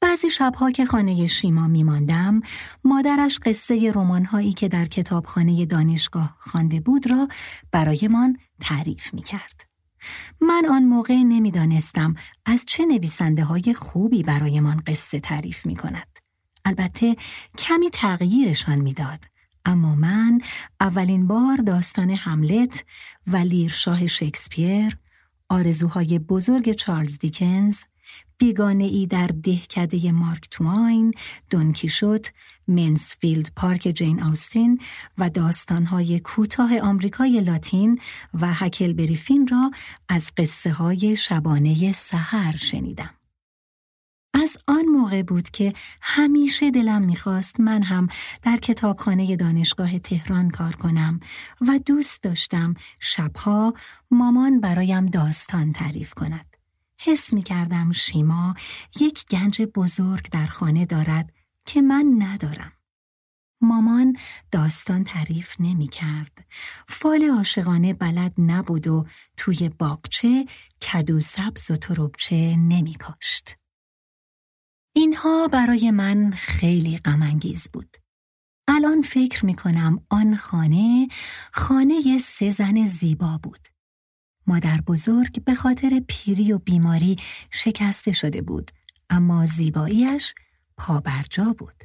بعضی 0.00 0.30
شبها 0.30 0.70
که 0.70 0.84
خانه 0.84 1.26
شیما 1.26 1.68
میماندم 1.68 2.40
مادرش 2.84 3.38
قصه 3.44 3.92
رمانهایی 3.94 4.52
که 4.52 4.68
در 4.68 4.86
کتابخانه 4.86 5.66
دانشگاه 5.66 6.36
خوانده 6.40 6.80
بود 6.80 7.10
را 7.10 7.28
برایمان 7.72 8.38
تعریف 8.60 9.14
می‌کرد. 9.14 9.67
من 10.40 10.66
آن 10.70 10.84
موقع 10.84 11.14
نمی‌دانستم 11.14 12.14
از 12.46 12.64
چه 12.66 12.86
نویسنده 12.86 13.44
های 13.44 13.74
خوبی 13.74 14.22
برایمان 14.22 14.82
قصه 14.86 15.20
تعریف 15.20 15.66
می 15.66 15.76
کند. 15.76 16.18
البته 16.64 17.16
کمی 17.58 17.90
تغییرشان 17.90 18.78
می‌داد. 18.78 19.24
اما 19.64 19.94
من 19.94 20.40
اولین 20.80 21.26
بار 21.26 21.56
داستان 21.56 22.10
هملت 22.10 22.84
و 23.26 23.36
لیرشاه 23.36 24.06
شکسپیر، 24.06 24.98
آرزوهای 25.48 26.18
بزرگ 26.18 26.72
چارلز 26.72 27.18
دیکنز، 27.18 27.84
بیگانه 28.38 28.84
ای 28.84 29.06
در 29.06 29.26
دهکده 29.26 30.12
مارک 30.12 30.48
توین، 30.50 31.14
شد، 31.88 32.26
منسفیلد 32.68 33.52
پارک 33.56 33.80
جین 33.80 34.22
آستین 34.22 34.80
و 35.18 35.30
داستانهای 35.30 36.20
کوتاه 36.20 36.78
آمریکای 36.78 37.40
لاتین 37.40 38.00
و 38.34 38.52
هکل 38.52 38.92
بریفین 38.92 39.46
را 39.46 39.70
از 40.08 40.32
قصه 40.36 40.70
های 40.70 41.16
شبانه 41.16 41.92
سحر 41.92 42.56
شنیدم. 42.56 43.10
از 44.34 44.56
آن 44.66 44.84
موقع 44.84 45.22
بود 45.22 45.50
که 45.50 45.72
همیشه 46.00 46.70
دلم 46.70 47.02
می‌خواست 47.02 47.60
من 47.60 47.82
هم 47.82 48.08
در 48.42 48.56
کتابخانه 48.56 49.36
دانشگاه 49.36 49.98
تهران 49.98 50.50
کار 50.50 50.76
کنم 50.76 51.20
و 51.60 51.78
دوست 51.86 52.22
داشتم 52.22 52.74
شبها 53.00 53.74
مامان 54.10 54.60
برایم 54.60 55.06
داستان 55.06 55.72
تعریف 55.72 56.14
کند. 56.14 56.57
حس 57.00 57.32
می 57.32 57.42
کردم 57.42 57.92
شیما 57.92 58.54
یک 59.00 59.26
گنج 59.26 59.62
بزرگ 59.62 60.30
در 60.30 60.46
خانه 60.46 60.86
دارد 60.86 61.32
که 61.66 61.82
من 61.82 62.14
ندارم. 62.18 62.72
مامان 63.60 64.16
داستان 64.52 65.04
تعریف 65.04 65.56
نمی 65.60 65.88
کرد. 65.88 66.46
فال 66.88 67.22
عاشقانه 67.24 67.92
بلد 67.94 68.34
نبود 68.38 68.86
و 68.86 69.06
توی 69.36 69.68
باغچه 69.68 70.46
کدو 70.82 71.20
سبز 71.20 71.70
و 71.70 71.76
تروبچه 71.76 72.56
نمی 72.56 72.94
کاشت. 72.94 73.56
اینها 74.96 75.48
برای 75.48 75.90
من 75.90 76.30
خیلی 76.30 76.98
غمانگیز 76.98 77.68
بود. 77.72 77.96
الان 78.68 79.02
فکر 79.02 79.46
می 79.46 79.54
کنم 79.54 80.06
آن 80.10 80.36
خانه 80.36 81.08
خانه 81.52 82.18
سه 82.18 82.50
زن 82.50 82.86
زیبا 82.86 83.40
بود. 83.42 83.68
مادر 84.48 84.80
بزرگ 84.80 85.44
به 85.44 85.54
خاطر 85.54 86.02
پیری 86.08 86.52
و 86.52 86.58
بیماری 86.58 87.16
شکسته 87.50 88.12
شده 88.12 88.42
بود 88.42 88.70
اما 89.10 89.46
زیباییش 89.46 90.34
پابرجا 90.76 91.54
بود. 91.58 91.84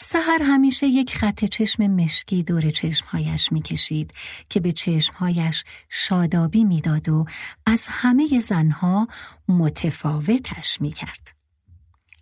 سهر 0.00 0.42
همیشه 0.42 0.86
یک 0.86 1.16
خط 1.16 1.44
چشم 1.44 1.86
مشکی 1.86 2.42
دور 2.42 2.70
چشمهایش 2.70 3.52
می‌کشید 3.52 4.14
که 4.48 4.60
به 4.60 4.72
چشمهایش 4.72 5.64
شادابی 5.88 6.64
می‌داد 6.64 7.08
و 7.08 7.24
از 7.66 7.86
همه 7.88 8.38
زنها 8.38 9.08
متفاوتش 9.48 10.80
می‌کرد. 10.80 11.34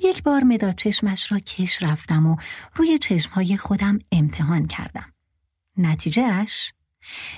یک 0.00 0.22
بار 0.22 0.44
مداد 0.44 0.74
چشمش 0.74 1.32
را 1.32 1.38
کش 1.38 1.82
رفتم 1.82 2.26
و 2.26 2.36
روی 2.74 2.98
چشمهای 2.98 3.56
خودم 3.56 3.98
امتحان 4.12 4.66
کردم. 4.66 5.12
نتیجهش 5.76 6.72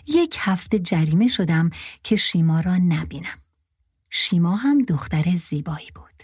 یک 0.07 0.37
هفته 0.41 0.79
جریمه 0.79 1.29
شدم 1.29 1.71
که 2.03 2.17
شیما 2.17 2.61
را 2.61 2.77
نبینم. 2.77 3.39
شیما 4.11 4.57
هم 4.57 4.83
دختر 4.83 5.35
زیبایی 5.35 5.91
بود. 5.95 6.23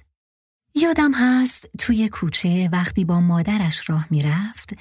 یادم 0.74 1.12
هست 1.14 1.68
توی 1.78 2.08
کوچه 2.08 2.68
وقتی 2.72 3.04
با 3.04 3.20
مادرش 3.20 3.90
راه 3.90 4.06
می‌رفت 4.10 4.72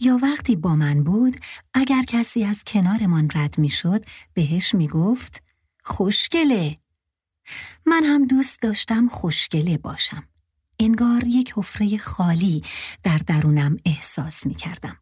یا 0.00 0.18
وقتی 0.22 0.56
با 0.56 0.76
من 0.76 1.04
بود 1.04 1.36
اگر 1.74 2.02
کسی 2.02 2.44
از 2.44 2.64
کنارمان 2.64 3.30
رد 3.34 3.58
می‌شد 3.58 4.04
بهش 4.34 4.74
می‌گفت 4.74 5.42
خوشگله 5.84 6.78
من 7.86 8.04
هم 8.04 8.26
دوست 8.26 8.62
داشتم 8.62 9.08
خوشگله 9.08 9.78
باشم 9.78 10.28
انگار 10.80 11.26
یک 11.26 11.52
حفره 11.56 11.98
خالی 11.98 12.62
در 13.02 13.18
درونم 13.18 13.76
احساس 13.84 14.46
می 14.46 14.54
کردم. 14.54 14.96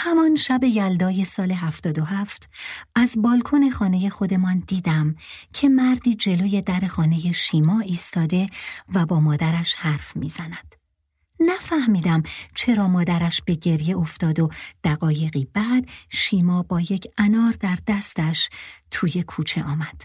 همان 0.00 0.34
شب 0.34 0.64
یلدای 0.64 1.24
سال 1.24 1.50
هفتاد 1.50 1.98
و 1.98 2.04
هفت 2.04 2.50
از 2.94 3.14
بالکن 3.18 3.70
خانه 3.70 4.08
خودمان 4.08 4.62
دیدم 4.66 5.14
که 5.52 5.68
مردی 5.68 6.14
جلوی 6.14 6.62
در 6.62 6.80
خانه 6.80 7.32
شیما 7.32 7.80
ایستاده 7.80 8.46
و 8.94 9.06
با 9.06 9.20
مادرش 9.20 9.74
حرف 9.74 10.16
می‌زند. 10.16 10.74
نفهمیدم 11.40 12.22
چرا 12.54 12.88
مادرش 12.88 13.42
به 13.42 13.54
گریه 13.54 13.96
افتاد 13.96 14.40
و 14.40 14.48
دقایقی 14.84 15.44
بعد 15.54 15.88
شیما 16.08 16.62
با 16.62 16.80
یک 16.80 17.06
انار 17.18 17.52
در 17.52 17.78
دستش 17.86 18.50
توی 18.90 19.22
کوچه 19.22 19.62
آمد. 19.62 20.02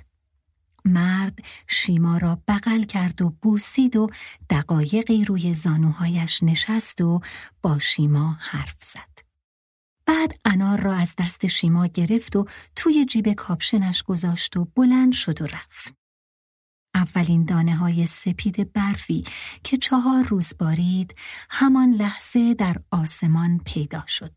مرد 0.86 1.39
شیما 1.68 2.18
را 2.18 2.41
بغل 2.48 2.84
کرد 2.84 3.22
و 3.22 3.30
بوسید 3.30 3.96
و 3.96 4.08
دقایقی 4.50 5.26
روی 5.26 5.54
زانوهایش 5.54 6.44
نشست 6.44 7.02
و 7.02 7.20
با 7.62 7.80
شیما 7.80 8.38
حرف 8.39 8.84
زد. 8.84 9.12
بعد 10.24 10.39
انار 10.45 10.82
را 10.82 10.93
از 10.93 11.15
دست 11.17 11.47
شیما 11.47 11.88
گرفت 11.88 12.36
و 12.36 12.45
توی 12.76 13.05
جیب 13.05 13.34
کاپشنش 13.34 14.03
گذاشت 14.03 14.57
و 14.57 14.65
بلند 14.65 15.13
شد 15.13 15.41
و 15.41 15.45
رفت. 15.45 15.95
اولین 16.95 17.45
دانه 17.45 17.76
های 17.76 18.05
سپید 18.05 18.74
برفی 18.74 19.24
که 19.63 19.78
چهار 19.78 20.24
روز 20.24 20.53
بارید 20.59 21.15
همان 21.49 21.93
لحظه 21.93 22.53
در 22.53 22.76
آسمان 22.91 23.61
پیدا 23.65 24.03
شد. 24.07 24.34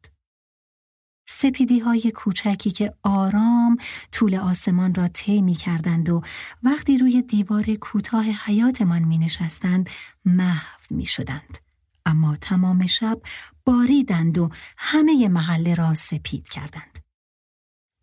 سپیدی 1.28 1.78
های 1.78 2.12
کوچکی 2.14 2.70
که 2.70 2.94
آرام 3.02 3.76
طول 4.12 4.34
آسمان 4.34 4.94
را 4.94 5.08
طی 5.08 5.42
می 5.42 5.54
کردند 5.54 6.08
و 6.08 6.22
وقتی 6.62 6.98
روی 6.98 7.22
دیوار 7.22 7.74
کوتاه 7.74 8.24
حیاتمان 8.24 9.02
می 9.02 9.18
نشستند 9.18 9.90
محو 10.24 10.80
می 10.90 11.06
شدند. 11.06 11.65
اما 12.06 12.36
تمام 12.36 12.86
شب 12.86 13.20
باریدند 13.64 14.38
و 14.38 14.48
همه 14.76 15.28
محله 15.28 15.74
را 15.74 15.94
سپید 15.94 16.48
کردند. 16.48 16.98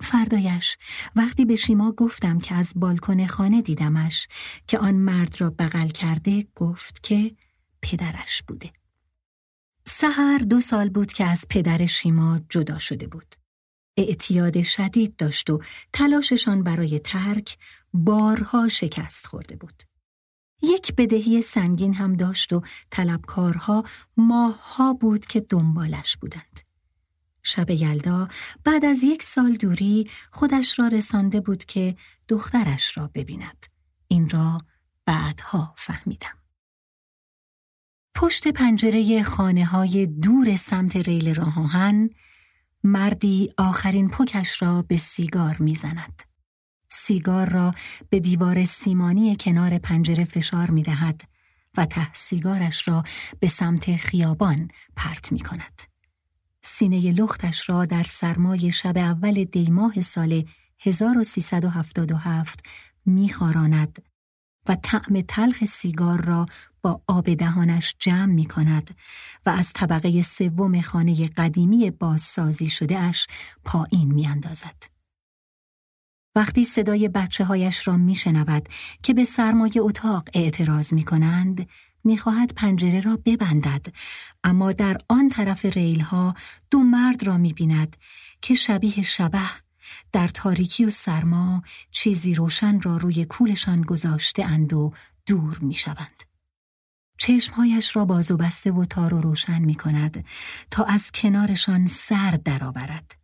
فردایش 0.01 0.77
وقتی 1.15 1.45
به 1.45 1.55
شیما 1.55 1.91
گفتم 1.91 2.39
که 2.39 2.55
از 2.55 2.73
بالکن 2.75 3.27
خانه 3.27 3.61
دیدمش 3.61 4.27
که 4.67 4.79
آن 4.79 4.95
مرد 4.95 5.41
را 5.41 5.49
بغل 5.49 5.87
کرده 5.87 6.47
گفت 6.55 7.03
که 7.03 7.35
پدرش 7.81 8.43
بوده. 8.47 8.73
سهر 9.85 10.37
دو 10.37 10.61
سال 10.61 10.89
بود 10.89 11.13
که 11.13 11.25
از 11.25 11.45
پدر 11.49 11.85
شیما 11.85 12.41
جدا 12.49 12.79
شده 12.79 13.07
بود. 13.07 13.35
اعتیاد 13.97 14.61
شدید 14.63 15.15
داشت 15.15 15.49
و 15.49 15.61
تلاششان 15.93 16.63
برای 16.63 16.99
ترک 16.99 17.57
بارها 17.93 18.69
شکست 18.69 19.27
خورده 19.27 19.55
بود. 19.55 19.83
یک 20.63 20.95
بدهی 20.95 21.41
سنگین 21.41 21.93
هم 21.93 22.13
داشت 22.13 22.53
و 22.53 22.61
طلبکارها 22.89 23.83
ماهها 24.17 24.93
بود 24.93 25.25
که 25.25 25.39
دنبالش 25.39 26.17
بودند. 26.17 26.59
شب 27.43 27.69
یلدا 27.69 28.27
بعد 28.63 28.85
از 28.85 29.03
یک 29.03 29.23
سال 29.23 29.53
دوری 29.53 30.09
خودش 30.31 30.79
را 30.79 30.87
رسانده 30.87 31.39
بود 31.39 31.65
که 31.65 31.95
دخترش 32.27 32.97
را 32.97 33.11
ببیند. 33.13 33.65
این 34.07 34.29
را 34.29 34.57
بعدها 35.05 35.73
فهمیدم. 35.77 36.37
پشت 38.15 38.47
پنجره 38.47 39.23
خانه 39.23 39.65
های 39.65 40.05
دور 40.05 40.55
سمت 40.55 40.95
ریل 40.95 41.35
راهان 41.35 42.09
مردی 42.83 43.53
آخرین 43.57 44.09
پکش 44.09 44.61
را 44.61 44.81
به 44.81 44.97
سیگار 44.97 45.57
می‌زند. 45.59 46.32
سیگار 46.93 47.49
را 47.49 47.73
به 48.09 48.19
دیوار 48.19 48.65
سیمانی 48.65 49.35
کنار 49.39 49.77
پنجره 49.77 50.25
فشار 50.25 50.69
می 50.69 50.83
دهد 50.83 51.21
و 51.77 51.85
ته 51.85 52.13
سیگارش 52.13 52.87
را 52.87 53.03
به 53.39 53.47
سمت 53.47 53.95
خیابان 53.95 54.67
پرت 54.95 55.31
می 55.31 55.39
کند. 55.39 55.81
سینه 56.61 57.11
لختش 57.11 57.69
را 57.69 57.85
در 57.85 58.03
سرمای 58.03 58.71
شب 58.71 58.97
اول 58.97 59.43
دیماه 59.43 60.01
سال 60.01 60.45
1377 60.79 62.65
میخاراند 63.05 64.03
و 64.69 64.75
طعم 64.75 65.21
تلخ 65.21 65.65
سیگار 65.65 66.21
را 66.21 66.45
با 66.81 67.01
آب 67.07 67.33
دهانش 67.33 67.95
جمع 67.99 68.33
می 68.33 68.45
کند 68.45 68.95
و 69.45 69.49
از 69.49 69.73
طبقه 69.73 70.21
سوم 70.21 70.81
خانه 70.81 71.27
قدیمی 71.27 71.91
بازسازی 71.91 72.69
شده 72.69 72.99
اش 72.99 73.27
پایین 73.65 74.13
می 74.13 74.27
اندازد. 74.27 74.92
وقتی 76.35 76.63
صدای 76.63 77.09
بچه 77.09 77.45
هایش 77.45 77.87
را 77.87 77.97
می 77.97 78.15
شنود 78.15 78.69
که 79.03 79.13
به 79.13 79.25
سرمایه 79.25 79.73
اتاق 79.77 80.29
اعتراض 80.33 80.93
می 80.93 81.03
کنند، 81.03 81.69
می 82.03 82.17
خواهد 82.17 82.53
پنجره 82.55 83.01
را 83.01 83.19
ببندد 83.25 83.85
اما 84.43 84.71
در 84.71 84.97
آن 85.09 85.29
طرف 85.29 85.65
ریل 85.65 86.01
ها 86.01 86.33
دو 86.71 86.79
مرد 86.79 87.23
را 87.23 87.37
می 87.37 87.53
بیند 87.53 87.95
که 88.41 88.55
شبیه 88.55 89.03
شبه 89.03 89.49
در 90.11 90.27
تاریکی 90.27 90.85
و 90.85 90.89
سرما 90.89 91.61
چیزی 91.91 92.35
روشن 92.35 92.81
را 92.81 92.97
روی 92.97 93.25
کولشان 93.25 93.81
گذاشته 93.81 94.45
اند 94.45 94.73
و 94.73 94.91
دور 95.25 95.59
می 95.61 95.73
شوند. 95.73 96.23
چشمهایش 97.17 97.95
را 97.95 98.05
باز 98.05 98.31
و 98.31 98.37
بسته 98.37 98.71
و 98.71 98.85
تار 98.85 99.13
و 99.13 99.21
روشن 99.21 99.61
می 99.61 99.75
کند 99.75 100.25
تا 100.71 100.83
از 100.83 101.11
کنارشان 101.11 101.85
سر 101.85 102.39
درآورد. 102.45 103.22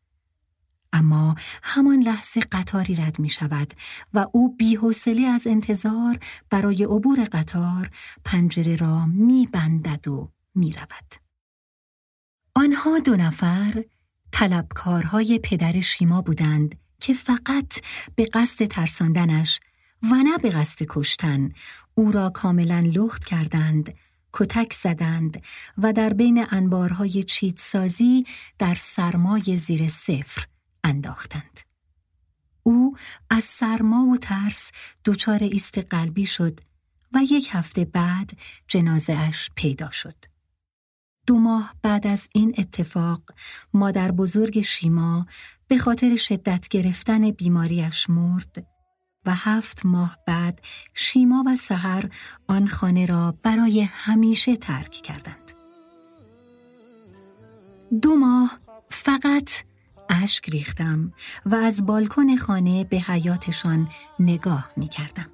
اما 0.94 1.36
همان 1.64 2.00
لحظه 2.00 2.42
قطاری 2.52 2.96
رد 2.96 3.20
می 3.20 3.30
شود 3.30 3.74
و 4.14 4.26
او 4.32 4.56
بیحوصله 4.56 5.22
از 5.22 5.48
انتظار 5.48 6.20
برای 6.50 6.84
عبور 6.84 7.24
قطار 7.24 7.90
پنجره 8.26 8.76
را 8.76 9.06
می 9.06 9.48
بندد 9.52 10.08
و 10.08 10.32
می 10.56 10.74
رود. 10.74 11.16
آنها 12.56 13.00
دو 13.00 13.16
نفر 13.16 13.84
طلبکارهای 14.32 15.40
پدر 15.44 15.82
شیما 15.82 16.22
بودند 16.22 16.76
که 17.00 17.14
فقط 17.14 17.82
به 18.16 18.26
قصد 18.34 18.66
ترساندنش 18.66 19.60
و 20.04 20.16
نه 20.16 20.38
به 20.38 20.50
قصد 20.50 20.86
کشتن 20.90 21.50
او 21.96 22.12
را 22.12 22.30
کاملا 22.30 22.80
لخت 22.80 23.26
کردند 23.26 23.94
کتک 24.34 24.74
زدند 24.74 25.42
و 25.78 25.94
در 25.94 26.14
بین 26.14 26.46
انبارهای 26.52 27.24
چیتسازی 27.24 28.26
در 28.60 28.76
سرمای 28.76 29.56
زیر 29.56 29.88
صفر 29.88 30.46
انداختند. 30.84 31.60
او 32.64 32.96
از 33.30 33.44
سرما 33.44 34.06
و 34.06 34.18
ترس 34.18 34.72
دچار 35.06 35.44
ایست 35.44 35.78
قلبی 35.78 36.26
شد 36.26 36.60
و 37.14 37.20
یک 37.30 37.50
هفته 37.52 37.86
بعد 37.86 38.32
جنازه 38.68 39.14
اش 39.14 39.50
پیدا 39.56 39.92
شد. 39.92 40.16
دو 41.28 41.38
ماه 41.38 41.76
بعد 41.82 42.08
از 42.08 42.30
این 42.34 42.56
اتفاق 42.58 43.24
مادر 43.74 44.12
بزرگ 44.12 44.62
شیما 44.62 45.26
به 45.68 45.78
خاطر 45.78 46.16
شدت 46.16 46.68
گرفتن 46.68 47.32
بیماریش 47.32 48.10
مرد 48.10 48.68
و 49.26 49.36
هفت 49.36 49.86
ماه 49.86 50.18
بعد 50.28 50.62
شیما 50.94 51.44
و 51.48 51.56
سحر 51.56 52.10
آن 52.48 52.68
خانه 52.68 53.06
را 53.06 53.38
برای 53.44 53.82
همیشه 53.82 54.56
ترک 54.56 54.92
کردند. 54.92 55.52
دو 58.02 58.16
ماه 58.16 58.60
فقط 58.90 59.52
اشک 60.10 60.49
ریختم 60.49 61.14
و 61.45 61.55
از 61.55 61.86
بالکن 61.86 62.36
خانه 62.36 62.84
به 62.84 62.97
حیاتشان 62.97 63.89
نگاه 64.20 64.72
می 64.78 64.88
کردم. 64.88 65.30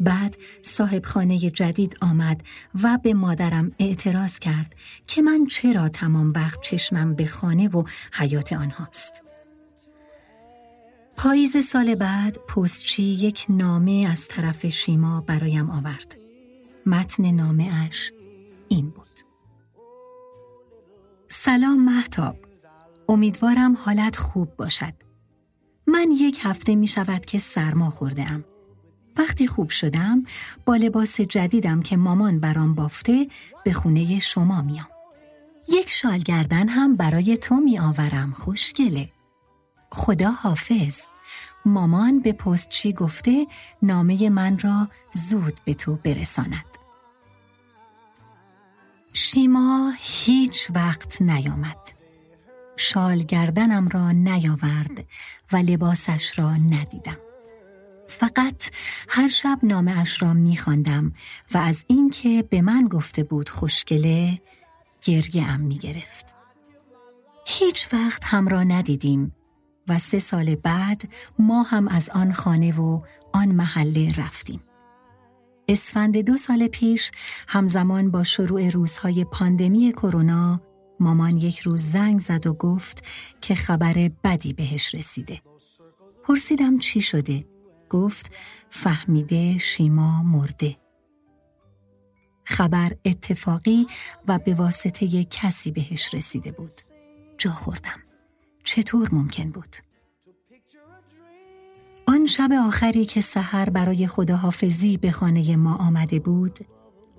بعد 0.00 0.36
صاحب 0.62 1.04
خانه 1.04 1.38
جدید 1.38 1.96
آمد 2.00 2.42
و 2.82 2.98
به 3.02 3.14
مادرم 3.14 3.72
اعتراض 3.78 4.38
کرد 4.38 4.74
که 5.06 5.22
من 5.22 5.46
چرا 5.46 5.88
تمام 5.88 6.32
وقت 6.36 6.60
چشمم 6.60 7.14
به 7.14 7.26
خانه 7.26 7.68
و 7.68 7.84
حیات 8.12 8.52
آنهاست. 8.52 9.22
پاییز 11.16 11.66
سال 11.66 11.94
بعد 11.94 12.36
پستچی 12.36 13.02
یک 13.02 13.46
نامه 13.48 14.08
از 14.12 14.28
طرف 14.28 14.66
شیما 14.66 15.20
برایم 15.20 15.70
آورد. 15.70 16.16
متن 16.86 17.30
نامه 17.30 17.70
اش 17.88 18.12
این 18.68 18.90
بود. 18.90 19.08
سلام 21.28 21.84
محتاب 21.84 22.43
امیدوارم 23.08 23.76
حالت 23.76 24.16
خوب 24.16 24.56
باشد. 24.56 24.94
من 25.86 26.10
یک 26.10 26.38
هفته 26.42 26.74
می 26.74 26.86
شود 26.86 27.26
که 27.26 27.38
سرما 27.38 27.90
خورده 27.90 28.30
ام. 28.30 28.44
وقتی 29.16 29.46
خوب 29.46 29.70
شدم 29.70 30.24
با 30.64 30.76
لباس 30.76 31.20
جدیدم 31.20 31.82
که 31.82 31.96
مامان 31.96 32.40
برام 32.40 32.74
بافته 32.74 33.26
به 33.64 33.72
خونه 33.72 34.18
شما 34.18 34.62
میام. 34.62 34.88
یک 35.68 35.90
شال 35.90 36.18
گردن 36.18 36.68
هم 36.68 36.96
برای 36.96 37.36
تو 37.36 37.54
می 37.54 37.78
آورم 37.78 38.34
خوشگله. 38.38 39.10
خدا 39.92 40.30
حافظ. 40.30 41.00
مامان 41.64 42.20
به 42.20 42.32
پستچی 42.32 42.92
گفته 42.92 43.46
نامه 43.82 44.28
من 44.28 44.58
را 44.58 44.88
زود 45.12 45.60
به 45.64 45.74
تو 45.74 45.98
برساند. 46.04 46.64
شیما 49.12 49.92
هیچ 49.98 50.70
وقت 50.74 51.22
نیامد. 51.22 51.93
شال 52.76 53.18
گردنم 53.18 53.88
را 53.88 54.12
نیاورد 54.12 55.04
و 55.52 55.56
لباسش 55.56 56.38
را 56.38 56.56
ندیدم. 56.56 57.18
فقط 58.06 58.70
هر 59.08 59.28
شب 59.28 59.58
نامه 59.62 59.98
اش 59.98 60.22
را 60.22 60.32
میخواندم 60.32 61.12
و 61.54 61.58
از 61.58 61.84
اینکه 61.86 62.42
به 62.42 62.62
من 62.62 62.88
گفته 62.88 63.24
بود 63.24 63.48
خوشگله 63.48 64.40
گریه 65.02 65.46
ام 65.46 65.60
می 65.60 65.78
گرفت. 65.78 66.34
هیچ 67.46 67.88
وقت 67.92 68.24
هم 68.24 68.48
را 68.48 68.62
ندیدیم 68.62 69.34
و 69.88 69.98
سه 69.98 70.18
سال 70.18 70.54
بعد 70.54 71.02
ما 71.38 71.62
هم 71.62 71.88
از 71.88 72.10
آن 72.10 72.32
خانه 72.32 72.80
و 72.80 73.00
آن 73.32 73.48
محله 73.48 74.14
رفتیم. 74.16 74.60
اسفند 75.68 76.16
دو 76.16 76.36
سال 76.36 76.66
پیش 76.66 77.10
همزمان 77.48 78.10
با 78.10 78.24
شروع 78.24 78.68
روزهای 78.68 79.24
پاندمی 79.24 79.92
کرونا 79.92 80.60
مامان 81.00 81.36
یک 81.36 81.58
روز 81.58 81.82
زنگ 81.82 82.20
زد 82.20 82.46
و 82.46 82.52
گفت 82.54 83.04
که 83.40 83.54
خبر 83.54 84.10
بدی 84.24 84.52
بهش 84.52 84.94
رسیده. 84.94 85.42
پرسیدم 86.22 86.78
چی 86.78 87.00
شده؟ 87.00 87.44
گفت 87.90 88.32
فهمیده 88.70 89.58
شیما 89.58 90.22
مرده. 90.22 90.76
خبر 92.44 92.92
اتفاقی 93.04 93.86
و 94.28 94.38
به 94.38 94.54
واسطه 94.54 95.24
کسی 95.24 95.70
بهش 95.72 96.14
رسیده 96.14 96.52
بود. 96.52 96.72
جا 97.38 97.50
خوردم. 97.50 98.00
چطور 98.64 99.08
ممکن 99.12 99.50
بود؟ 99.50 99.76
آن 102.06 102.26
شب 102.26 102.50
آخری 102.66 103.04
که 103.04 103.20
سحر 103.20 103.70
برای 103.70 104.06
خداحافظی 104.06 104.96
به 104.96 105.10
خانه 105.10 105.56
ما 105.56 105.76
آمده 105.76 106.18
بود 106.18 106.58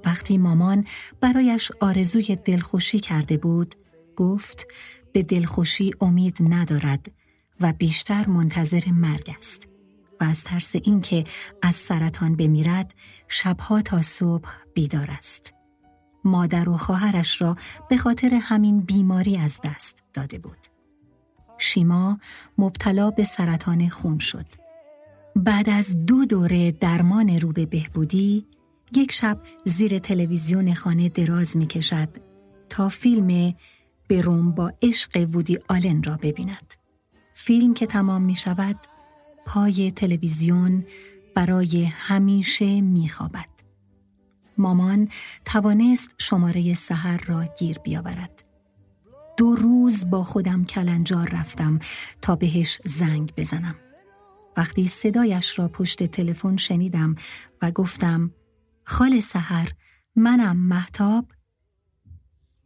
وقتی 0.06 0.38
مامان 0.38 0.86
برایش 1.22 1.72
آرزوی 1.80 2.36
دلخوشی 2.36 3.00
کرده 3.00 3.38
بود 3.38 3.76
گفت 4.16 4.68
به 5.14 5.24
دلخوشی 5.24 5.92
امید 6.02 6.38
ندارد 6.40 7.12
و 7.60 7.74
بیشتر 7.74 8.28
منتظر 8.28 8.92
مرگ 8.92 9.36
است 9.38 9.68
و 10.22 10.24
از 10.24 10.44
ترس 10.44 10.76
اینکه 10.76 11.24
از 11.62 11.76
سرطان 11.76 12.36
بمیرد 12.36 12.94
شبها 13.28 13.82
تا 13.82 14.02
صبح 14.02 14.50
بیدار 14.74 15.12
است. 15.12 15.54
مادر 16.24 16.70
و 16.70 16.78
خواهرش 16.78 17.42
را 17.42 17.56
به 17.90 17.98
خاطر 17.98 18.34
همین 18.34 18.80
بیماری 18.82 19.38
از 19.38 19.60
دست 19.64 20.04
داده 20.14 20.40
بود. 20.40 20.58
شیما 21.58 22.20
مبتلا 22.58 23.12
به 23.12 23.24
سرطان 23.24 23.90
خون 23.90 24.20
شد. 24.20 24.46
بعد 25.36 25.70
از 25.70 26.06
دو 26.06 26.26
دوره 26.26 26.72
درمان 26.72 27.40
رو 27.40 27.52
به 27.52 27.66
بهبودی 27.66 28.46
یک 28.92 29.12
شب 29.12 29.40
زیر 29.66 30.00
تلویزیون 30.00 30.74
خانه 30.74 31.10
دراز 31.10 31.58
می 31.58 31.68
کشد 31.68 32.10
تا 32.70 32.90
فیلم 32.90 33.56
بروم 34.10 34.52
با 34.52 34.74
عشق 34.82 35.28
وودی 35.32 35.60
آلن 35.70 36.04
را 36.04 36.18
ببیند. 36.22 36.74
فیلم 37.34 37.74
که 37.74 37.86
تمام 37.86 38.22
می 38.22 38.36
شود 38.36 38.80
پای 39.46 39.92
تلویزیون 39.92 40.86
برای 41.36 41.84
همیشه 41.84 42.82
می 42.82 43.10
خوابد. 43.10 43.50
مامان 44.58 45.10
توانست 45.46 46.10
شماره 46.18 46.74
سحر 46.74 47.18
را 47.26 47.46
گیر 47.60 47.80
بیاورد. 47.80 48.44
دو 49.38 49.56
روز 49.56 50.10
با 50.10 50.24
خودم 50.24 50.66
کلنجار 50.66 51.30
رفتم 51.30 51.80
تا 52.22 52.36
بهش 52.36 52.80
زنگ 52.86 53.34
بزنم 53.38 53.76
وقتی 54.58 54.88
صدایش 54.88 55.60
را 55.60 55.68
پشت 55.68 56.04
تلفن 56.04 56.58
شنیدم 56.58 57.16
و 57.62 57.72
گفتم 57.72 58.32
خال 58.86 59.20
سحر 59.20 59.70
منم 60.16 60.58
محتاب 60.58 61.26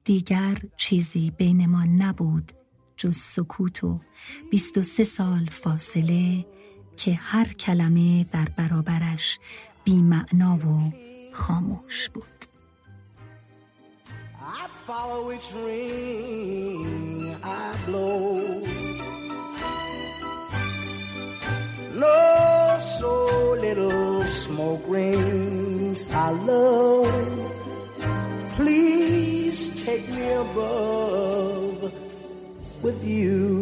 دیگر 0.03 0.57
چیزی 0.77 1.31
بین 1.31 1.65
ما 1.65 1.83
نبود 1.83 2.51
جز 2.97 3.17
سکوت 3.17 3.83
و 3.83 3.99
بیست 4.51 4.77
و 4.77 4.83
سه 4.83 5.03
سال 5.03 5.45
فاصله 5.51 6.45
که 6.97 7.13
هر 7.13 7.45
کلمه 7.45 8.23
در 8.23 8.49
برابرش 8.57 9.39
بیمعنا 9.83 10.57
و 10.57 10.93
خاموش 11.33 12.09
بود. 12.09 12.25
I. 17.43 17.89
No, 21.99 22.77
so 22.79 23.55
little 23.59 24.23
smoke 24.27 24.87
I 26.11 26.31
love. 26.31 27.07
Please 28.55 29.83
take 29.83 30.07
me 30.09 30.31
above 30.31 31.93
with 32.83 33.03
you. 33.03 33.58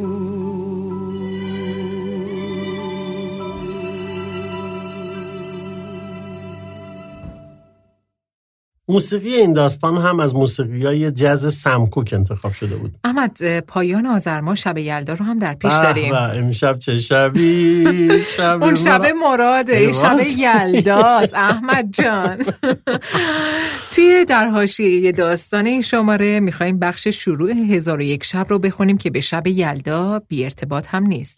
موسیقی 8.97 9.33
این 9.33 9.53
داستان 9.53 9.97
هم 9.97 10.19
از 10.19 10.35
موسیقی 10.35 10.85
های 10.85 11.11
جز 11.11 11.53
سمکوک 11.53 12.09
انتخاب 12.13 12.53
شده 12.53 12.75
بود. 12.75 12.95
احمد 13.03 13.59
پایان 13.59 14.05
آذر 14.05 14.41
ما 14.41 14.55
شب 14.55 14.77
یلدا 14.77 15.13
رو 15.13 15.25
هم 15.25 15.39
در 15.39 15.53
پیش 15.53 15.71
داریم. 15.71 16.13
امشب 16.15 16.79
چه 16.79 16.97
شبی؟ 16.97 17.85
شب 18.37 18.63
اون 18.63 18.75
شب 18.75 19.01
مرا- 19.01 19.13
مراده 19.23 19.77
این 19.77 19.91
شب. 19.91 20.17
یلداست 20.37 21.33
احمد 21.49 21.85
جان. 21.93 22.37
توی 23.91 24.25
در 24.25 24.47
حاشیه 24.47 25.11
داستان 25.11 25.65
این 25.65 25.81
شماره 25.81 26.39
می‌خوایم 26.39 26.79
بخش 26.79 27.07
شروع 27.07 27.51
هزار 27.51 27.97
و 27.99 28.01
یک 28.01 28.23
شب 28.23 28.45
رو 28.49 28.59
بخونیم 28.59 28.97
که 28.97 29.09
به 29.09 29.19
شب 29.19 29.47
یلدا 29.47 30.19
بی 30.27 30.43
ارتباط 30.43 30.87
هم 30.89 31.03
نیست. 31.03 31.37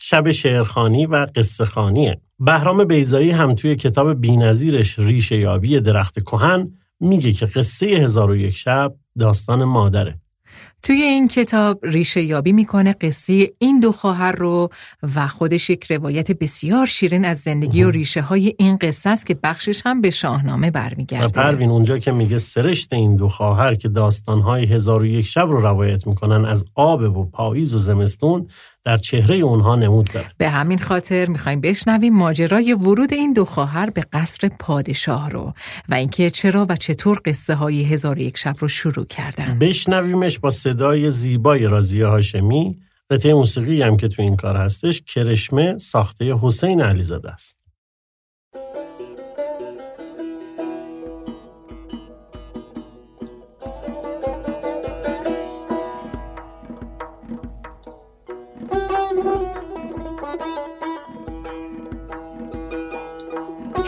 شب 0.00 0.30
شعرخانی 0.30 1.06
و 1.06 1.26
قصه 1.36 1.64
خانیه. 1.64 2.20
بهرام 2.40 2.84
بیزایی 2.84 3.30
هم 3.30 3.54
توی 3.54 3.76
کتاب 3.76 4.20
بینظیرش 4.20 4.98
ریشه 4.98 5.38
یابی 5.38 5.80
درخت 5.80 6.20
کهن 6.20 6.70
میگه 7.02 7.32
که 7.32 7.46
قصه 7.46 7.86
هزار 7.86 8.30
و 8.30 8.36
یک 8.36 8.54
شب 8.54 8.94
داستان 9.18 9.64
مادره. 9.64 10.18
توی 10.82 11.02
این 11.02 11.28
کتاب 11.28 11.80
ریشه 11.82 12.22
یابی 12.22 12.52
می‌کنه 12.52 12.92
قصه 12.92 13.52
این 13.58 13.80
دو 13.80 13.92
خواهر 13.92 14.32
رو 14.32 14.68
و 15.14 15.28
خودش 15.28 15.70
یک 15.70 15.92
روایت 15.92 16.32
بسیار 16.32 16.86
شیرین 16.86 17.24
از 17.24 17.38
زندگی 17.38 17.82
و 17.82 17.90
ریشه 17.90 18.20
های 18.20 18.54
این 18.58 18.76
قصه 18.76 19.10
است 19.10 19.26
که 19.26 19.38
بخشش 19.42 19.82
هم 19.84 20.00
به 20.00 20.10
شاهنامه 20.10 20.68
و 20.68 20.70
برمیگرده 20.70 21.28
پروین 21.28 21.70
اونجا 21.70 21.98
که 21.98 22.12
میگه 22.12 22.38
سرشت 22.38 22.92
این 22.92 23.16
دو 23.16 23.28
خواهر 23.28 23.74
که 23.74 23.88
داستانهای 23.88 24.64
هزار 24.64 25.02
و 25.02 25.06
یک 25.06 25.26
شب 25.26 25.48
رو 25.48 25.60
روایت 25.60 26.06
می‌کنن 26.06 26.44
از 26.44 26.64
آب 26.74 27.18
و 27.18 27.24
پاییز 27.24 27.74
و 27.74 27.78
زمستون 27.78 28.48
در 28.84 28.96
چهره 28.96 29.36
اونها 29.36 29.76
نمود 29.76 30.10
داره 30.12 30.26
به 30.38 30.48
همین 30.48 30.78
خاطر 30.78 31.26
می‌خوایم 31.26 31.60
بشنویم 31.60 32.14
ماجرای 32.14 32.72
ورود 32.72 33.12
این 33.12 33.32
دو 33.32 33.44
خواهر 33.44 33.90
به 33.90 34.04
قصر 34.12 34.48
پادشاه 34.48 35.30
رو 35.30 35.54
و 35.88 35.94
اینکه 35.94 36.30
چرا 36.30 36.66
و 36.68 36.76
چطور 36.76 37.20
قصه 37.24 37.54
های 37.54 37.84
هزار 37.84 38.18
یک 38.18 38.36
شب 38.36 38.54
رو 38.58 38.68
شروع 38.68 39.06
کردن. 39.06 39.58
بشنویمش 39.58 40.38
با 40.38 40.50
صدای 40.50 41.10
زیبای 41.10 41.66
رازیه 41.66 42.06
هاشمی 42.06 42.78
قطعه 43.10 43.34
موسیقی 43.34 43.82
هم 43.82 43.96
که 43.96 44.08
تو 44.08 44.22
این 44.22 44.36
کار 44.36 44.56
هستش 44.56 45.02
کرشمه 45.02 45.78
ساخته 45.78 46.34
حسین 46.40 46.80
علیزاده 46.80 47.30
است. 47.30 47.61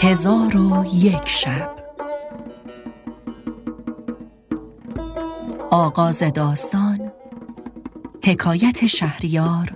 هزار 0.05 0.57
و 0.57 0.85
یک 0.85 1.29
شب. 1.29 1.71
آغاز 5.71 6.23
داستان 6.23 7.13
حکایت 8.25 8.87
شهریار 8.87 9.73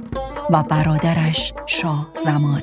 و 0.50 0.62
برادرش 0.62 1.52
شاه 1.66 2.10
زمان. 2.14 2.62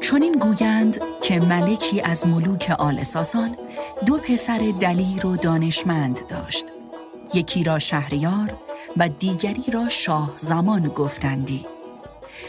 چون 0.00 0.22
این 0.22 0.38
گویند 0.38 1.00
که 1.22 1.40
ملکی 1.40 2.00
از 2.00 2.26
ملوک 2.26 2.74
آل 2.78 3.02
ساسان 3.02 3.56
دو 4.04 4.18
پسر 4.18 4.72
دلیر 4.80 5.26
و 5.26 5.36
دانشمند 5.36 6.26
داشت. 6.26 6.66
یکی 7.34 7.64
را 7.64 7.78
شهریار 7.78 8.54
و 8.96 9.08
دیگری 9.08 9.70
را 9.72 9.88
شاه 9.88 10.34
زمان 10.36 10.88
گفتندی. 10.88 11.66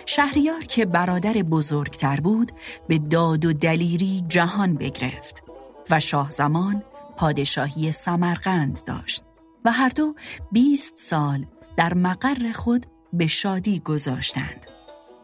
شهریار 0.05 0.61
که 0.61 0.85
برادر 0.85 1.33
بزرگتر 1.33 2.19
بود 2.19 2.51
به 2.87 2.99
داد 2.99 3.45
و 3.45 3.53
دلیری 3.53 4.23
جهان 4.27 4.73
بگرفت 4.73 5.43
و 5.89 5.99
شاه 5.99 6.29
زمان 6.29 6.83
پادشاهی 7.17 7.91
سمرقند 7.91 8.83
داشت 8.85 9.23
و 9.65 9.71
هر 9.71 9.89
دو 9.89 10.15
بیست 10.51 10.93
سال 10.97 11.45
در 11.77 11.93
مقر 11.93 12.51
خود 12.51 12.85
به 13.13 13.27
شادی 13.27 13.79
گذاشتند. 13.79 14.67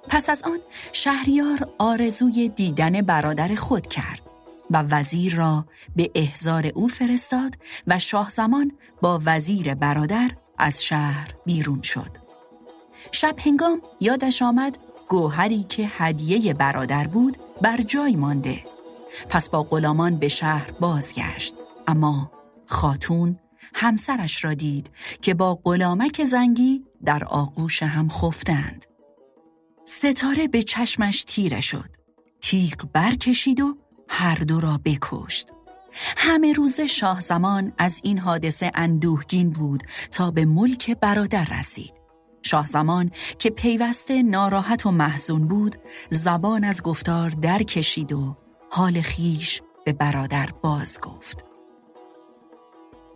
پس 0.10 0.30
از 0.30 0.44
آن 0.44 0.60
شهریار 0.92 1.70
آرزوی 1.78 2.50
دیدن 2.50 3.02
برادر 3.02 3.56
خود 3.56 3.88
کرد. 3.88 4.23
و 4.72 4.82
وزیر 4.82 5.36
را 5.36 5.66
به 5.96 6.12
احضار 6.16 6.72
او 6.76 6.88
فرستاد 6.88 7.56
و 7.88 8.00
شاه 8.00 8.30
زمان 8.30 8.72
با 9.02 9.22
وزیر 9.26 9.76
برادر 9.76 10.32
از 10.58 10.84
شهر 10.84 11.36
بیرون 11.46 11.82
شد. 11.82 12.18
شب 13.12 13.36
هنگام 13.46 13.82
یادش 14.00 14.42
آمد 14.42 14.78
گوهری 15.08 15.64
که 15.64 15.92
هدیه 15.92 16.54
برادر 16.54 17.08
بود 17.08 17.38
بر 17.62 17.78
جای 17.78 18.16
مانده. 18.16 18.64
پس 19.30 19.50
با 19.50 19.64
غلامان 19.64 20.16
به 20.16 20.28
شهر 20.28 20.72
بازگشت 20.72 21.56
اما 21.88 22.32
خاتون 22.66 23.40
همسرش 23.76 24.46
را 24.46 24.54
دید 24.54 24.90
که 25.22 25.34
با 25.34 25.60
غلامک 25.64 26.24
زنگی 26.24 26.84
در 27.06 27.24
آغوش 27.24 27.84
هم 27.84 28.10
خفتند. 28.10 28.86
ستاره 29.86 30.48
به 30.48 30.64
چشمش 30.64 31.24
تیره 31.24 31.62
شد. 31.62 31.90
تیغ 32.42 32.88
برکشید 32.94 33.62
و 33.62 33.78
هر 34.10 34.36
دو 34.36 34.60
را 34.60 34.80
بکشت. 34.86 35.48
همه 36.18 36.54
روز 36.54 36.82
شاه 36.82 37.22
زمان 37.22 37.74
از 37.78 38.02
این 38.04 38.18
حادثه 38.18 38.72
اندوهگین 38.76 39.50
بود 39.50 39.84
تا 40.12 40.32
به 40.32 40.46
ملک 40.46 40.98
برادر 41.00 41.48
رسید. 41.60 41.94
شاه 42.44 42.66
زمان 42.66 43.12
که 43.40 43.50
پیوسته 43.50 44.24
ناراحت 44.24 44.86
و 44.86 44.92
محزون 44.92 45.48
بود 45.48 45.76
زبان 46.10 46.64
از 46.64 46.84
گفتار 46.84 47.30
در 47.30 47.64
کشید 47.64 48.14
و 48.14 48.38
حال 48.70 49.02
خیش 49.02 49.62
به 49.86 49.94
برادر 49.94 50.50
باز 50.62 51.02
گفت. 51.02 51.46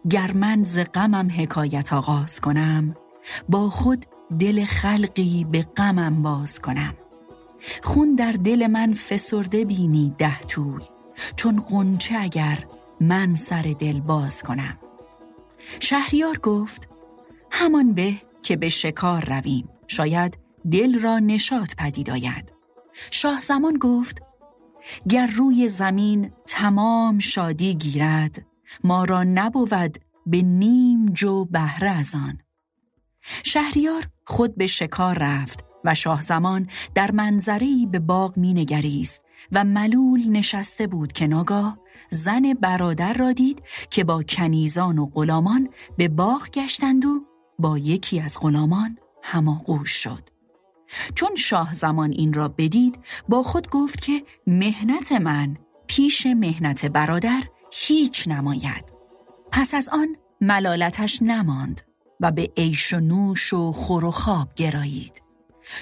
گر 0.09 0.31
من 0.31 0.63
ز 0.63 0.79
غمم 0.79 1.27
حکایت 1.37 1.93
آغاز 1.93 2.41
کنم 2.41 2.95
با 3.49 3.69
خود 3.69 4.05
دل 4.39 4.65
خلقی 4.65 5.45
به 5.51 5.61
غمم 5.61 6.23
باز 6.23 6.59
کنم 6.59 6.93
خون 7.83 8.15
در 8.15 8.31
دل 8.31 8.67
من 8.67 8.93
فسرده 8.93 9.65
بینی 9.65 10.13
ده 10.17 10.39
توی 10.39 10.83
چون 11.35 11.59
قنچه 11.59 12.15
اگر 12.19 12.65
من 13.01 13.35
سر 13.35 13.75
دل 13.79 13.99
باز 13.99 14.43
کنم. 14.43 14.77
شهریار 15.79 16.37
گفت 16.37 16.87
همان 17.51 17.93
به 17.93 18.13
که 18.43 18.55
به 18.55 18.69
شکار 18.69 19.25
رویم 19.25 19.69
شاید 19.87 20.37
دل 20.71 20.99
را 20.99 21.19
نشاط 21.19 21.75
پدید 21.75 22.09
آید. 22.09 22.53
شاه 23.11 23.41
زمان 23.41 23.77
گفت 23.77 24.21
گر 25.09 25.27
روی 25.27 25.67
زمین 25.67 26.31
تمام 26.45 27.19
شادی 27.19 27.75
گیرد 27.75 28.45
ما 28.83 29.05
را 29.05 29.23
نبود 29.23 29.97
به 30.25 30.41
نیم 30.41 31.05
جو 31.05 31.45
بهره 31.45 31.89
از 31.89 32.15
آن. 32.15 32.37
شهریار 33.43 34.03
خود 34.25 34.55
به 34.55 34.67
شکار 34.67 35.17
رفت 35.19 35.66
و 35.87 35.93
شاه 35.93 36.21
زمان 36.21 36.67
در 36.95 37.11
منظری 37.11 37.85
به 37.85 37.99
باغ 37.99 38.37
می 38.37 38.53
نگریست 38.53 39.23
و 39.51 39.63
ملول 39.63 40.29
نشسته 40.29 40.87
بود 40.87 41.11
که 41.11 41.27
ناگاه 41.27 41.77
زن 42.09 42.53
برادر 42.61 43.13
را 43.13 43.31
دید 43.31 43.63
که 43.89 44.03
با 44.03 44.23
کنیزان 44.23 44.99
و 44.99 45.05
غلامان 45.05 45.69
به 45.97 46.07
باغ 46.07 46.49
گشتند 46.49 47.05
و 47.05 47.21
با 47.59 47.77
یکی 47.77 48.19
از 48.19 48.37
غلامان 48.41 48.97
هماغوش 49.23 49.91
شد. 49.91 50.29
چون 51.15 51.35
شاه 51.35 51.73
زمان 51.73 52.11
این 52.11 52.33
را 52.33 52.47
بدید 52.47 52.99
با 53.29 53.43
خود 53.43 53.69
گفت 53.69 54.01
که 54.01 54.23
مهنت 54.47 55.11
من 55.11 55.57
پیش 55.87 56.25
مهنت 56.25 56.85
برادر 56.85 57.43
هیچ 57.73 58.27
نماید 58.27 58.93
پس 59.51 59.73
از 59.73 59.89
آن 59.89 60.07
ملالتش 60.41 61.21
نماند 61.21 61.81
و 62.19 62.31
به 62.31 62.51
عیش 62.57 62.93
و 62.93 62.99
نوش 62.99 63.53
و 63.53 63.71
خور 63.71 64.05
و 64.05 64.11
خواب 64.11 64.53
گرایید 64.55 65.26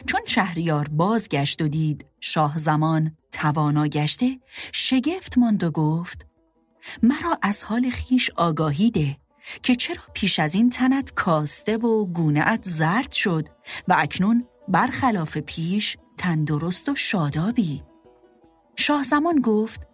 چون 0.05 0.21
شهریار 0.27 0.87
بازگشت 0.91 1.61
و 1.61 1.67
دید 1.67 2.05
شاه 2.19 2.57
زمان 2.57 3.17
توانا 3.31 3.87
گشته 3.87 4.39
شگفت 4.73 5.37
ماند 5.37 5.63
و 5.63 5.71
گفت 5.71 6.25
مرا 7.03 7.37
از 7.41 7.63
حال 7.63 7.89
خیش 7.89 8.31
آگاهی 8.35 8.91
ده 8.91 9.17
که 9.63 9.75
چرا 9.75 10.03
پیش 10.13 10.39
از 10.39 10.55
این 10.55 10.69
تنت 10.69 11.13
کاسته 11.13 11.77
و 11.77 12.05
گونهت 12.05 12.63
زرد 12.63 13.11
شد 13.11 13.49
و 13.87 13.95
اکنون 13.97 14.47
برخلاف 14.67 15.37
پیش 15.37 15.97
تندرست 16.17 16.89
و 16.89 16.95
شادابی. 16.95 17.83
شاه 18.75 19.03
زمان 19.03 19.41
گفت 19.41 19.87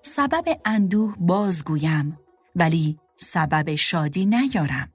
سبب 0.00 0.44
اندوه 0.64 1.14
بازگویم 1.18 2.18
ولی 2.56 2.98
سبب 3.16 3.74
شادی 3.74 4.26
نیارم. 4.26 4.93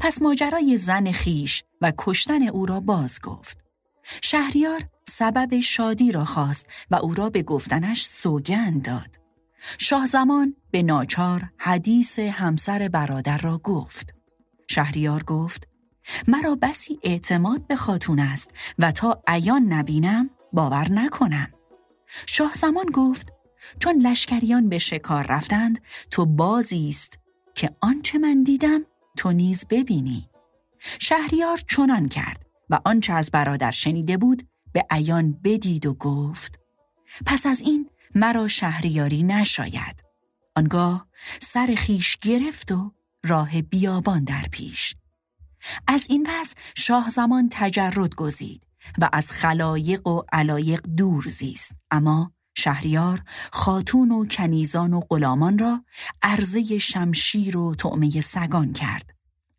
پس 0.00 0.22
ماجرای 0.22 0.76
زن 0.76 1.12
خیش 1.12 1.64
و 1.80 1.92
کشتن 1.98 2.42
او 2.42 2.66
را 2.66 2.80
باز 2.80 3.20
گفت. 3.20 3.64
شهریار 4.22 4.82
سبب 5.08 5.60
شادی 5.60 6.12
را 6.12 6.24
خواست 6.24 6.66
و 6.90 6.96
او 6.96 7.14
را 7.14 7.30
به 7.30 7.42
گفتنش 7.42 8.04
سوگند 8.06 8.82
داد. 8.82 9.16
شاه 9.78 10.06
زمان 10.06 10.56
به 10.70 10.82
ناچار 10.82 11.50
حدیث 11.58 12.18
همسر 12.18 12.88
برادر 12.88 13.38
را 13.38 13.58
گفت. 13.58 14.14
شهریار 14.68 15.22
گفت 15.22 15.68
مرا 16.28 16.54
بسی 16.62 16.98
اعتماد 17.02 17.66
به 17.66 17.76
خاتون 17.76 18.18
است 18.18 18.50
و 18.78 18.92
تا 18.92 19.22
عیان 19.26 19.72
نبینم 19.72 20.30
باور 20.52 20.92
نکنم. 20.92 21.52
شاه 22.26 22.54
زمان 22.54 22.86
گفت 22.86 23.32
چون 23.78 23.98
لشکریان 23.98 24.68
به 24.68 24.78
شکار 24.78 25.26
رفتند 25.28 25.80
تو 26.10 26.26
بازی 26.26 26.88
است 26.88 27.18
که 27.54 27.70
آنچه 27.80 28.18
من 28.18 28.42
دیدم 28.42 28.80
تو 29.16 29.32
نیز 29.32 29.66
ببینی. 29.70 30.28
شهریار 30.98 31.60
چنان 31.68 32.08
کرد 32.08 32.46
و 32.70 32.80
آنچه 32.84 33.12
از 33.12 33.30
برادر 33.30 33.70
شنیده 33.70 34.16
بود 34.16 34.48
به 34.72 34.86
عیان 34.90 35.32
بدید 35.44 35.86
و 35.86 35.94
گفت 35.94 36.60
پس 37.26 37.46
از 37.46 37.60
این 37.60 37.90
مرا 38.14 38.48
شهریاری 38.48 39.22
نشاید. 39.22 40.04
آنگاه 40.56 41.06
سر 41.40 41.74
خیش 41.76 42.16
گرفت 42.16 42.72
و 42.72 42.92
راه 43.24 43.62
بیابان 43.62 44.24
در 44.24 44.44
پیش. 44.52 44.94
از 45.86 46.06
این 46.08 46.26
پس 46.26 46.54
شاه 46.76 47.10
زمان 47.10 47.48
تجرد 47.52 48.14
گزید 48.14 48.66
و 48.98 49.08
از 49.12 49.32
خلایق 49.32 50.06
و 50.06 50.22
علایق 50.32 50.80
دور 50.80 51.24
زیست. 51.28 51.76
اما 51.90 52.32
شهریار 52.58 53.22
خاتون 53.52 54.10
و 54.10 54.26
کنیزان 54.26 54.92
و 54.92 55.00
غلامان 55.00 55.58
را 55.58 55.84
عرضه 56.22 56.78
شمشیر 56.78 57.56
و 57.56 57.74
طعمه 57.74 58.20
سگان 58.20 58.72
کرد. 58.72 59.10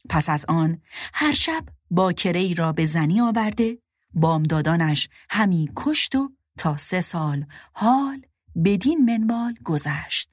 پس 0.10 0.30
از 0.30 0.46
آن 0.48 0.82
هر 1.14 1.32
شب 1.32 1.64
باکره 1.92 2.54
را 2.54 2.72
به 2.72 2.86
زنی 2.86 3.22
آورده 3.22 3.78
بامدادانش 4.14 5.10
همی 5.30 5.70
کشت 5.76 6.16
و 6.16 6.32
تا 6.58 6.78
سه 6.78 7.02
سال 7.02 7.46
حال 7.74 8.22
بدین 8.66 9.06
منوال 9.06 9.56
گذشت. 9.66 10.30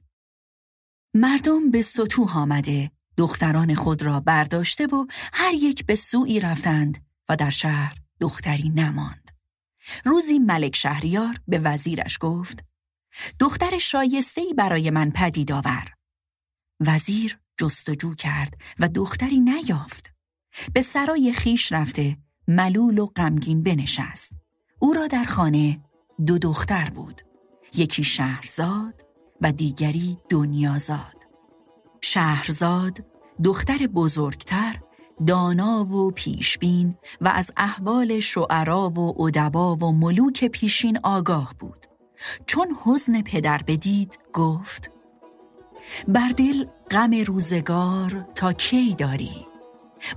مردم 1.13 1.71
به 1.71 1.81
سطوح 1.81 2.37
آمده 2.37 2.91
دختران 3.17 3.75
خود 3.75 4.03
را 4.03 4.19
برداشته 4.19 4.85
و 4.85 5.05
هر 5.33 5.53
یک 5.53 5.85
به 5.85 5.95
سوی 5.95 6.39
رفتند 6.39 6.97
و 7.29 7.35
در 7.35 7.49
شهر 7.49 7.97
دختری 8.19 8.69
نماند. 8.69 9.24
روزی 10.05 10.39
ملک 10.39 10.75
شهریار 10.75 11.35
به 11.47 11.59
وزیرش 11.59 12.17
گفت 12.21 12.65
دختر 13.39 13.77
شایستهی 13.77 14.53
برای 14.53 14.89
من 14.89 15.11
پدید 15.11 15.51
آور. 15.51 15.93
وزیر 16.79 17.39
جستجو 17.57 18.13
کرد 18.15 18.53
و 18.79 18.87
دختری 18.87 19.39
نیافت. 19.39 20.11
به 20.73 20.81
سرای 20.81 21.33
خیش 21.33 21.71
رفته 21.71 22.17
ملول 22.47 22.99
و 22.99 23.05
غمگین 23.05 23.63
بنشست. 23.63 24.31
او 24.79 24.93
را 24.93 25.07
در 25.07 25.23
خانه 25.23 25.81
دو 26.25 26.37
دختر 26.37 26.89
بود. 26.89 27.21
یکی 27.75 28.03
شهرزاد 28.03 29.05
و 29.41 29.51
دیگری 29.51 30.17
دنیازاد. 30.29 31.23
شهرزاد 32.01 33.05
دختر 33.43 33.77
بزرگتر 33.77 34.79
دانا 35.27 35.85
و 35.85 36.11
پیشبین 36.11 36.95
و 37.21 37.27
از 37.27 37.51
احوال 37.57 38.19
شعرا 38.19 38.89
و 38.89 39.21
ادبا 39.21 39.75
و 39.75 39.91
ملوک 39.91 40.45
پیشین 40.45 40.99
آگاه 41.03 41.53
بود. 41.59 41.85
چون 42.45 42.75
حزن 42.83 43.21
پدر 43.21 43.61
بدید 43.67 44.19
گفت 44.33 44.91
بر 46.07 46.29
دل 46.29 46.65
غم 46.91 47.11
روزگار 47.13 48.27
تا 48.35 48.53
کی 48.53 48.93
داری؟ 48.93 49.45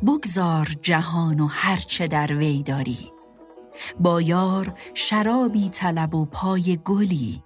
بگذار 0.07 0.69
جهان 0.83 1.41
و 1.41 1.47
هرچه 1.47 2.07
در 2.07 2.37
وی 2.37 2.63
داری. 2.63 3.11
با 4.01 4.21
یار 4.23 4.75
شرابی 4.95 5.69
طلب 5.69 6.15
و 6.15 6.25
پای 6.25 6.79
گلی. 6.85 7.43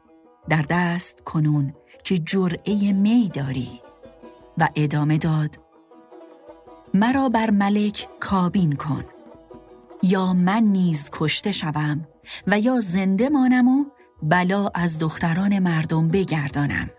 در 0.48 0.64
دست 0.70 1.20
کنون 1.24 1.74
که 2.05 2.18
جرعه 2.18 2.92
می 2.92 3.30
داری. 3.34 3.80
و 4.59 4.68
ادامه 4.76 5.18
داد 5.18 5.59
مرا 6.95 7.28
بر 7.28 7.51
ملک 7.51 8.09
کابین 8.20 8.72
کن. 8.72 9.05
یا 10.03 10.32
من 10.32 10.62
نیز 10.62 11.11
کشته 11.12 11.53
شوم 11.53 12.07
و 12.47 12.61
یا 12.61 12.80
زنده 12.80 13.28
مانم 13.28 13.68
و 13.68 13.84
بلا 14.22 14.70
از 14.74 14.99
دختران 14.99 15.59
مردم 15.59 16.09
بگردانم. 16.09 16.90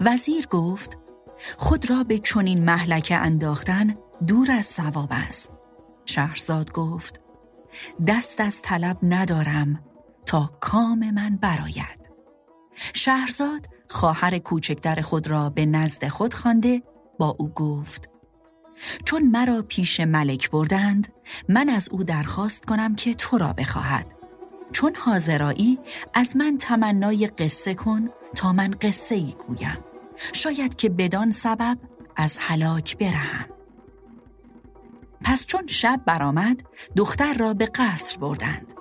وزیر 0.00 0.46
گفت 0.46 0.98
خود 1.56 1.90
را 1.90 2.04
به 2.04 2.18
چنین 2.18 2.64
محلکه 2.64 3.16
انداختن 3.16 3.96
دور 4.26 4.50
از 4.50 4.66
ثواب 4.66 5.08
است. 5.10 5.52
شهرزاد 6.06 6.72
گفت 6.72 7.20
دست 8.06 8.40
از 8.40 8.62
طلب 8.62 8.98
ندارم 9.02 9.80
تا 10.26 10.50
کام 10.60 11.10
من 11.10 11.36
براید 11.36 12.10
شهرزاد 12.94 13.66
خواهر 13.88 14.38
کوچکتر 14.38 15.00
خود 15.00 15.30
را 15.30 15.50
به 15.50 15.66
نزد 15.66 16.08
خود 16.08 16.34
خوانده 16.34 16.82
با 17.18 17.36
او 17.38 17.48
گفت 17.48 18.11
چون 19.04 19.22
مرا 19.22 19.62
پیش 19.62 20.00
ملک 20.00 20.50
بردند 20.50 21.12
من 21.48 21.68
از 21.68 21.88
او 21.92 22.04
درخواست 22.04 22.64
کنم 22.64 22.94
که 22.94 23.14
تو 23.14 23.38
را 23.38 23.52
بخواهد. 23.52 24.06
چون 24.72 24.94
حاضرایی 24.96 25.78
از 26.14 26.36
من 26.36 26.58
تمنای 26.58 27.26
قصه 27.26 27.74
کن 27.74 28.08
تا 28.36 28.52
من 28.52 28.70
قصه 28.70 29.14
ای 29.14 29.34
گویم. 29.46 29.78
شاید 30.32 30.76
که 30.76 30.88
بدان 30.88 31.30
سبب 31.30 31.78
از 32.16 32.38
هلاک 32.40 32.98
برهم. 32.98 33.46
پس 35.24 35.46
چون 35.46 35.66
شب 35.66 36.00
برآمد 36.06 36.62
دختر 36.96 37.34
را 37.34 37.54
به 37.54 37.66
قصر 37.66 38.18
بردند. 38.18 38.72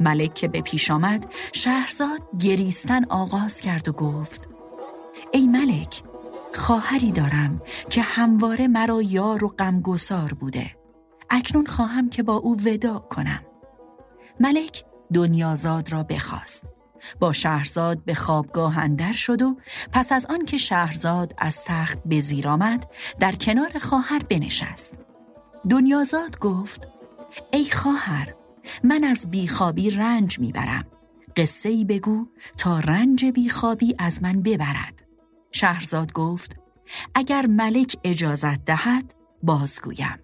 ملک 0.00 0.34
که 0.34 0.48
به 0.48 0.60
پیش 0.60 0.90
آمد 0.90 1.26
شهرزاد 1.52 2.22
گریستن 2.38 3.04
آغاز 3.04 3.60
کرد 3.60 3.88
و 3.88 3.92
گفت 3.92 4.48
ای 5.32 5.46
ملک 5.46 6.02
خواهری 6.54 7.12
دارم 7.12 7.62
که 7.90 8.02
همواره 8.02 8.68
مرا 8.68 9.02
یار 9.02 9.44
و 9.44 9.48
غمگسار 9.48 10.32
بوده. 10.32 10.76
اکنون 11.30 11.66
خواهم 11.66 12.10
که 12.10 12.22
با 12.22 12.34
او 12.34 12.56
ودا 12.64 12.98
کنم. 12.98 13.40
ملک 14.40 14.84
دنیازاد 15.14 15.92
را 15.92 16.02
بخواست. 16.02 16.66
با 17.20 17.32
شهرزاد 17.32 18.04
به 18.04 18.14
خوابگاه 18.14 18.78
اندر 18.78 19.12
شد 19.12 19.42
و 19.42 19.56
پس 19.92 20.12
از 20.12 20.26
آن 20.26 20.44
که 20.44 20.56
شهرزاد 20.56 21.34
از 21.38 21.64
تخت 21.64 21.98
به 22.04 22.20
زیر 22.20 22.48
آمد 22.48 22.90
در 23.20 23.32
کنار 23.32 23.78
خواهر 23.78 24.18
بنشست. 24.18 24.98
دنیازاد 25.70 26.38
گفت 26.38 26.88
ای 27.52 27.64
خواهر 27.64 28.34
من 28.84 29.04
از 29.04 29.30
بیخوابی 29.30 29.90
رنج 29.90 30.38
می‌برم. 30.38 30.84
قصه 31.36 31.68
ای 31.68 31.84
بگو 31.84 32.26
تا 32.58 32.78
رنج 32.78 33.24
بیخوابی 33.24 33.94
از 33.98 34.22
من 34.22 34.42
ببرد. 34.42 35.09
شهرزاد 35.52 36.12
گفت 36.12 36.56
اگر 37.14 37.46
ملک 37.46 37.96
اجازت 38.04 38.64
دهد 38.64 39.14
بازگویم. 39.42 40.18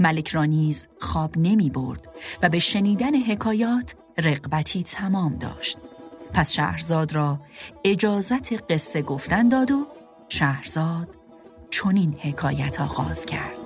ملک 0.00 0.28
را 0.28 0.44
نیز 0.44 0.88
خواب 1.00 1.38
نمی 1.38 1.70
برد 1.70 2.08
و 2.42 2.48
به 2.48 2.58
شنیدن 2.58 3.14
حکایات 3.16 3.94
رقبتی 4.18 4.82
تمام 4.82 5.34
داشت. 5.34 5.78
پس 6.32 6.52
شهرزاد 6.52 7.14
را 7.14 7.40
اجازت 7.84 8.72
قصه 8.72 9.02
گفتن 9.02 9.48
داد 9.48 9.70
و 9.70 9.86
شهرزاد 10.28 11.18
چنین 11.70 12.18
حکایت 12.20 12.80
آغاز 12.80 13.26
کرد. 13.26 13.61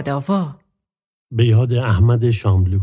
یادآوا. 0.00 0.54
به 1.32 1.44
یاد 1.44 1.72
احمد 1.72 2.30
شاملو. 2.30 2.78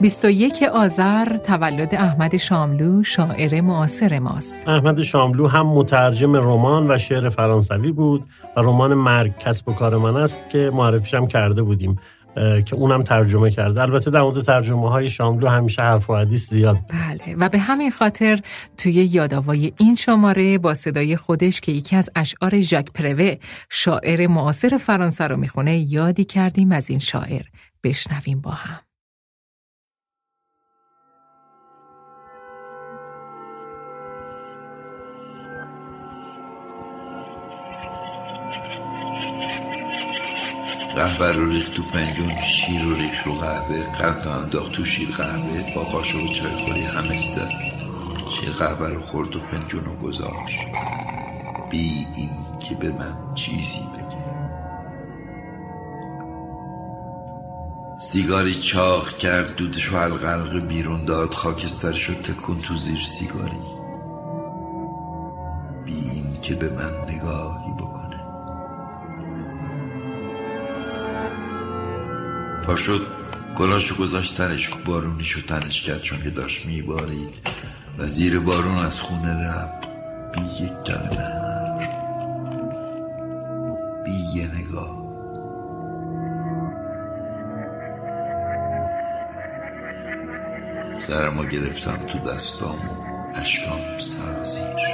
21 0.00 0.62
آذر 0.62 1.36
تولد 1.36 1.94
احمد 1.94 2.36
شاملو 2.36 3.02
شاعر 3.02 3.60
معاصر 3.60 4.18
ماست. 4.18 4.68
احمد 4.68 5.02
شاملو 5.02 5.46
هم 5.46 5.66
مترجم 5.66 6.36
رمان 6.36 6.90
و 6.90 6.98
شعر 6.98 7.28
فرانسوی 7.28 7.92
بود 7.92 8.24
و 8.56 8.60
رمان 8.60 8.94
مرگ 8.94 9.38
کسب 9.38 9.68
و 9.68 9.72
کار 9.72 9.96
من 9.96 10.16
است 10.16 10.40
که 10.48 10.70
معرفیشم 10.74 11.26
کرده 11.26 11.62
بودیم. 11.62 11.98
که 12.34 12.74
اونم 12.76 13.02
ترجمه 13.02 13.50
کرده. 13.50 13.82
البته 13.82 14.10
در 14.10 14.22
مورد 14.22 14.42
ترجمه 14.42 14.90
های 14.90 15.10
شاملو 15.10 15.48
همیشه 15.48 15.82
حرف 15.82 16.10
و 16.10 16.16
حدیث 16.16 16.50
زیاد. 16.50 16.76
بله 16.88 17.34
و 17.36 17.48
به 17.48 17.58
همین 17.58 17.90
خاطر 17.90 18.40
توی 18.76 18.92
یادآوای 18.92 19.72
این 19.78 19.96
شماره 19.96 20.58
با 20.58 20.74
صدای 20.74 21.16
خودش 21.16 21.60
که 21.60 21.72
یکی 21.72 21.96
از 21.96 22.10
اشعار 22.14 22.60
ژاک 22.60 22.92
پروه 22.94 23.34
شاعر 23.70 24.26
معاصر 24.26 24.78
فرانسه 24.78 25.24
رو 25.24 25.36
می‌خونه 25.36 25.78
یادی 25.78 26.24
کردیم 26.24 26.72
از 26.72 26.90
این 26.90 26.98
شاعر. 26.98 27.42
بشنویم 27.84 28.40
با 28.40 28.50
هم. 28.50 28.91
قهوه 40.94 41.32
رو 41.32 41.48
ریخت 41.48 41.74
تو 41.74 41.82
فنجون 41.82 42.40
شیر 42.40 42.82
رو 42.82 42.94
ریخت 42.94 43.26
رو 43.26 43.34
قهوه 43.34 43.82
قند 43.82 44.26
انداخت 44.26 44.72
تو 44.72 44.84
شیر 44.84 45.08
قهوه 45.08 45.74
با 45.74 45.82
قاشق 45.82 46.26
خوری 46.64 46.82
همستر 46.82 47.48
شیر 48.40 48.50
قهوه 48.50 48.88
رو 48.88 49.00
خورد 49.00 49.36
و 49.36 49.40
فنجون 49.40 49.84
رو 49.84 49.96
گذاشت. 49.96 50.58
بی 51.70 52.06
این 52.16 52.30
که 52.68 52.74
به 52.74 52.92
من 52.92 53.34
چیزی 53.34 53.80
بده 53.94 54.22
سیگاری 57.98 58.54
چاخ 58.54 59.16
کرد 59.16 59.56
دودش 59.56 59.92
و 59.92 59.96
القلق 59.96 60.66
بیرون 60.66 61.04
داد 61.04 61.34
خاکستر 61.34 61.92
شد 61.92 62.22
تکون 62.22 62.60
تو 62.60 62.76
زیر 62.76 63.00
سیگاری. 63.00 63.62
بی 65.84 66.10
این 66.10 66.40
که 66.42 66.54
به 66.54 66.70
من 66.70 67.01
پا 72.72 72.76
شد. 72.76 73.06
گلاشو 73.56 73.96
گذاشت 73.96 74.32
سرش. 74.32 74.70
بارونیشو 74.84 75.40
تنش 75.40 75.82
کرد 75.82 76.02
چون 76.02 76.22
که 76.22 76.30
داشت 76.30 76.66
میبارید. 76.66 77.30
و 77.98 78.06
زیر 78.06 78.38
بارون 78.38 78.78
از 78.78 79.00
خونه 79.00 79.48
رفت. 79.48 79.88
بی 80.32 80.64
یک 80.64 80.82
کلمه 80.86 81.28
بی 84.04 84.38
یه 84.38 84.46
نگاه. 84.54 85.02
سرمو 90.96 91.44
گرفتم 91.44 92.06
تو 92.06 92.18
دستام 92.18 92.78
و 92.78 93.38
اشکام 93.38 93.98
سرازیر. 93.98 94.91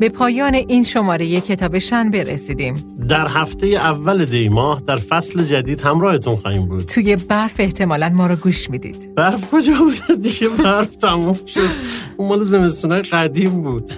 به 0.00 0.08
پایان 0.08 0.54
این 0.54 0.84
شماره 0.84 1.40
کتاب 1.40 1.78
شنبه 1.78 2.24
رسیدیم 2.24 2.74
در 3.08 3.26
هفته 3.28 3.66
اول 3.66 4.24
دی 4.24 4.48
ماه 4.48 4.82
در 4.86 4.96
فصل 4.96 5.42
جدید 5.42 5.80
همراهتون 5.80 6.36
خواهیم 6.36 6.66
بود. 6.66 6.84
توی 6.84 7.16
برف 7.16 7.52
احتمالا 7.58 8.08
ما 8.08 8.26
رو 8.26 8.36
گوش 8.36 8.70
می‌دید. 8.70 9.14
برف 9.14 9.50
کجا 9.50 9.72
بود؟ 9.78 10.22
دیگه 10.22 10.48
برف 10.48 10.96
تموم 10.96 11.38
شد. 11.46 11.60
اون 12.16 12.28
مال 12.28 12.40
زمستونه 12.40 13.02
قدیم 13.02 13.62
بود. 13.62 13.90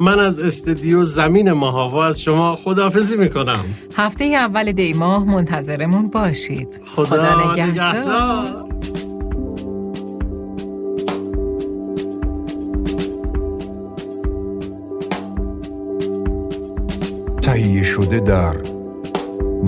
من 0.00 0.20
از 0.20 0.40
استدیو 0.40 1.04
زمین 1.04 1.52
ماهاوا 1.52 2.06
از 2.06 2.20
شما 2.20 2.58
خداحافظی 2.64 3.16
می‌کنم. 3.16 3.64
هفته 3.96 4.24
اول 4.24 4.72
دی 4.72 4.92
ماه 4.92 5.24
منتظرمون 5.24 6.08
باشید. 6.08 6.80
خدا, 6.96 7.04
خدا 7.04 7.52
نگهدار. 7.52 8.61
شده 17.84 18.20
در 18.20 18.56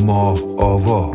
ماه 0.00 0.38
آوا. 0.58 1.14